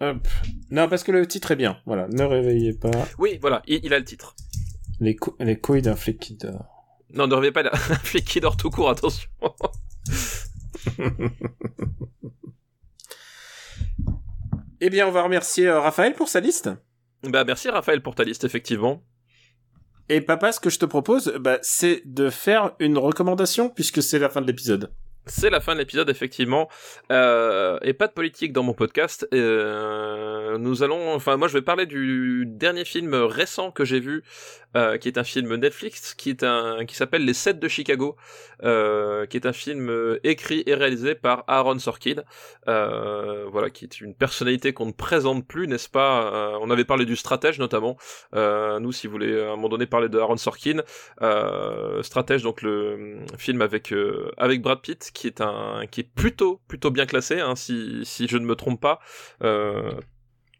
[0.01, 0.29] Hop.
[0.71, 1.79] Non, parce que le titre est bien.
[1.85, 4.37] Voilà, ne réveillez pas Oui, voilà, il, il a le titre.
[5.01, 6.67] les, cou- les couilles d'un flic qui dort.
[7.15, 9.29] Non, ne réveillez pas la- un flic qui dort tout court, attention.
[14.81, 16.71] Eh bien, on va remercier euh, Raphaël pour sa liste.
[17.25, 19.03] bah, merci Raphaël pour ta liste, effectivement.
[20.09, 24.19] Et papa, ce que je te propose, bah, c'est de faire une recommandation puisque c'est
[24.19, 24.93] la fin de l'épisode.
[25.29, 26.69] C'est la fin de l'épisode, effectivement.
[27.13, 29.29] Euh, et pas de politique dans mon podcast.
[29.35, 34.25] Euh, nous allons, enfin, moi, je vais parler du dernier film récent que j'ai vu,
[34.77, 38.17] euh, qui est un film Netflix, qui est un, qui s'appelle Les Sept de Chicago,
[38.61, 38.67] qui
[39.37, 42.23] est un film écrit et réalisé par Aaron Sorkin.
[42.67, 46.59] Voilà, qui est une personnalité qu'on ne présente plus, n'est-ce pas?
[46.63, 47.97] On avait parlé du stratège notamment.
[48.33, 50.83] Nous, si vous voulez à un moment donné parler de Aaron Sorkin,
[52.03, 53.93] stratège, donc le film avec
[54.39, 58.29] avec Brad Pitt, qui est un qui est plutôt plutôt bien classé, hein, si si
[58.29, 59.01] je ne me trompe pas.
[59.43, 59.93] Euh,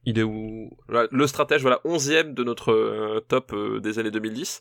[0.05, 0.71] il est où?
[0.89, 4.61] Le stratège, voilà, 11e de notre euh, top euh, des années 2010.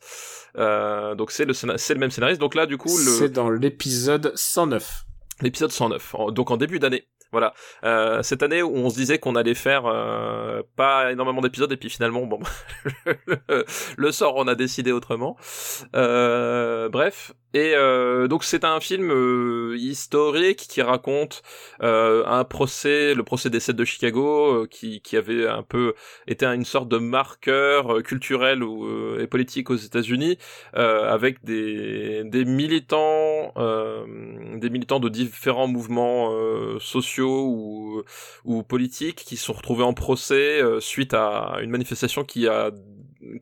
[0.57, 2.41] Euh, donc c'est le scéna- c'est le même scénariste.
[2.41, 5.05] Donc là, du coup, le C'est dans l'épisode 109.
[5.41, 7.07] l'épisode 109, en- donc en début d'année.
[7.32, 7.53] Voilà,
[7.84, 11.78] euh, cette année où on se disait qu'on allait faire euh, pas énormément d'épisodes et
[11.78, 12.39] puis finalement bon
[13.97, 15.36] le, sort on a décidé autrement.
[15.95, 21.41] Euh, bref, et euh, donc c'est un film euh, historique qui raconte
[21.82, 25.93] euh, un procès, le procès des sept de Chicago, qui, qui avait un peu
[26.28, 30.38] été une sorte de marqueur culturel ou, et politique aux États-Unis,
[30.73, 33.53] avec des, des militants,
[34.55, 36.80] des militants de différents mouvements euh,
[37.22, 38.03] ou,
[38.45, 42.72] ou politiques qui sont retrouvés en procès euh, suite à une manifestation qui a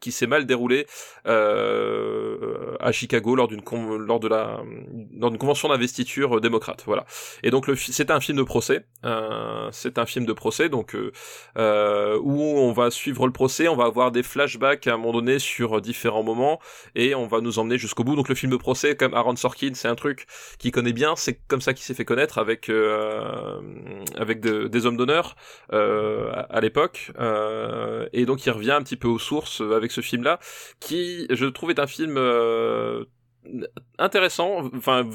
[0.01, 0.85] qui s'est mal déroulée
[1.27, 3.61] euh, à Chicago lors d'une
[4.05, 4.61] lors de la
[5.17, 6.83] lors d'une convention d'investiture euh, démocrate.
[6.85, 7.05] Voilà.
[7.43, 10.95] Et donc le c'est un film de procès euh, c'est un film de procès donc
[10.95, 11.11] euh,
[11.57, 15.13] euh, où on va suivre le procès on va avoir des flashbacks à un moment
[15.13, 16.59] donné sur différents moments
[16.95, 18.15] et on va nous emmener jusqu'au bout.
[18.15, 20.27] Donc le film de procès comme Aaron Sorkin c'est un truc
[20.59, 24.97] qu'il connaît bien c'est comme ça qu'il s'est fait connaître avec avec de- des hommes
[24.97, 25.35] d'honneur
[25.71, 25.77] à,
[26.49, 27.11] à l'époque
[28.13, 30.39] et donc il revient un petit peu aux sources avec ce film là
[30.79, 33.05] qui je trouve est un film euh,
[33.97, 35.09] intéressant enfin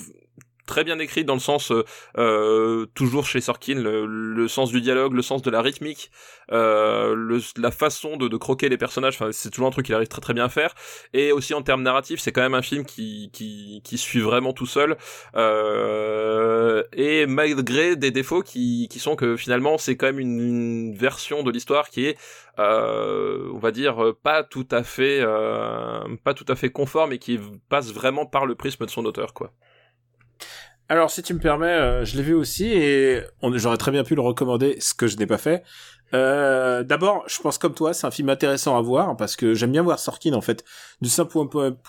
[0.70, 1.84] très bien écrit dans le sens euh,
[2.16, 6.12] euh, toujours chez Sorkin le, sens du dialogue le sens de la rythmique
[6.52, 10.32] euh, la façon de, croquer les personnages c'est toujours un truc qu'il arrive très très
[10.32, 10.74] bien à faire.
[11.12, 14.96] Et aussi en termes narratifs c'est quand même un film qui suit vraiment tout seul
[16.92, 21.50] et malgré des défauts qui sont que finalement c'est quand même une, une version de
[21.50, 22.16] l'histoire qui est
[22.58, 25.20] on va dire pas tout à fait
[26.24, 29.34] pas tout à fait conforme et qui passe vraiment par le prisme de son auteur
[29.34, 29.52] quoi
[30.90, 34.02] Alors, si tu me permets, euh, je l'ai vu aussi et on- j'aurais très bien
[34.02, 35.62] pu le recommander, ce que je n'ai pas fait.
[36.14, 39.70] Euh, D'abord, je pense comme toi, c'est un film intéressant à voir parce que j'aime
[39.70, 40.64] bien voir Sorkin en fait.
[41.00, 41.32] Du simple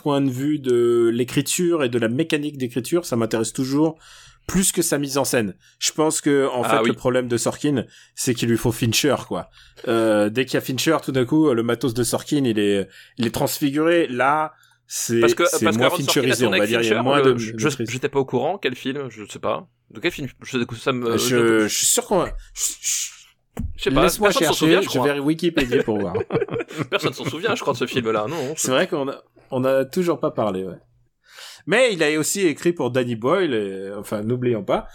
[0.03, 3.97] point, de vue de l'écriture et de la mécanique d'écriture, ça m'intéresse toujours
[4.45, 5.55] plus que sa mise en scène.
[5.79, 6.89] Je pense que en Ah fait oui.
[6.89, 9.49] le problème de Sorkin, c'est qu'il lui faut Fincher quoi.
[9.87, 12.87] Euh, dès qu'il y a Fincher, tout d'un coup, le matos de Sorkin, il est,
[13.17, 14.05] il est transfiguré.
[14.07, 14.53] Là,
[14.93, 16.81] c'est parce que parce moins Fincherisé, on va dire.
[16.81, 17.37] Il y a moins de.
[17.37, 17.89] je maîtrise.
[17.89, 20.27] j'étais pas au courant quel film je sais pas de quel film?
[20.43, 22.25] Je, ça me je, je- je suis sûr qu'on.
[22.25, 23.09] je- je-
[23.77, 24.53] je sais pas Laisse-moi chercher.
[24.53, 26.13] souvient je je vais Wikipédia pour voir.
[26.89, 29.63] personne s'en souvient je crois de ce film là non C'est vrai qu'on a, on
[29.63, 30.65] a toujours pas parlé.
[30.65, 30.75] Ouais.
[31.67, 34.87] Mais il a aussi écrit pour Danny Boyle, et, enfin n'oublions pas.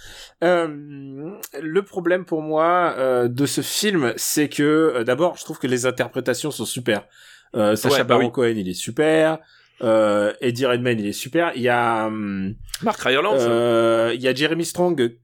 [0.45, 5.59] Euh, le problème pour moi euh, de ce film, c'est que euh, d'abord, je trouve
[5.59, 7.07] que les interprétations sont super.
[7.55, 8.33] Euh, Sacha Ouais, bah Baron oui.
[8.33, 9.39] Cohen, il est super.
[9.83, 11.53] Euh, Eddie Redmayne, il est super.
[11.55, 15.17] Il y a, hum, Mark Rylance euh, il y a Jeremy Strong.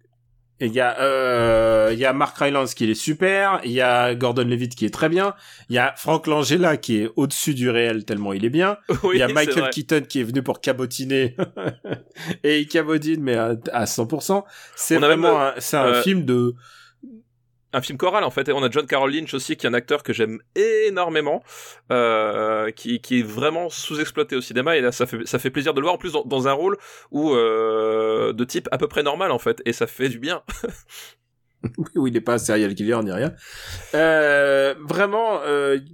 [0.65, 3.61] Il y a, euh, il y a Mark Rylance qui est super.
[3.65, 5.35] Il y a Gordon Levitt qui est très bien.
[5.69, 8.77] Il y a Frank Langella qui est au-dessus du réel tellement il est bien.
[9.03, 9.71] Oui, il y a Michael.
[9.71, 11.35] Keaton qui est venu pour cabotiner
[12.45, 14.45] et il cabotine mais à, à 100%.
[14.77, 16.55] C'est vraiment même, un, c'est un euh, film de
[17.73, 19.75] un film choral en fait et on a John Carroll Lynch aussi qui est un
[19.75, 21.43] acteur que j'aime énormément
[21.91, 25.81] euh, qui, est vraiment sous-exploité au cinéma et là ça fait ça fait plaisir de
[25.81, 26.77] le voir en plus dans, un rôle
[27.11, 30.43] où euh, de type à peu près normal en fait et ça fait du bien
[31.95, 33.33] où il n'est pas serial killer ni rien.
[33.95, 35.41] Euh, vraiment,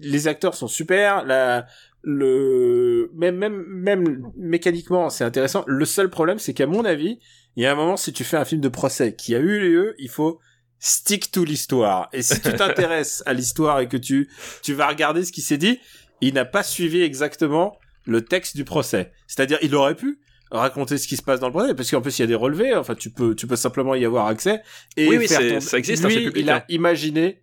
[0.00, 1.26] les acteurs sont super.
[1.26, 1.66] La,
[2.02, 5.64] le, même, même, même mécaniquement, c'est intéressant.
[5.66, 7.18] Le seul problème, c'est qu'à mon avis,
[7.56, 9.60] il y a un moment, si tu fais un film de procès qui a eu
[9.60, 10.40] lieu, il faut
[10.80, 12.08] stick to l'histoire.
[12.12, 14.28] Et si tu t'intéresses à l'histoire et que tu,
[14.62, 15.78] tu vas regarder ce qui s'est dit,
[16.20, 19.12] il n'a pas suivi exactement le texte du procès.
[19.26, 22.18] C'est-à-dire, il aurait pu, raconter ce qui se passe dans le procès parce qu'en plus
[22.18, 24.62] il y a des relevés enfin tu peux tu peux simplement y avoir accès
[24.96, 26.64] et oui, oui, ton- ça existe, hein, lui public, il a hein.
[26.68, 27.42] imaginé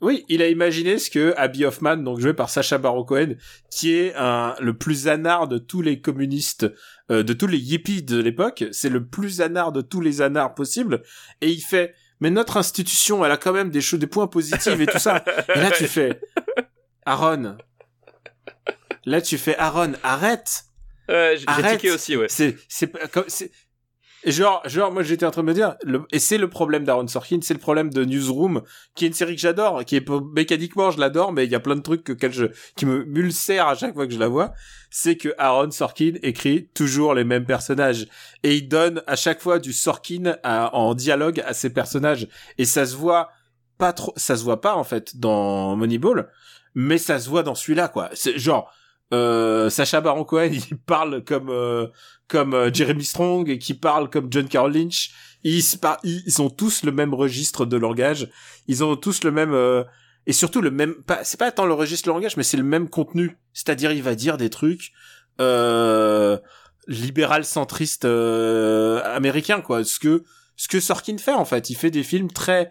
[0.00, 3.36] oui il a imaginé ce que Abby Hoffman donc joué par Sacha Baron Cohen
[3.70, 6.66] qui est un le plus anard de tous les communistes
[7.10, 10.54] euh, de tous les hippies de l'époque c'est le plus anard de tous les anards
[10.54, 11.02] possibles
[11.40, 14.80] et il fait mais notre institution elle a quand même des choses des points positifs
[14.80, 15.24] et tout ça.
[15.54, 16.20] Et là tu fais
[17.04, 17.56] Aaron.
[19.04, 20.64] Là tu fais Aaron arrête.
[21.08, 22.26] Ouais, j'ai tiqué aussi, ouais.
[22.28, 23.50] c'est c'est pas comme c'est
[24.17, 26.84] et genre genre moi j'étais en train de me dire le, et c'est le problème
[26.84, 28.62] d'Aaron Sorkin c'est le problème de Newsroom
[28.94, 31.60] qui est une série que j'adore qui est mécaniquement je l'adore mais il y a
[31.60, 32.46] plein de trucs que je
[32.76, 34.52] qui me m'ulcèrent à chaque fois que je la vois.
[34.90, 38.06] C'est que Aaron Sorkin écrit toujours les mêmes personnages.
[38.42, 42.28] Et il donne à chaque fois du Sorkin en dialogue à ses personnages.
[42.56, 43.30] Et ça se voit
[43.76, 46.28] pas trop ça se voit pas en fait dans Moneyball
[46.74, 48.10] mais ça se voit dans celui-là quoi.
[48.12, 48.72] C'est genre
[49.12, 51.86] euh, Sacha Baron Cohen il parle comme euh,
[52.28, 55.10] comme euh, Jeremy Strong et qui parle comme John Carroll Lynch.
[55.44, 55.62] Ils,
[56.04, 58.28] ils ont tous le même registre de langage.
[58.66, 59.84] Ils ont tous le même euh,
[60.26, 62.62] et surtout le même pas c'est pas tant le registre de langage mais c'est le
[62.62, 63.38] même contenu.
[63.52, 64.92] C'est-à-dire il va dire des trucs
[65.40, 66.38] euh,
[66.86, 69.84] libéral centriste euh, américain quoi.
[69.84, 70.24] Ce que
[70.56, 71.70] ce que Sorkin fait en fait.
[71.70, 72.70] Il fait des films très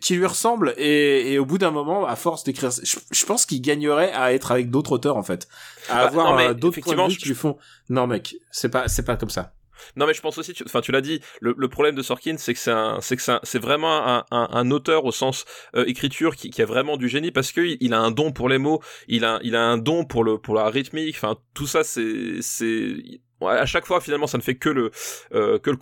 [0.00, 3.44] qui lui ressemblent et, et au bout d'un moment à force d'écrire je, je pense
[3.46, 5.48] qu'il gagnerait à être avec d'autres auteurs en fait.
[5.88, 7.56] À Bah, avoir euh, d'autres points de effectivement, vue je- qui lui font
[7.88, 9.52] non mec c'est pas c'est pas comme ça.
[9.96, 12.54] Non, mais je pense aussi, enfin, tu l'as dit, le, le problème de Sorkin, c'est
[12.54, 15.44] que c'est un, c'est que c'est vraiment un, un, un auteur au sens
[15.76, 18.32] euh, écriture qui, qui a vraiment du génie parce que il, il a un don
[18.32, 21.36] pour les mots, il a, il a un don pour le, pour la rythmique, enfin,
[21.52, 22.94] tout ça, c'est, c'est,
[23.42, 24.90] à chaque fois, finalement, ça ne fait que le,
[25.34, 25.76] euh, que le,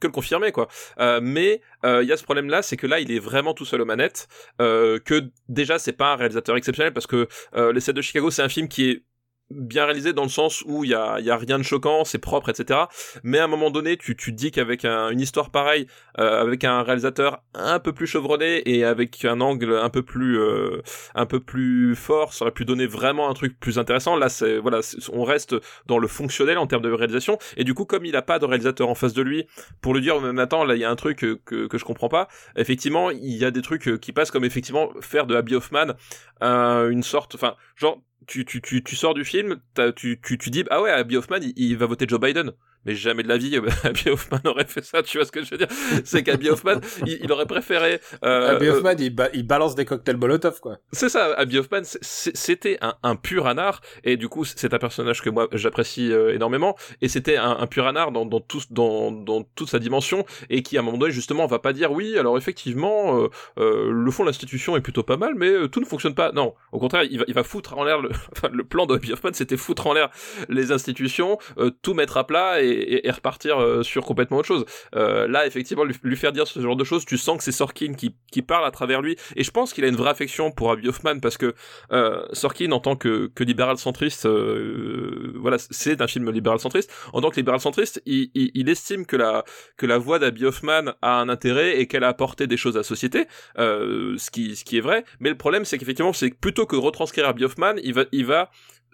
[0.00, 0.68] que le confirmer quoi.
[0.98, 3.54] Euh, mais euh, il y a ce problème là, c'est que là il est vraiment
[3.54, 4.28] tout seul aux manettes.
[4.60, 7.28] Euh, que déjà c'est pas un réalisateur exceptionnel parce que
[7.72, 9.02] Les 7 de Chicago c'est un film qui est
[9.50, 12.18] bien réalisé dans le sens où il y a, y a rien de choquant, c'est
[12.18, 12.80] propre, etc.
[13.22, 15.86] Mais à un moment donné, tu, tu dis qu'avec un- une histoire pareille,
[16.18, 20.38] euh, avec un réalisateur un peu plus chevronné et avec un angle un peu plus
[20.38, 20.82] euh,
[21.14, 24.16] un peu plus fort, ça aurait pu donner vraiment un truc plus intéressant.
[24.16, 24.80] Là, c'est voilà,
[25.12, 25.54] on reste
[25.86, 27.38] dans le fonctionnel en termes de réalisation.
[27.56, 29.46] Et du coup, comme il a pas de réalisateur en face de lui
[29.80, 32.08] pour lui dire, mais attends, là, il y a un truc que, que, je comprends
[32.08, 32.28] pas.
[32.56, 35.94] Effectivement, il y a des trucs qui passent comme effectivement faire de Abby Hoffman
[36.42, 39.60] euh, une sorte, enfin, genre, tu, tu, tu, tu sors du film,
[39.96, 42.52] tu, tu, tu dis, ah ouais, Abby Hoffman, il va voter Joe Biden.
[42.86, 45.50] Mais jamais de la vie, Abby Hoffman aurait fait ça, tu vois ce que je
[45.50, 45.68] veux dire?
[46.04, 48.00] C'est qu'Abby Hoffman, il, il aurait préféré...
[48.24, 51.58] Euh, Abby euh, Hoffman il, ba- il balance des cocktails Molotov quoi c'est ça, Abby
[51.58, 56.12] Hoffman, c'était un, un pur anard, et du coup, c'est un personnage que moi j'apprécie
[56.12, 59.78] euh, énormément, et c'était un, un pur anard dans, dans, tout, dans, dans toute sa
[59.78, 63.90] dimension, et qui à un moment donné, justement, va pas dire oui, alors effectivement, euh,
[63.90, 66.32] le fond de l'institution est plutôt pas mal, mais tout ne fonctionne pas.
[66.32, 68.94] Non, au contraire, il va, il va foutre en l'air, le, enfin, le plan de
[68.94, 70.10] Abby Hoffman, c'était foutre en l'air
[70.48, 74.64] les institutions, euh, tout mettre à plat et, et- repartir euh, sur complètement autre chose.
[74.94, 77.94] Euh, là, effectivement, lui, faire dire ce genre de choses, tu sens que c'est Sorkin
[77.94, 80.70] qui, qui parle à travers lui, et je pense qu'il a une vraie affection pour
[80.70, 81.54] Abby Hoffman parce que
[81.92, 86.92] euh, Sorkin, en tant que, que libéral centriste, voilà, c'est un film libéral centriste.
[87.12, 89.44] En tant que libéral centriste, il, il, estime que la
[89.76, 92.80] que la voix d'Abby Hoffman a un intérêt et qu'elle a apporté des choses à
[92.80, 93.26] la société,
[93.56, 95.04] ce qui ce qui est vrai.
[95.20, 98.50] Mais le problème, c'est qu'effectivement, c'est plutôt que retranscrire Abby Hoffman, il va il va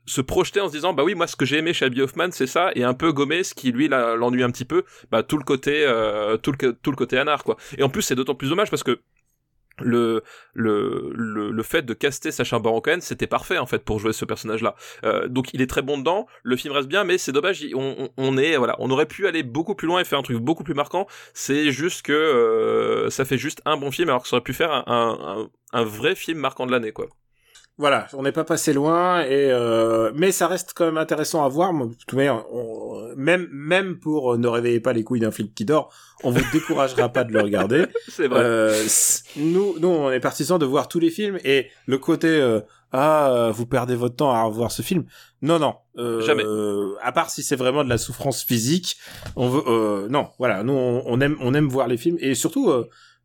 [0.06, 2.30] se projeter en se disant bah oui moi ce que j'ai aimé chez Abby Hoffman
[2.32, 5.38] c'est ça et un peu gommer ce qui lui l'ennuie un petit peu bah tout
[5.38, 8.34] le côté euh, tout le tout le côté anard quoi et en plus c'est d'autant
[8.34, 9.00] plus dommage parce que
[9.78, 10.22] le,
[10.52, 14.12] le, le, le fait de caster Sacha Baron Cohen, c'était parfait en fait pour jouer
[14.12, 14.74] ce personnage-là.
[15.04, 18.10] Euh, donc il est très bon dedans, le film reste bien, mais c'est dommage, on,
[18.16, 20.62] on- est voilà, on aurait pu aller beaucoup plus loin et faire un truc beaucoup
[20.62, 21.06] plus marquant.
[21.32, 24.52] C'est juste que euh, ça fait juste un bon film alors que ça aurait pu
[24.54, 27.08] faire un, un- un vrai film marquant de l'année quoi.
[27.78, 31.48] Voilà, on n'est pas passé loin et euh, mais ça reste quand même intéressant à
[31.48, 31.72] voir.
[31.72, 31.90] On-
[33.16, 35.92] même même pour euh, ne réveillez pas les couilles d'un film qui dort,
[36.22, 37.86] on vous découragera pas de le regarder.
[38.08, 38.40] C'est vrai.
[38.42, 38.84] Euh,
[39.36, 42.60] nous, nous, on est partisans de voir tous les films et le côté euh,
[42.92, 45.04] ah euh, vous perdez votre temps à revoir ce film.
[45.40, 46.44] Non, non, euh, Jamais.
[46.44, 48.96] euh, à part si c'est vraiment de la souffrance physique,
[49.34, 49.62] on veut.
[49.66, 52.70] Euh, non, voilà, nous on, on aime on aime voir les films et surtout.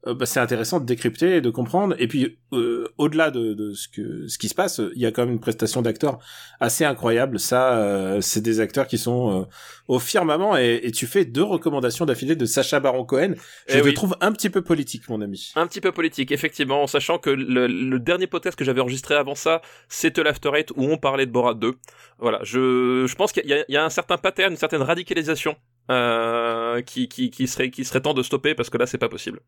[0.08, 1.96] Euh, euh, bah, c'est intéressant de décrypter et de comprendre.
[2.00, 5.12] Et puis, euh, au-delà de, de, ce que ce qui se passe, il y a
[5.12, 6.20] quand même une prestation d'acteurs
[6.60, 7.40] assez incroyable.
[7.40, 9.48] Ça, euh, c'est des acteurs qui sont
[9.88, 10.58] au firmament.
[10.58, 13.34] Et, et, tu fais deux recommandations d'affilée de Sacha Baron Cohen.
[13.68, 15.52] Je te trouve un petit peu politique, mon ami.
[15.56, 19.16] Un petit peu politique, effectivement, en sachant que le, le dernier podcast que j'avais enregistré
[19.16, 21.74] avant ça, c'était l'After Eight où on parlait de Borat 2.
[22.20, 25.56] Voilà, je, je pense qu'il y, y, a un certain pattern, une certaine radicalisation
[25.90, 29.08] euh, qui, qui, qui, serait, qui serait temps de stopper parce que là, c'est pas
[29.08, 29.40] possible.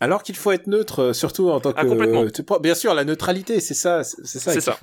[0.00, 1.86] Alors qu'il faut être neutre, euh, surtout en tant ah, que.
[1.86, 2.58] Ah, complètement.
[2.60, 4.52] Bien sûr, la neutralité, c'est ça, c'est ça.
[4.52, 4.78] C'est ça.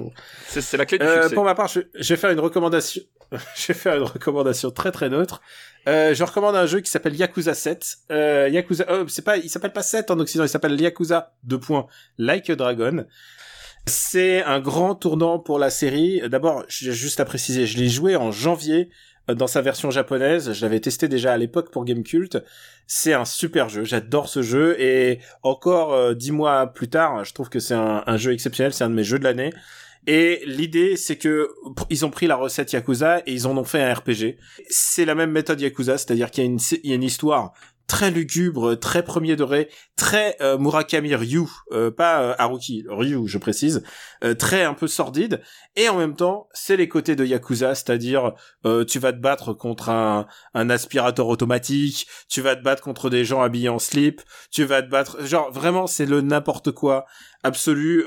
[0.47, 3.03] C'est la clé du euh, Pour ma part, je, je, vais faire une recommandation.
[3.55, 5.41] je vais faire une recommandation très très neutre.
[5.87, 7.97] Euh, je recommande un jeu qui s'appelle Yakuza 7.
[8.11, 11.59] Euh, Yakuza, oh, c'est pas, il s'appelle pas 7 en Occident, il s'appelle Yakuza 2.
[12.17, 13.05] Like a Dragon.
[13.85, 16.21] C'est un grand tournant pour la série.
[16.29, 20.53] D'abord, juste à préciser, je l'ai joué en janvier euh, dans sa version japonaise.
[20.53, 22.43] Je l'avais testé déjà à l'époque pour Gamecult.
[22.87, 23.83] C'est un super jeu.
[23.83, 28.17] J'adore ce jeu et encore euh, dix mois plus tard, je trouve que c'est un,
[28.17, 28.73] jeu exceptionnel.
[28.73, 29.53] C'est un de mes jeux de l'année.
[30.05, 31.49] Et l'idée, c'est que
[31.89, 34.37] ils ont pris la recette Yakuza et ils en ont fait un RPG.
[34.69, 36.43] C'est la même méthode Yakuza, c'est-à-dire qu'il
[36.83, 37.53] y a une histoire
[37.87, 43.37] très lugubre, très premier degré, très euh, Murakami Ryu, euh, pas euh, Haruki, Ryu, je
[43.37, 43.83] précise,
[44.23, 45.41] euh, très un peu sordide,
[45.75, 48.33] et en même temps, c'est les côtés de Yakuza, c'est-à-dire
[48.87, 53.25] tu vas te battre contre un, un aspirateur automatique, tu vas te battre contre des
[53.25, 57.05] gens habillés en slip, tu vas te battre, genre vraiment c'est le n'importe quoi
[57.43, 58.05] absolu,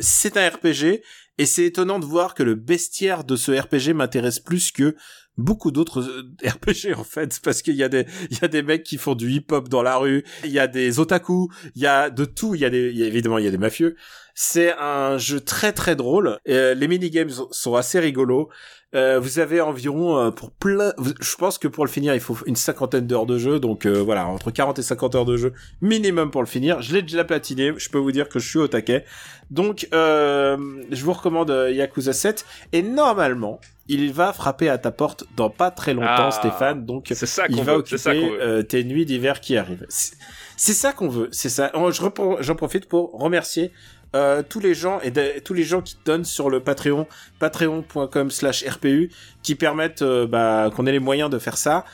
[0.00, 1.02] c'est un RPG,
[1.38, 4.94] et c'est étonnant de voir que le bestiaire de ce RPG m'intéresse plus que
[5.40, 8.62] beaucoup d'autres euh, RPG en fait parce qu'il y a des il y a des
[8.62, 11.86] mecs qui font du hip-hop dans la rue, il y a des otaku, il y
[11.86, 13.96] a de tout, il y a des évidemment il y a des mafieux.
[14.34, 16.38] C'est un jeu très très drôle.
[16.48, 18.48] Euh, les mini games sont assez rigolos.
[18.94, 22.56] Euh, vous avez environ pour plein je pense que pour le finir, il faut une
[22.56, 26.42] cinquantaine d'heures de jeu donc voilà, entre 40 et 50 heures de jeu minimum pour
[26.42, 26.82] le finir.
[26.82, 29.04] Je l'ai déjà platiné, je peux vous dire que je suis au taquet.
[29.50, 33.60] Donc je vous recommande Yakuza 7 et normalement
[33.90, 36.86] il va frapper à ta porte dans pas très longtemps, ah, Stéphane.
[36.86, 39.84] Donc, ça il va occuper euh, tes nuits d'hiver qui arrivent.
[39.88, 41.28] C'est ça qu'on veut.
[41.32, 41.72] C'est ça.
[41.74, 43.72] Oh, j'en profite pour remercier
[44.14, 45.12] euh, tous les gens et
[45.42, 47.08] tous les gens qui donnent sur le Patreon,
[47.40, 49.10] patreon.com/rpu,
[49.42, 51.84] qui permettent euh, bah, qu'on ait les moyens de faire ça,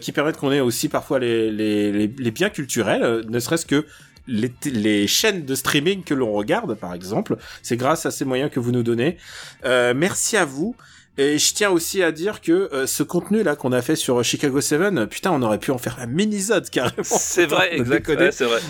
[0.00, 3.86] qui permettent qu'on ait aussi parfois les, les, les, biens culturels, ne serait-ce que
[4.26, 7.36] les, les, chaînes de streaming que l'on regarde, par exemple.
[7.62, 9.16] C'est grâce à ces moyens que vous nous donnez.
[9.64, 10.76] merci à vous.
[11.18, 14.22] Et je tiens aussi à dire que euh, ce contenu là qu'on a fait sur
[14.22, 17.02] Chicago 7, putain, on aurait pu en faire un mini-zode carrément.
[17.02, 18.30] C'est vrai, exactement.
[18.30, 18.60] c'est vrai.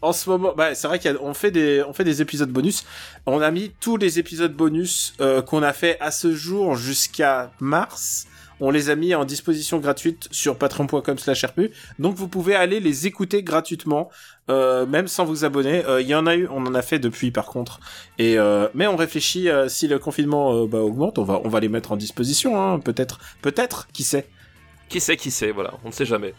[0.00, 2.84] En ce moment, bah, c'est vrai qu'on fait des, on fait des épisodes bonus.
[3.26, 7.52] On a mis tous les épisodes bonus euh, qu'on a fait à ce jour jusqu'à
[7.60, 8.26] mars
[8.60, 11.70] on les a mis en disposition gratuite sur patreon.com/rpu.
[11.98, 14.10] Donc vous pouvez aller les écouter gratuitement,
[14.50, 15.84] euh, même sans vous abonner.
[15.84, 17.80] Euh, il y en a eu, on en a fait depuis par contre.
[18.18, 21.68] Et euh, mais on réfléchit si le confinement bah, augmente, on va on va les
[21.68, 22.60] mettre en disposition.
[22.60, 24.26] Hein, peut-être, peut-être, qui sait.
[24.88, 25.50] Qui sait, qui sait.
[25.50, 26.34] Voilà, on ne sait jamais.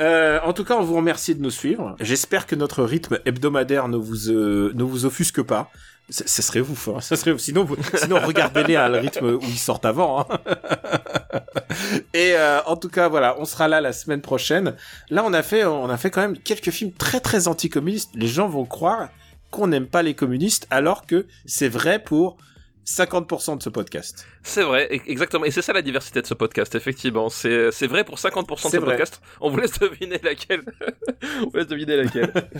[0.00, 1.96] en tout cas, on vous remercie de nous suivre.
[2.00, 5.70] J'espère que notre rythme hebdomadaire ne vous ne vous offusque pas.
[6.10, 7.00] Ce serait ouf, hein.
[7.00, 10.20] ça serait Sinon, sinon regardez-les à le rythme où ils sortent avant.
[10.20, 10.26] Hein.
[12.14, 14.74] Et euh, en tout cas, voilà, on sera là la semaine prochaine.
[15.10, 18.10] Là, on a fait, on a fait quand même quelques films très très anticommunistes.
[18.14, 19.10] Les gens vont croire
[19.50, 22.38] qu'on n'aime pas les communistes, alors que c'est vrai pour
[22.86, 24.26] 50% de ce podcast.
[24.42, 25.44] C'est vrai, e-, exactement.
[25.44, 27.28] Et c'est ça la diversité de ce podcast, effectivement.
[27.28, 29.20] C'est, c'est vrai pour 50% de ce podcast.
[29.40, 30.62] On vous laisse deviner laquelle.
[31.42, 32.32] on vous laisse deviner laquelle.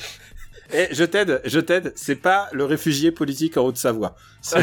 [0.72, 1.92] Et je t'aide, je t'aide.
[1.96, 4.14] C'est pas le réfugié politique en Haute-Savoie.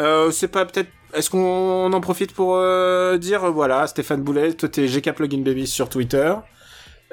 [0.00, 0.88] Euh, c'est pas peut-être.
[1.12, 5.66] Est-ce qu'on en profite pour euh, dire voilà Stéphane Boulet, toi t'es GK Plugin Baby
[5.66, 6.32] sur Twitter.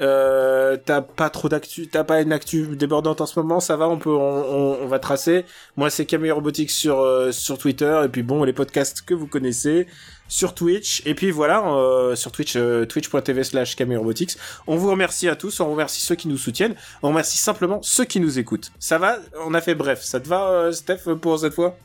[0.01, 3.89] Euh, t'as pas trop d'actu, t'as pas une actu débordante en ce moment, ça va,
[3.89, 5.45] on peut, on, on, va tracer.
[5.75, 9.27] Moi, c'est Camille Robotics sur euh, sur Twitter et puis bon, les podcasts que vous
[9.27, 9.87] connaissez
[10.29, 14.37] sur Twitch et puis voilà euh, sur Twitch euh, twitch.tv slash Robotics.
[14.67, 18.05] On vous remercie à tous, on remercie ceux qui nous soutiennent, on remercie simplement ceux
[18.05, 18.71] qui nous écoutent.
[18.79, 19.17] Ça va?
[19.45, 20.01] On a fait bref.
[20.01, 21.75] Ça te va, Steph, pour cette fois?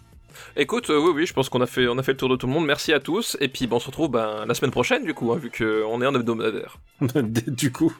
[0.56, 2.47] Écoute, oui, oui, je pense qu'on a fait, on a fait le tour de tout
[2.47, 2.66] le monde.
[2.66, 3.36] Merci à tous.
[3.40, 6.02] Et puis, bon, on se retrouve ben, la semaine prochaine, du coup, hein, vu qu'on
[6.02, 6.78] est en hebdomadaire.
[7.01, 7.94] du coup.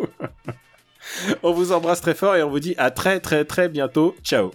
[1.43, 4.17] on vous embrasse très fort et on vous dit à très, très, très bientôt.
[4.23, 4.53] Ciao.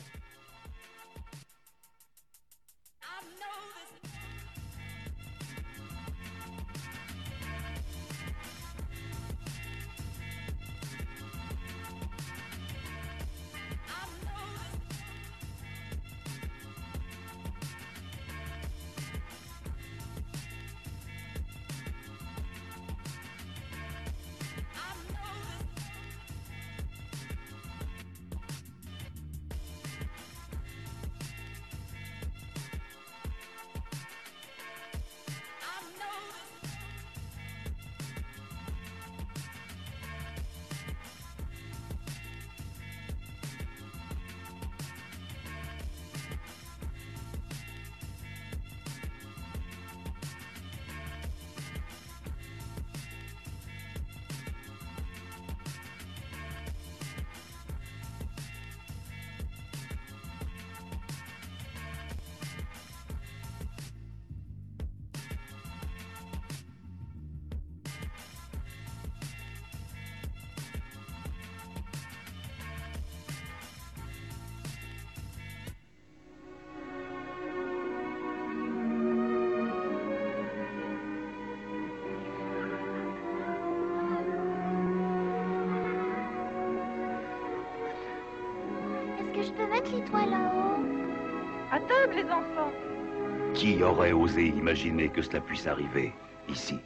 [95.49, 96.13] Puisse arriver
[96.47, 96.77] ici,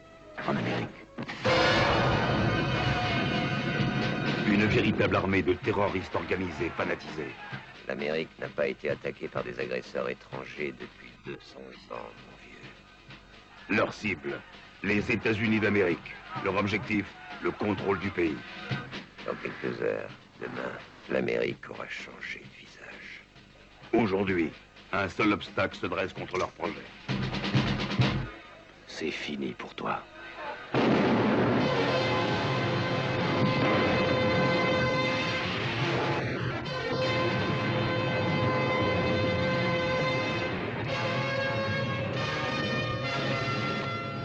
[0.47, 0.97] en Amérique
[4.47, 7.33] Une véritable armée de terroristes organisés, fanatisés.
[7.89, 11.59] L'Amérique n'a pas été attaquée par des agresseurs étrangers depuis 200
[11.91, 13.77] ans, mon vieux.
[13.77, 14.39] Leur cible,
[14.81, 16.15] les États-Unis d'Amérique.
[16.45, 17.05] Leur objectif,
[17.43, 18.37] le contrôle du pays.
[19.25, 20.09] Dans quelques heures,
[20.39, 20.71] demain,
[21.09, 23.23] l'Amérique aura changé de visage.
[23.91, 24.51] Aujourd'hui,
[24.93, 26.85] un seul obstacle se dresse contre leur projet.
[28.95, 30.03] C'est fini pour toi.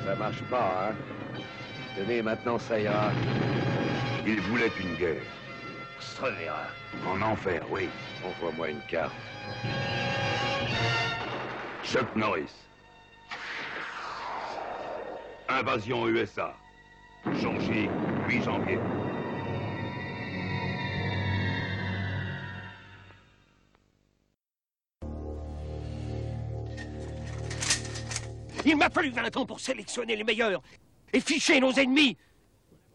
[0.04, 0.94] Ça marche pas, hein
[1.96, 3.10] Tenez, maintenant ça ira.
[4.26, 5.22] Ils voulaient une guerre.
[5.98, 6.66] Se reverra.
[7.06, 7.88] En enfer, oui.
[8.22, 9.14] Envoie-moi une carte.
[11.82, 12.67] Chuck Norris.
[15.48, 16.54] Invasion USA.
[17.40, 17.88] Changy,
[18.28, 18.78] 8 janvier.
[28.64, 30.60] Il m'a fallu 20 ans pour sélectionner les meilleurs
[31.12, 32.16] et ficher nos ennemis.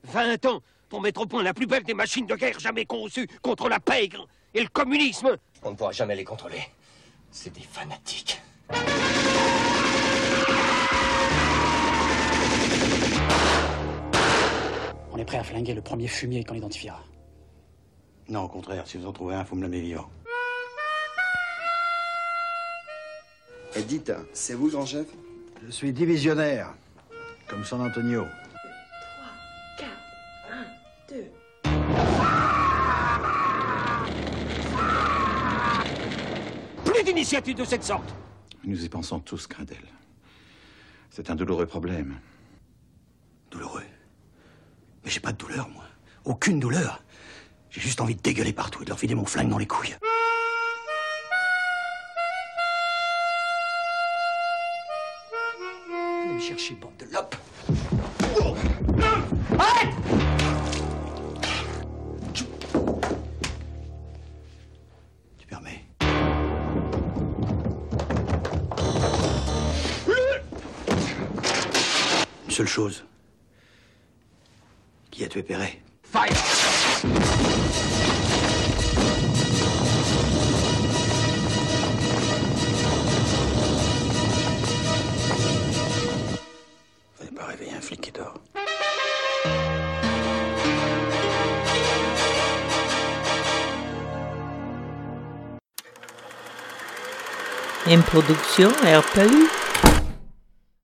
[0.04, 3.28] 20 ans pour mettre au point la plus belle des machines de guerre jamais conçues
[3.42, 5.38] contre la pègre et le communisme.
[5.64, 6.62] On ne pourra jamais les contrôler.
[7.32, 8.40] C'est des fanatiques.
[15.14, 17.04] On est prêt à flinguer le premier fumier qu'on identifiera.
[18.30, 20.10] Non, au contraire, si vous en trouvez un, faut me l'amener vivant.
[23.76, 25.06] Et dites, c'est vous, grand chef
[25.64, 26.74] Je suis divisionnaire,
[27.48, 28.26] comme San Antonio.
[29.78, 29.92] 3, 4,
[30.52, 31.16] 1,
[36.86, 36.92] 2.
[36.92, 38.16] Plus d'initiatives de cette sorte.
[38.64, 39.78] Nous y pensons tous, Grindel.
[41.12, 42.20] C'est un douloureux problème.
[43.52, 43.84] Douloureux
[45.04, 45.84] Mais j'ai pas de douleur, moi.
[46.26, 47.04] Aucune douleur.
[47.70, 49.96] J'ai juste envie de dégueuler partout et de leur filer mon flingue dans les couilles.
[56.24, 57.36] Venez me chercher, bande de lopes.
[59.60, 59.94] Arrête
[65.38, 65.86] Tu permets?
[72.46, 73.04] Une seule chose.
[75.14, 75.80] Qui a tué Perret
[76.12, 76.34] Fire
[87.16, 88.40] Fallait pas réveiller un flic qui dort.
[97.86, 99.63] Une production RPU.